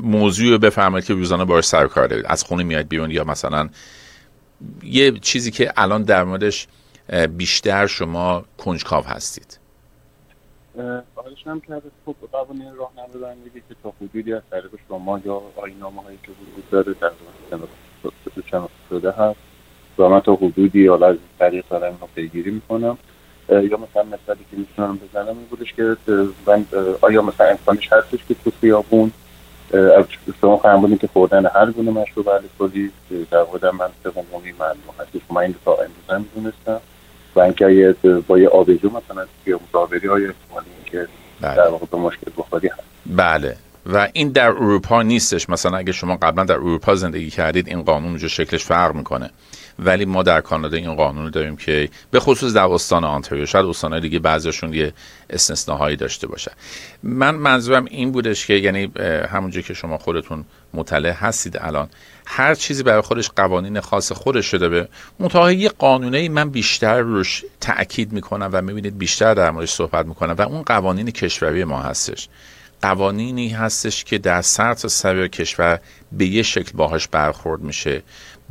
موضوع 0.00 0.50
رو 0.50 0.58
بفرمایید 0.58 1.06
که 1.06 1.14
روزانه 1.14 1.44
باش 1.44 1.64
سر 1.64 1.86
کار 1.86 2.06
دارید. 2.06 2.26
از 2.28 2.42
خونه 2.42 2.62
میاد 2.62 2.88
بیرون 2.88 3.10
یا 3.10 3.24
مثلا 3.24 3.68
یه 4.82 5.12
چیزی 5.12 5.50
که 5.50 5.72
الان 5.76 6.02
در 6.02 6.24
موردش 6.24 6.66
بیشتر 7.36 7.86
شما 7.86 8.44
کنجکاو 8.58 9.04
هستید. 9.04 9.59
خواهش 11.14 11.46
هم 11.46 11.60
کرده 11.60 11.90
خب 12.06 12.14
قوانین 12.32 12.74
راهنمایی 12.74 13.62
که 13.68 13.74
تا 13.82 13.92
حدودی 14.00 14.32
از 14.32 14.42
طریق 14.50 14.70
شما 14.88 15.20
یا 15.24 15.42
آینامه 15.56 16.02
هایی 16.02 16.18
که 16.22 16.32
وجود 16.32 16.70
داره 16.70 16.94
در 17.00 17.10
شناسه 18.50 18.68
شده 18.90 19.10
هست 19.10 19.38
و 19.98 20.08
من 20.08 20.20
تا 20.20 20.34
حدودی 20.34 20.86
حالا 20.86 21.06
از 21.06 21.16
طریق 21.38 21.64
دارم 21.70 21.98
رو 22.00 22.08
پیگیری 22.14 22.50
می‌کنم. 22.50 22.98
یا 23.48 23.58
مثلا 23.58 24.02
مثالی 24.02 24.46
که 24.50 24.56
می‌تونم 24.56 24.96
بزنم 24.96 25.28
این 25.28 25.46
بودش 25.50 25.74
که 25.74 25.96
من 26.46 26.66
آیا 27.00 27.22
مثلا 27.22 27.46
امکانش 27.46 27.92
هستش 27.92 28.24
که 28.28 28.34
تو 28.44 28.50
خیابون 28.60 29.12
شما 30.40 30.56
فرمودین 30.56 30.98
که 30.98 31.06
خوردن 31.06 31.46
هر 31.46 31.70
گونه 31.70 31.90
مشروب 31.90 32.28
الکلی 32.28 32.90
در 33.30 33.38
واقع 33.38 33.70
من 33.70 33.90
به 34.02 34.10
عمومی 34.10 34.52
معلوم 34.52 34.94
هست 34.98 35.12
که 35.12 35.20
من 35.30 35.40
این 35.40 35.54
تا 35.64 35.76
امروز 36.08 36.26
می‌دونستم. 36.34 36.80
و 37.36 37.40
اینکه 37.40 37.94
با 38.26 38.38
یه 38.38 38.48
آبجو 38.48 38.88
مثلا 38.88 39.26
توی 39.44 39.54
مسافری 39.68 40.08
های 40.08 40.26
احتمالی 40.26 40.66
که 40.84 41.08
بله. 41.40 41.56
در 41.56 41.68
واقع 41.68 41.86
به 41.92 41.96
مشکل 41.96 42.30
بخوری 42.36 42.68
هست. 42.68 42.82
بله. 43.06 43.56
و 43.92 44.08
این 44.12 44.28
در 44.28 44.48
اروپا 44.48 45.02
نیستش. 45.02 45.48
مثلا 45.48 45.78
اگه 45.78 45.92
شما 45.92 46.16
قبلا 46.16 46.44
در 46.44 46.54
اروپا 46.54 46.94
زندگی 46.94 47.30
کردید 47.30 47.68
این 47.68 47.82
قانون 47.82 48.08
اونجا 48.08 48.28
شکلش 48.28 48.64
فرق 48.64 48.94
می‌کنه. 48.94 49.30
ولی 49.80 50.04
ما 50.04 50.22
در 50.22 50.40
کانادا 50.40 50.76
این 50.76 50.94
قانون 50.94 51.30
داریم 51.30 51.56
که 51.56 51.88
به 52.10 52.20
خصوص 52.20 52.52
در 52.52 52.64
استان 52.64 53.04
آنتاریو 53.04 53.46
شاید 53.46 53.66
استانهای 53.66 54.00
دیگه 54.00 54.18
بعضیشون 54.18 54.74
یه 54.74 54.92
استثناهایی 55.30 55.96
داشته 55.96 56.26
باشه. 56.26 56.52
من 57.02 57.34
منظورم 57.34 57.84
این 57.84 58.12
بودش 58.12 58.46
که 58.46 58.54
یعنی 58.54 58.92
همونجا 59.30 59.60
که 59.60 59.74
شما 59.74 59.98
خودتون 59.98 60.44
مطلع 60.74 61.10
هستید 61.10 61.56
الان 61.60 61.88
هر 62.26 62.54
چیزی 62.54 62.82
برای 62.82 63.00
خودش 63.00 63.30
قوانین 63.30 63.80
خاص 63.80 64.12
خودش 64.12 64.46
شده 64.46 64.68
به 64.68 64.88
منتها 65.18 65.52
یه 65.52 65.68
قانونه 65.68 66.28
من 66.28 66.50
بیشتر 66.50 67.00
روش 67.00 67.44
تاکید 67.60 68.12
می‌کنم 68.12 68.50
و 68.52 68.62
می‌بینید 68.62 68.98
بیشتر 68.98 69.34
در 69.34 69.50
موردش 69.50 69.70
صحبت 69.70 70.06
می‌کنم 70.06 70.34
و 70.38 70.42
اون 70.42 70.62
قوانین 70.62 71.10
کشوری 71.10 71.64
ما 71.64 71.82
هستش. 71.82 72.28
قوانینی 72.82 73.48
هستش 73.48 74.04
که 74.04 74.18
در 74.18 74.42
سر 74.42 74.74
تا 74.74 74.88
سر 74.88 75.26
کشور 75.26 75.80
به 76.12 76.26
یه 76.26 76.42
شکل 76.42 76.72
باهاش 76.74 77.08
برخورد 77.08 77.60
میشه. 77.60 78.02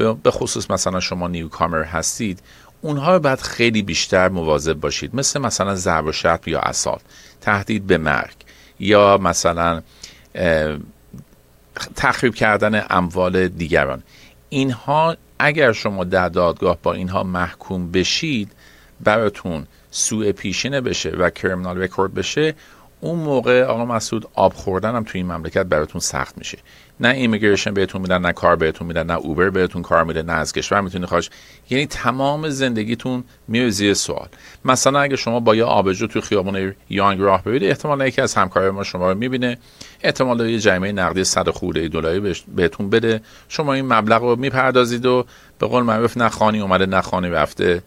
به 0.04 0.32
خصوص 0.32 0.72
مثلا 0.72 1.00
شما 1.00 1.28
نیوکامر 1.28 1.84
هستید 1.84 2.40
اونها 2.82 3.20
باید 3.20 3.42
خیلی 3.42 3.82
بیشتر 3.82 4.30
مواظب 4.30 4.74
باشید. 4.74 5.16
مثل 5.16 5.40
مثلا 5.40 5.76
ضرب 5.76 6.06
و 6.06 6.12
شرط 6.12 6.48
یا 6.48 6.60
اصال 6.60 7.00
تهدید 7.42 7.88
به 7.88 7.98
مرگ. 7.98 8.36
یا 8.80 9.18
مثلا 9.18 9.82
تخریب 11.96 12.36
کردن 12.36 12.86
اموال 12.90 13.48
دیگران. 13.48 14.04
اینها 14.50 15.18
اگر 15.40 15.72
شما 15.72 16.04
در 16.04 16.30
دادگاه 16.30 16.78
با 16.84 16.94
اینها 16.94 17.24
محکوم 17.24 17.92
بشید 17.92 18.52
براتون 19.02 19.68
سوء 19.92 20.32
پیشینه 20.32 20.82
بشه 20.82 21.10
و 21.10 21.30
criminal 21.30 21.78
record 21.78 22.14
بشه 22.14 22.56
اون 23.02 23.20
موقع 23.20 23.64
آقا 23.64 23.86
مسعود 23.86 24.28
آب 24.34 24.54
خوردن 24.54 24.96
هم 24.96 25.04
توی 25.04 25.22
این 25.22 25.32
مملکت 25.32 25.64
براتون 25.64 26.02
سخت 26.02 26.38
میشه. 26.38 26.58
نه 27.02 27.10
immigration 27.10 27.74
بهتون 27.74 28.02
میدن 28.02 28.22
نه 28.22 28.32
کار 28.32 28.56
بهتون 28.56 28.88
میدن 28.88 29.06
نه 29.06 29.14
Uber 29.14 29.50
بهتون 29.50 29.82
کار 29.82 30.04
میده 30.04 30.22
نه 30.22 30.34
از 30.34 30.54
کشور 30.54 30.82
می‌تونی 30.82 31.06
خارج 31.06 31.18
شی. 31.18 31.30
یعنی 31.70 31.86
تمام 31.86 32.50
زندگیتون 32.50 33.24
میره 33.48 33.70
زیر 33.70 33.94
سوال. 33.94 34.28
مثلا 34.66 35.00
اگه 35.00 35.16
شما 35.16 35.40
با 35.40 35.56
یه 35.56 35.64
آبجو 35.64 36.08
توی 36.08 36.22
خیابون 36.22 36.76
یانگ 36.90 37.22
راه 37.22 37.44
برید 37.44 37.64
احتمال 37.64 38.08
یکی 38.08 38.22
از 38.22 38.36
همکارای 38.36 38.70
ما 38.70 38.84
شما 38.84 39.12
رو 39.12 39.18
می‌بینه. 39.18 39.58
احتمال 40.02 40.50
یه 40.50 40.60
جریمه 40.60 40.92
نقدی 40.92 41.24
100 41.24 41.50
خورده 41.50 41.88
دلاری 41.88 42.36
بهتون 42.56 42.90
بده. 42.90 43.22
شما 43.50 43.74
این 43.74 43.94
مبلغ 43.94 44.22
رو 44.22 44.36
می‌پردازید 44.36 45.06
و 45.06 45.26
به 45.60 45.68
قول 45.68 45.84
معروف 45.84 46.18
نه 46.18 46.32
خانی 46.32 46.62
اومده 46.62 46.86
نه 46.86 47.00
خانی 47.00 47.30
رفته. 47.30 47.82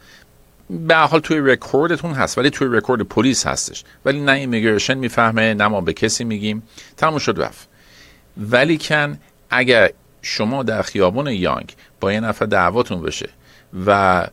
به 0.71 0.97
حال 0.97 1.21
توی 1.21 1.41
رکوردتون 1.41 2.13
هست 2.13 2.39
ولی 2.39 2.51
توی 2.51 2.69
رکورد 2.71 3.03
پلیس 3.03 3.47
هستش. 3.47 3.85
ولی 4.05 4.21
نه 4.21 4.33
immigration 4.33 4.95
می‌فهمه 4.95 5.55
نه 5.55 5.69
ما 5.69 5.81
به 5.81 5.93
کسی 5.93 6.25
میگیم. 6.25 6.63
تموم 6.97 7.19
شد 7.19 7.41
رفت. 7.41 7.72
ولیکن 8.37 9.19
اگر 9.51 9.91
شما 10.23 10.63
در 10.63 10.83
خیابون 10.83 11.27
یانگ 11.27 11.75
با 12.01 12.13
یه 12.13 12.21
نفر 12.21 12.47
دعواتون 12.47 13.03
بشه 13.03 13.29
و 13.87 14.27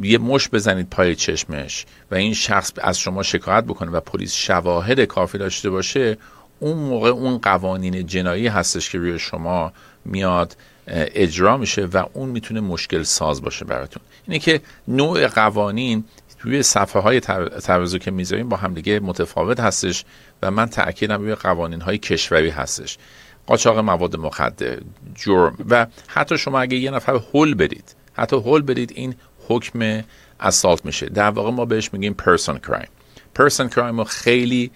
یه 0.00 0.18
مش 0.18 0.48
بزنید 0.48 0.90
پای 0.90 1.14
چشمش 1.14 1.86
و 2.10 2.14
این 2.14 2.34
شخص 2.34 2.72
از 2.78 2.98
شما 2.98 3.22
شکایت 3.22 3.64
بکنه 3.64 3.90
و 3.90 4.00
پلیس 4.00 4.32
شواهد 4.32 5.00
کافی 5.00 5.38
داشته 5.38 5.70
باشه 5.70 6.18
اون 6.60 6.78
موقع 6.78 7.08
اون 7.08 7.38
قوانین 7.38 8.06
جنایی 8.06 8.46
هستش 8.46 8.90
که 8.90 8.98
روی 8.98 9.18
شما 9.18 9.72
میاد 10.04 10.56
اجرا 10.86 11.56
میشه 11.56 11.84
و 11.84 12.04
اون 12.12 12.28
می‌تونه 12.28 12.60
مشکل 12.60 13.02
ساز 13.02 13.42
باشه 13.42 13.64
براتون. 13.64 14.02
اینه 14.26 14.38
که 14.38 14.60
نوع 14.88 15.26
قوانین 15.26 16.04
روی 16.40 16.62
صفحه 16.62 17.02
های 17.02 17.20
ترازو 17.20 17.98
که 17.98 18.10
می‌ذاریم 18.10 18.48
با 18.48 18.56
همدیگه 18.56 19.00
متفاوت 19.00 19.60
هستش 19.60 20.04
و 20.42 20.50
من 20.50 20.66
تاکیدم 20.66 21.22
روی 21.22 21.34
قوانین 21.34 21.80
های 21.80 21.98
کشوری 21.98 22.50
هستش. 22.50 22.98
قاچاق 23.46 23.78
مواد 23.78 24.16
مخدر 24.16 24.78
جرم. 25.14 25.56
و 25.68 25.86
حتی 26.08 26.38
شما 26.38 26.60
اگه 26.60 26.76
یه 26.76 26.90
نفر 26.90 27.20
هول 27.34 27.54
بدید 27.54 27.94
حتی 28.12 28.36
هول 28.36 28.62
بدید 28.62 28.92
این 28.94 29.14
حکم 29.48 30.04
اسالت 30.40 30.84
میشه. 30.84 31.06
در 31.06 31.30
واقع 31.30 31.50
ما 31.50 31.64
بهش 31.64 31.92
میگیم 31.92 32.14
پرسون 32.14 32.58
کرایم 32.58 32.88
پرسون 33.34 33.68
کرایم 33.68 33.98
رو 33.98 34.04
خیلی 34.04 34.70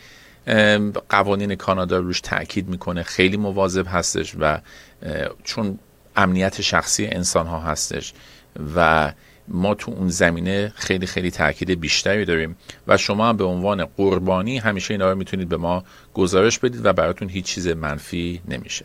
قوانین 1.08 1.54
کانادا 1.54 1.98
روش 1.98 2.20
تاکید 2.20 2.68
می‌کنه. 2.68 3.02
خیلی 3.02 3.36
مواظب 3.36 3.86
هستش 3.88 4.34
و 4.40 4.58
چون 5.44 5.78
امنیت 6.16 6.60
شخصی 6.60 7.06
انسان 7.06 7.46
ها 7.46 7.60
هستش 7.60 8.12
و 8.76 9.12
ما 9.48 9.74
تو 9.74 9.90
اون 9.90 10.08
زمینه 10.08 10.72
خیلی 10.74 11.06
خیلی 11.06 11.30
تاکید 11.30 11.80
بیشتری 11.80 12.24
داریم 12.24 12.56
و 12.86 12.96
شما 12.96 13.28
هم 13.28 13.36
به 13.36 13.44
عنوان 13.44 13.84
قربانی 13.84 14.58
همیشه 14.58 14.94
اینا 14.94 15.10
رو 15.10 15.18
می‌تونید 15.18 15.48
به 15.48 15.56
ما 15.56 15.84
گزارش 16.14 16.58
بدید 16.58 16.86
و 16.86 16.92
براتون 16.92 17.28
هیچ 17.28 17.44
چیز 17.44 17.68
منفی 17.68 18.40
نمیشه. 18.48 18.84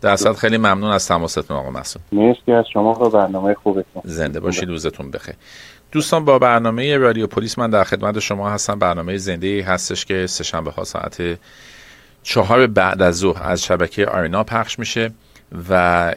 در 0.00 0.16
خیلی 0.16 0.56
ممنون 0.56 0.90
از 0.90 1.08
تماستون 1.08 1.56
آقا 1.56 1.70
مسعود 1.70 2.04
مرسی 2.12 2.52
از 2.52 2.64
شما 2.72 3.04
و 3.04 3.10
برنامه 3.10 3.54
خوبتون. 3.54 4.02
زنده 4.04 4.40
باشید 4.40 4.68
روزتون 4.68 5.10
بخیر. 5.10 5.34
دوستان 5.92 6.24
با 6.24 6.38
برنامه 6.38 6.96
رادیو 6.96 7.26
پلیس 7.26 7.58
من 7.58 7.70
در 7.70 7.84
خدمت 7.84 8.18
شما 8.18 8.50
هستم. 8.50 8.78
برنامه 8.78 9.16
زنده 9.16 9.64
هستش 9.64 10.04
که 10.04 10.26
سهشنبه 10.26 10.70
ها 10.70 10.84
ساعت 10.84 11.38
چهار 12.22 12.66
بعد 12.66 13.02
از 13.02 13.18
ظهر 13.18 13.42
از 13.42 13.64
شبکه 13.64 14.06
آرینا 14.06 14.44
پخش 14.44 14.78
میشه 14.78 15.12
و 15.70 16.14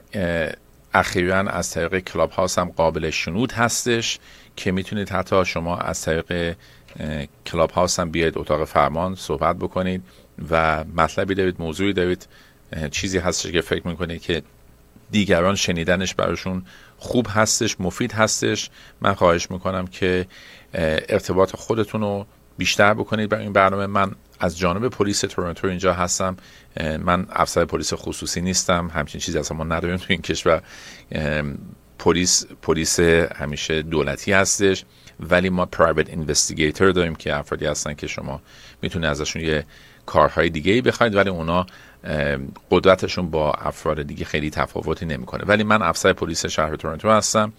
اخیرا 0.95 1.37
از 1.39 1.71
طریق 1.71 1.99
کلاب 1.99 2.31
هاوس 2.31 2.59
هم 2.59 2.69
قابل 2.69 3.09
شنود 3.09 3.51
هستش 3.51 4.19
که 4.55 4.71
می‌تونید 4.71 5.09
حتی 5.09 5.45
شما 5.45 5.77
از 5.77 6.01
طریق 6.01 6.55
کلاب 7.45 7.71
هاوس 7.71 7.99
هم 7.99 8.11
بیاید 8.11 8.37
اتاق 8.37 8.63
فرمان 8.63 9.15
صحبت 9.15 9.55
بکنید 9.55 10.03
و 10.49 10.83
مطلبی 10.95 11.35
دارید 11.35 11.55
موضوعی 11.59 11.93
دارید 11.93 12.27
چیزی 12.91 13.17
هستش 13.17 13.51
که 13.51 13.61
فکر 13.61 13.87
می‌کنید 13.87 14.21
که 14.21 14.43
دیگران 15.11 15.55
شنیدنش 15.55 16.15
براشون 16.15 16.65
خوب 16.97 17.27
هستش 17.29 17.75
مفید 17.79 18.11
هستش. 18.11 18.69
من 19.01 19.13
خواهش 19.13 19.51
می‌کنم 19.51 19.87
که 19.87 20.25
ارتباط 20.73 21.55
خودتون 21.55 22.01
رو 22.01 22.25
بیشتر 22.57 22.93
بکنید. 22.93 23.29
برای 23.29 23.43
این 23.43 23.53
برنامه 23.53 23.85
من 23.85 24.11
از 24.39 24.57
جانب 24.57 24.87
پلیس 24.87 25.21
تورنتو 25.21 25.67
اینجا 25.67 25.93
هستم. 25.93 26.37
من 26.99 27.27
افسر 27.29 27.65
پلیس 27.65 27.93
خصوصی 27.93 28.41
نیستم. 28.41 28.91
همچین 28.93 29.21
چیزی 29.21 29.39
اصلا 29.39 29.57
ما 29.57 29.63
نداریم 29.63 29.97
تو 29.97 30.05
این 30.09 30.21
کشور. 30.21 30.61
پلیس 31.99 32.45
پلیس 32.61 32.99
همیشه 32.99 33.81
دولتی 33.81 34.33
هستش 34.33 34.85
ولی 35.19 35.49
ما 35.49 35.65
پرایوت 35.65 36.09
اینوستیگیتور 36.09 36.91
داریم 36.91 37.15
که 37.15 37.35
افرادی 37.35 37.65
هستن 37.65 37.93
که 37.93 38.07
شما 38.07 38.41
می‌تونه 38.81 39.07
ازشون 39.07 39.41
یه 39.41 39.65
کارهای 40.05 40.49
دیگه 40.49 40.71
ای 40.73 40.81
بخواید 40.81 41.15
ولی 41.15 41.29
اونا 41.29 41.65
قدرتشون 42.71 43.29
با 43.29 43.51
افراد 43.51 44.01
دیگه 44.01 44.25
خیلی 44.25 44.49
تفاوتی 44.49 45.05
نمی‌کنه. 45.05 45.43
ولی 45.45 45.63
من 45.63 45.81
افسر 45.81 46.13
پلیس 46.13 46.45
شهر 46.45 46.75
تورنتو 46.75 47.09
هستم. 47.09 47.53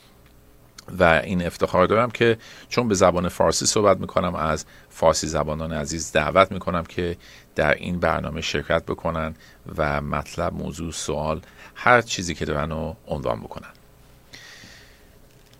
و 0.98 1.20
این 1.24 1.46
افتخار 1.46 1.86
دارم 1.86 2.10
که 2.10 2.38
چون 2.68 2.88
به 2.88 2.94
زبان 2.94 3.28
فارسی 3.28 3.66
صحبت 3.66 4.00
می‌کنم 4.00 4.34
از 4.34 4.64
فارسی 4.90 5.26
زبانان 5.26 5.72
عزیز 5.72 6.12
دعوت 6.12 6.52
می‌کنم 6.52 6.84
که 6.84 7.16
در 7.54 7.74
این 7.74 8.00
برنامه 8.00 8.40
شرکت 8.40 8.82
بکنن 8.82 9.34
و 9.76 10.00
مطلب 10.00 10.54
موضوع 10.54 10.92
سوال 10.92 11.40
هر 11.74 12.00
چیزی 12.00 12.34
که 12.34 12.44
دارن 12.44 12.70
رو 12.70 12.96
عنوان 13.06 13.40
بکنن. 13.40 13.68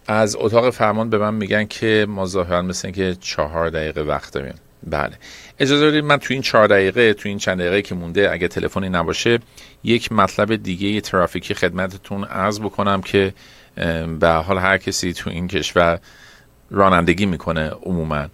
از 0.07 0.37
اتاق 0.37 0.71
فرمان 0.71 1.11
به 1.11 1.19
من 1.19 1.35
میگن 1.35 1.65
که 1.65 2.07
ما 2.09 2.27
ظاهرا 2.27 2.63
مثل 2.63 2.91
که 2.91 3.17
چهار 3.21 3.71
دقیقه 3.71 4.01
وقت 4.01 4.33
داریم. 4.33 4.55
بله. 4.87 5.13
اجازه 5.59 5.87
بدید 5.87 6.05
من 6.05 6.17
تو 6.17 6.35
این 6.35 6.43
چهار 6.43 6.67
دقیقه 6.67 7.15
تو 7.15 7.29
این 7.29 7.39
چند 7.39 7.59
دقیقه 7.59 7.83
که 7.83 7.95
مونده 7.95 8.33
اگه 8.33 8.49
تلفنی 8.49 8.89
نباشه 8.89 9.39
یک 9.85 10.13
مطلب 10.13 10.57
دیگه 10.57 11.01
ترافیکی 11.01 11.55
خدمتتون 11.55 12.25
عرض 12.25 12.61
بکنم 12.61 13.01
که 13.01 13.35
به 14.21 14.29
حال 14.47 14.59
هر 14.59 14.79
کسی 14.79 15.13
تو 15.13 15.31
این 15.31 15.49
کشور 15.49 15.99
رانندگی 16.71 17.27
می‌کنه 17.27 17.71
عموما. 17.71 18.27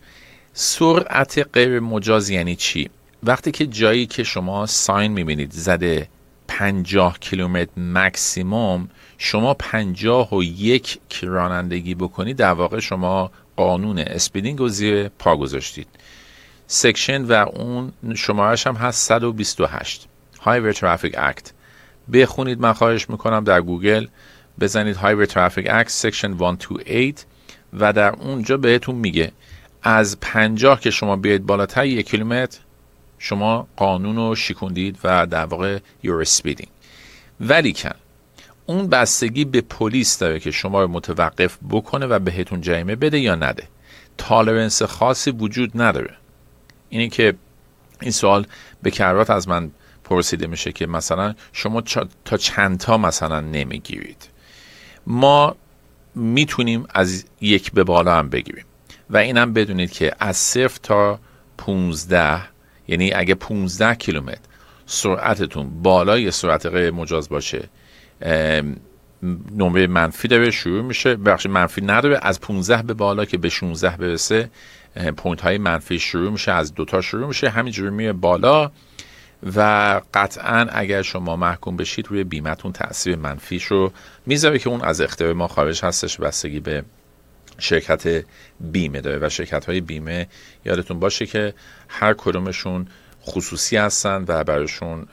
سرعت 0.52 1.48
غیر 1.52 1.80
مجاز 1.80 2.30
یعنی 2.30 2.56
چی؟ 2.56 2.90
وقتی 3.22 3.50
که 3.50 3.66
جایی 3.66 4.06
که 4.06 4.22
شما 4.22 4.66
ساین 4.66 5.12
می‌بینید 5.12 5.50
زده 5.50 6.08
50 6.48 7.18
کیلومتر 7.18 7.70
مکسیموم 7.76 8.88
شما 9.18 9.54
51 9.54 10.32
و 10.32 10.42
یک 10.42 10.98
رانندگی 11.22 11.94
بکنید 11.94 12.36
در 12.36 12.52
واقع 12.52 12.80
شما 12.80 13.30
قانون 13.56 13.98
speeding 13.98 14.58
رو 14.58 14.68
زیر 14.68 15.08
پا 15.08 15.36
گذاشتید. 15.36 15.86
section 16.66 17.24
و 17.24 17.32
اون 17.32 17.92
شمارش 18.14 18.66
هم 18.66 18.74
هست 18.74 19.08
128 19.08 20.08
Highway 20.44 20.76
Traffic 20.76 21.14
Act. 21.14 21.50
بخونید 22.12 22.60
من 22.60 22.72
خواهش 22.72 23.10
می‌کنم 23.10 23.44
در 23.44 23.60
گوگل 23.60 24.06
بزنید 24.62 24.96
Highway 24.96 25.28
Traffic 25.28 25.66
Act 25.66 25.90
Section 25.90 26.38
128 26.38 27.26
و 27.72 27.92
در 27.92 28.10
اونجا 28.10 28.56
بهتون 28.56 28.94
میگه 28.94 29.32
از 29.82 30.20
پنجاه 30.20 30.80
که 30.80 30.90
شما 30.90 31.16
بیاید 31.16 31.46
بالاتر 31.46 31.86
یک 31.86 32.10
کیلومتر 32.10 32.58
شما 33.18 33.68
قانون 33.76 34.16
رو 34.16 34.34
شکوندید 34.34 34.98
و 35.04 35.26
در 35.26 35.44
واقع 35.44 35.78
you're 36.04 36.28
speeding. 36.28 36.68
ولی 37.40 37.72
کن 37.72 37.94
اون 38.66 38.86
بستگی 38.86 39.44
به 39.44 39.60
پلیس 39.60 40.18
داره 40.18 40.40
که 40.40 40.50
شما 40.50 40.82
رو 40.82 40.88
متوقف 40.88 41.58
بکنه 41.70 42.06
و 42.06 42.18
بهتون 42.18 42.60
جریمه 42.60 42.96
بده 42.96 43.18
یا 43.18 43.34
نده. 43.34 43.68
تالرنس 44.18 44.82
خاصی 44.82 45.30
وجود 45.30 45.82
نداره. 45.82 46.16
اینی 46.88 47.08
که 47.08 47.34
این 48.00 48.12
سوال 48.12 48.46
به 48.82 48.90
کرات 48.90 49.30
از 49.30 49.48
من 49.48 49.70
پرسیده 50.04 50.46
میشه 50.46 50.72
که 50.72 50.86
مثلا 50.86 51.34
شما 51.52 51.80
تا 52.24 52.36
چند 52.36 52.78
تا 52.78 52.98
مثلا 52.98 53.40
نمی‌گیرید. 53.40 54.31
ما 55.06 55.56
می‌تونیم 56.14 56.86
از 56.90 57.24
یک 57.40 57.72
به 57.72 57.84
بالا 57.84 58.14
هم 58.14 58.28
بگیریم. 58.28 58.64
و 59.10 59.16
اینم 59.16 59.52
بدونید 59.52 59.92
که 59.92 60.12
از 60.20 60.36
صفر 60.36 60.78
تا 60.82 61.18
15 61.58 62.40
یعنی 62.88 63.12
اگه 63.12 63.34
15 63.34 63.94
کیلومتر 63.94 64.38
سرعتتون 64.86 65.82
بالای 65.82 66.30
سرعت 66.30 66.66
غیر 66.66 66.90
مجاز 66.90 67.28
باشه 67.28 67.68
نمره 69.56 69.86
منفی 69.86 70.28
داره 70.28 70.50
شروع 70.50 70.82
میشه. 70.82 71.16
بخش 71.16 71.46
منفی 71.46 71.80
نداره. 71.80 72.18
از 72.22 72.40
15 72.40 72.82
به 72.82 72.94
بالا 72.94 73.24
که 73.24 73.38
به 73.38 73.48
16 73.48 73.96
برسه 73.96 74.50
پوینت 75.16 75.40
های 75.40 75.58
منفی 75.58 75.98
شروع 75.98 76.30
میشه 76.30 76.52
از 76.52 76.74
دوتا 76.74 77.00
شروع 77.00 77.26
میشه. 77.26 77.48
همینجوری 77.48 77.90
میره 77.90 78.12
بالا. 78.12 78.70
و 79.56 80.00
قطعا 80.14 80.66
اگر 80.72 81.02
شما 81.02 81.36
محکوم 81.36 81.76
بشید 81.76 82.06
روی 82.08 82.24
بیمتون 82.24 82.72
تاثیر 82.72 83.16
منفیش 83.16 83.64
رو 83.64 83.92
می‌ذاره 84.26 84.58
که 84.58 84.68
اون 84.68 84.80
از 84.80 85.00
اختیار 85.00 85.32
ما 85.32 85.48
خارج 85.48 85.84
هستش. 85.84 86.16
بستگی 86.16 86.60
به 86.60 86.84
شرکت 87.58 88.24
بیمه 88.60 89.00
داره 89.00 89.26
و 89.26 89.28
شرکت 89.28 89.64
های 89.64 89.80
بیمه 89.80 90.26
یادتون 90.64 91.00
باشه 91.00 91.26
که 91.26 91.54
هر 91.88 92.14
کدومشون 92.14 92.86
خصوصی 93.26 93.76
هستن 93.76 94.24
و 94.28 94.44
براشون 94.44 95.06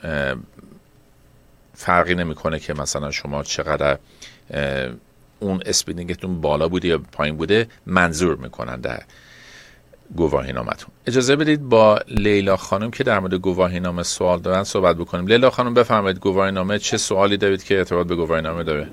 فرقی 1.74 2.14
نمی‌کنه 2.14 2.58
که 2.58 2.74
مثلا 2.74 3.10
شما 3.10 3.42
چقدر 3.42 3.98
اون 5.40 5.62
اسپیدینگتون 5.66 6.40
بالا 6.40 6.68
بوده 6.68 6.88
یا 6.88 6.98
پایین 6.98 7.36
بوده 7.36 7.68
منظور 7.86 8.36
می‌کنن 8.36 8.80
در 8.80 9.02
گواهی 10.16 10.52
نامتون 10.52 10.90
اجازه 11.06 11.36
بدید 11.36 11.68
با 11.68 11.98
لیلا 12.08 12.56
خانم 12.56 12.90
که 12.90 13.04
در 13.04 13.18
مورد 13.18 13.34
گواهی 13.34 13.80
نامه 13.80 14.02
سوال 14.02 14.38
دارن 14.38 14.64
صحبت 14.64 14.96
بکنیم. 14.96 15.26
لیلا 15.26 15.50
خانم 15.50 15.74
بفرمایید 15.74 16.18
گواهی 16.18 16.52
نامه 16.52 16.78
چه 16.78 16.96
سوالی 16.96 17.36
دارید 17.36 17.64
که 17.64 17.78
ارتباط 17.78 18.06
به 18.06 18.16
گواهی 18.16 18.42
نامه 18.42 18.62
داره؟ 18.62 18.86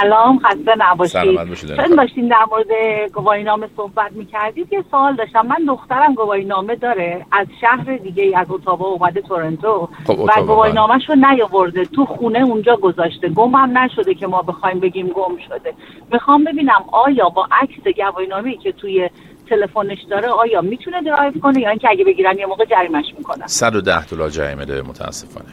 سلام 0.00 0.38
خسته 0.38 0.74
نباشید. 0.78 1.22
چون 1.22 1.36
خانم. 1.76 1.96
داشتیم 1.96 2.28
در 2.28 2.44
مورد 2.50 2.66
گواهی 3.12 3.42
نامه 3.42 3.68
صحبت 3.76 4.12
می‌کردید؟ 4.12 4.72
یه 4.72 4.84
سوال 4.90 5.16
داشتم. 5.16 5.46
من 5.46 5.64
دخترم 5.68 6.14
گواهی 6.14 6.44
نامه 6.44 6.76
داره. 6.76 7.26
از 7.32 7.46
شهر 7.60 7.96
دیگه 7.96 8.38
از 8.38 8.46
اتاوا 8.50 8.86
اومده 8.86 9.20
تورنتو. 9.20 9.88
خب، 10.06 10.18
و 10.18 10.42
گواهی 10.46 10.72
بله. 10.72 10.80
نامهش 10.80 11.02
رو 11.08 11.14
نیاورده. 11.14 11.84
تو 11.84 12.04
خونه 12.04 12.38
اونجا 12.38 12.76
گذاشته. 12.76 13.28
گم 13.28 13.54
هم 13.54 13.78
نشده 13.78 14.14
که 14.14 14.26
ما 14.26 14.42
بخوایم 14.42 14.80
بگیم 14.80 15.08
گم 15.08 15.36
شده. 15.48 15.74
می‌خوام 16.12 16.44
ببینم 16.44 16.84
آیا 16.92 17.28
با 17.28 17.48
عکس 17.62 17.96
گواهی 17.96 18.26
نامه‌ای 18.26 18.56
که 18.56 18.72
توی 18.72 19.10
تلفنش 19.50 19.98
داره 20.10 20.28
آیا 20.28 20.60
می‌تونه 20.60 21.02
درایو 21.02 21.32
کنه 21.42 21.60
یا 21.60 21.70
اینکه 21.70 21.88
اگه 21.90 22.04
بگیرن 22.04 22.38
یه 22.38 22.46
موقع 22.46 22.64
جریمش 22.64 23.04
می‌کنن؟ 23.18 23.46
110 23.46 24.06
دلار 24.06 24.30
جریمه 24.30 24.64
داره 24.64 24.82
متاسفانه. 24.82 25.46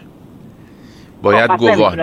باید 1.22 1.52
خب، 1.52 1.56
پس 1.56 1.78
گواه 1.78 1.96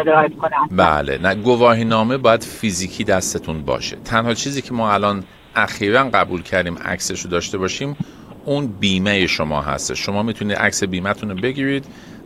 بله 0.70 1.18
نه 1.18 1.34
گواهی 1.34 1.84
نامه 1.84 2.16
باید 2.16 2.43
فیزیکی 2.45 3.05
دستتون 3.05 3.62
باشه. 3.62 3.97
تنها 4.05 4.34
چیزی 4.34 4.62
که 4.62 4.74
ما 4.74 4.93
الان 4.93 5.24
اخیرا 5.57 6.05
قبول 6.05 6.43
کردیم 6.43 6.78
عکسش 6.78 7.20
رو 7.20 7.30
داشته 7.30 7.59
باشیم 7.59 7.97
اون 8.45 8.66
بیمه 8.66 9.26
شما 9.26 9.61
هست 9.62 9.95
شما 9.95 10.22
می‌تونید 10.22 10.57
عکس 10.57 10.84
بیمهتون 10.84 11.30
رو 11.30 11.37
بگیرید 11.37 11.84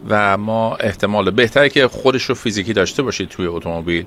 و 0.08 0.36
ما 0.38 0.76
احتمال 0.76 1.30
بهتره 1.30 1.68
که 1.68 1.88
خودش 1.88 2.22
رو 2.22 2.34
فیزیکی 2.34 2.72
داشته 2.72 3.02
باشید 3.02 3.28
توی 3.28 3.46
اتومبیل 3.46 4.04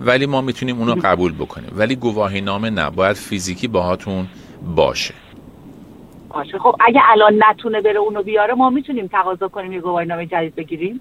ولی 0.00 0.26
ما 0.26 0.40
می‌تونیم 0.40 0.78
اونو 0.78 0.94
قبول 1.08 1.32
بکنیم. 1.32 1.70
ولی 1.76 1.96
گواهی 1.96 2.40
نامه 2.40 2.70
نه 2.70 2.90
باید 2.90 3.16
فیزیکی 3.16 3.68
باهاتون 3.68 4.26
باشه 4.66 5.14
باشه 6.28 6.58
خب 6.58 6.76
اگه 6.80 7.00
الان 7.10 7.42
نتونه 7.48 7.80
بره 7.80 7.98
اونو 7.98 8.22
بیاره 8.22 8.54
ما 8.54 8.70
می‌تونیم 8.70 9.06
تقاضا 9.06 9.48
کنیم 9.48 9.72
یه 9.72 9.80
گواهی 9.80 10.06
نامه 10.06 10.26
جدید 10.26 10.54
بگیریم 10.54 11.00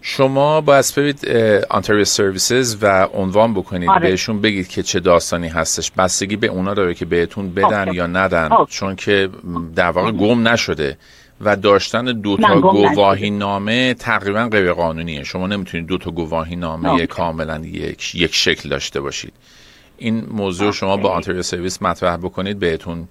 شما 0.00 0.60
باید 0.60 0.84
برید 0.96 1.28
Ontario 1.70 2.04
Services 2.04 2.76
و 2.82 3.08
عنوان 3.14 3.54
بکنید 3.54 3.90
آره. 3.90 4.00
بهشون 4.00 4.40
بگید 4.40 4.68
که 4.68 4.82
چه 4.82 5.00
داستانی 5.00 5.48
هستش 5.48 5.90
بستگی 5.90 6.36
به 6.36 6.46
اونا 6.46 6.74
داره 6.74 6.94
که 6.94 7.04
بهتون 7.04 7.54
بدن 7.54 7.88
okay. 7.88 7.96
یا 7.96 8.06
ندن 8.06 8.52
okay. 8.52 8.72
چون 8.72 8.96
که 8.96 9.28
در 9.76 9.90
واقع 9.90 10.10
گم 10.10 10.48
نشده 10.48 10.98
و 11.40 11.56
داشتن 11.56 12.04
دو 12.04 12.36
تا 12.36 12.60
گواهی 12.60 13.30
نامه 13.30 13.94
تقریبا 13.94 14.48
غیر 14.52 14.72
قانونیه 14.72 15.24
شما 15.24 15.46
نمی‌تونید 15.46 15.86
دو 15.86 15.98
تا 15.98 16.10
گواهی 16.10 16.56
نامه. 16.56 17.06
کاملا 17.06 17.60
یک 17.64 18.14
یک 18.14 18.34
شکل 18.34 18.68
داشته 18.68 19.00
باشید 19.00 19.32
این 19.98 20.26
موضوع 20.30 20.72
شما 20.72 20.96
با 20.96 21.10
Ontario 21.10 21.42
Service 21.42 21.82
مطرح 21.82 22.16
بکنید 22.16 22.58
بهتون 22.58 23.08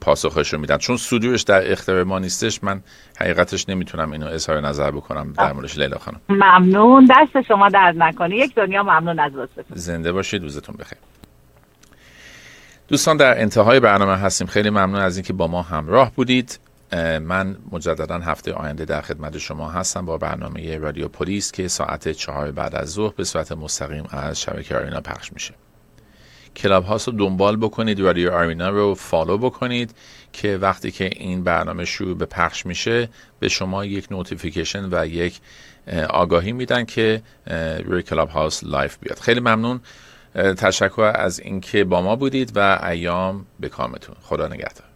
پاسخش 0.00 0.52
رو 0.52 0.60
میدن. 0.60 0.78
چون 0.78 0.96
صدورش 0.96 1.42
در 1.42 1.72
اختیار 1.72 2.04
ما 2.04 2.18
نیستش 2.18 2.64
من 2.64 2.80
حقیقتش 3.20 3.68
نمی‌تونم 3.68 4.12
اینو 4.12 4.26
اظهار 4.26 4.60
نظر 4.60 4.90
بکنم 4.90 5.32
در 5.32 5.52
موردش 5.52 5.78
لیلا 5.78 5.98
خانم. 5.98 6.20
ممنون. 6.28 7.08
دست 7.10 7.42
شما 7.48 7.68
درد 7.68 7.94
نکنه. 7.98 8.36
یک 8.36 8.54
دنیا 8.54 8.82
ممنون 8.82 9.18
از 9.18 9.32
لطفتون 9.34 9.64
زنده 9.74 10.12
باشید 10.12 10.42
روزتون 10.42 10.76
بخیر. 10.76 10.98
دوستان 12.88 13.16
در 13.16 13.40
انتهای 13.40 13.80
برنامه 13.80 14.16
هستیم. 14.16 14.46
خیلی 14.46 14.70
ممنون 14.70 15.00
از 15.00 15.16
اینکه 15.16 15.32
با 15.32 15.46
ما 15.46 15.62
همراه 15.62 16.12
بودید. 16.14 16.58
من 17.22 17.56
مجددا 17.72 18.18
هفته 18.18 18.52
آینده 18.52 18.84
در 18.84 19.00
خدمت 19.00 19.38
شما 19.38 19.70
هستم 19.70 20.06
با 20.06 20.18
برنامه 20.18 20.78
رادیو 20.78 21.08
پلیس 21.08 21.52
که 21.52 21.68
ساعت 21.68 22.08
چهار 22.08 22.50
بعد 22.50 22.74
از 22.74 22.90
ظهر 22.90 23.12
به 23.16 23.24
صورت 23.24 23.52
مستقیم 23.52 24.04
از 24.10 24.40
شبکه 24.40 24.76
آرینا 24.76 25.00
پخش 25.00 25.32
میشه. 25.32 25.54
Clubhouse 26.56 27.08
رو 27.08 27.14
دنبال 27.14 27.56
بکنید 27.56 28.00
رادیو 28.00 28.32
آرینا 28.32 28.68
رو 28.68 28.94
follow 28.94 29.38
بکنید 29.38 29.94
که 30.32 30.56
وقتی 30.56 30.90
که 30.90 31.10
این 31.16 31.44
برنامه 31.44 31.84
شروع 31.84 32.16
به 32.16 32.26
پخش 32.26 32.66
میشه 32.66 33.08
به 33.40 33.48
شما 33.48 33.84
یک 33.84 34.12
notification 34.12 34.88
و 34.92 35.06
یک 35.06 35.40
اه، 35.86 36.04
آگاهی 36.04 36.52
میدن 36.52 36.84
که 36.84 37.22
روی 37.84 38.02
Clubhouse 38.02 38.64
live 38.64 38.98
میاد. 38.98 39.18
خیلی 39.18 39.40
ممنون. 39.40 39.80
تشکر 40.34 41.12
از 41.14 41.40
اینکه 41.40 41.84
با 41.84 42.02
ما 42.02 42.16
بودید 42.16 42.52
و 42.54 42.80
ایام 42.90 43.46
به 43.60 43.68
کامتون. 43.68 44.16
خدا 44.22 44.48
نگهدار. 44.48 44.86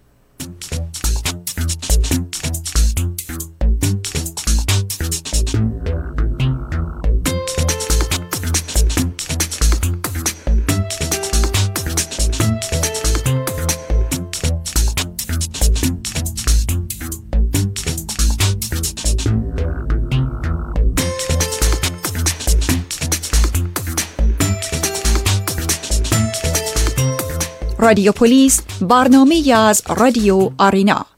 رادیو 27.78 28.12
پلیس 28.12 28.60
برنامه 28.80 29.52
از 29.52 29.82
رادیو 29.88 30.50
آرینا. 30.58 31.17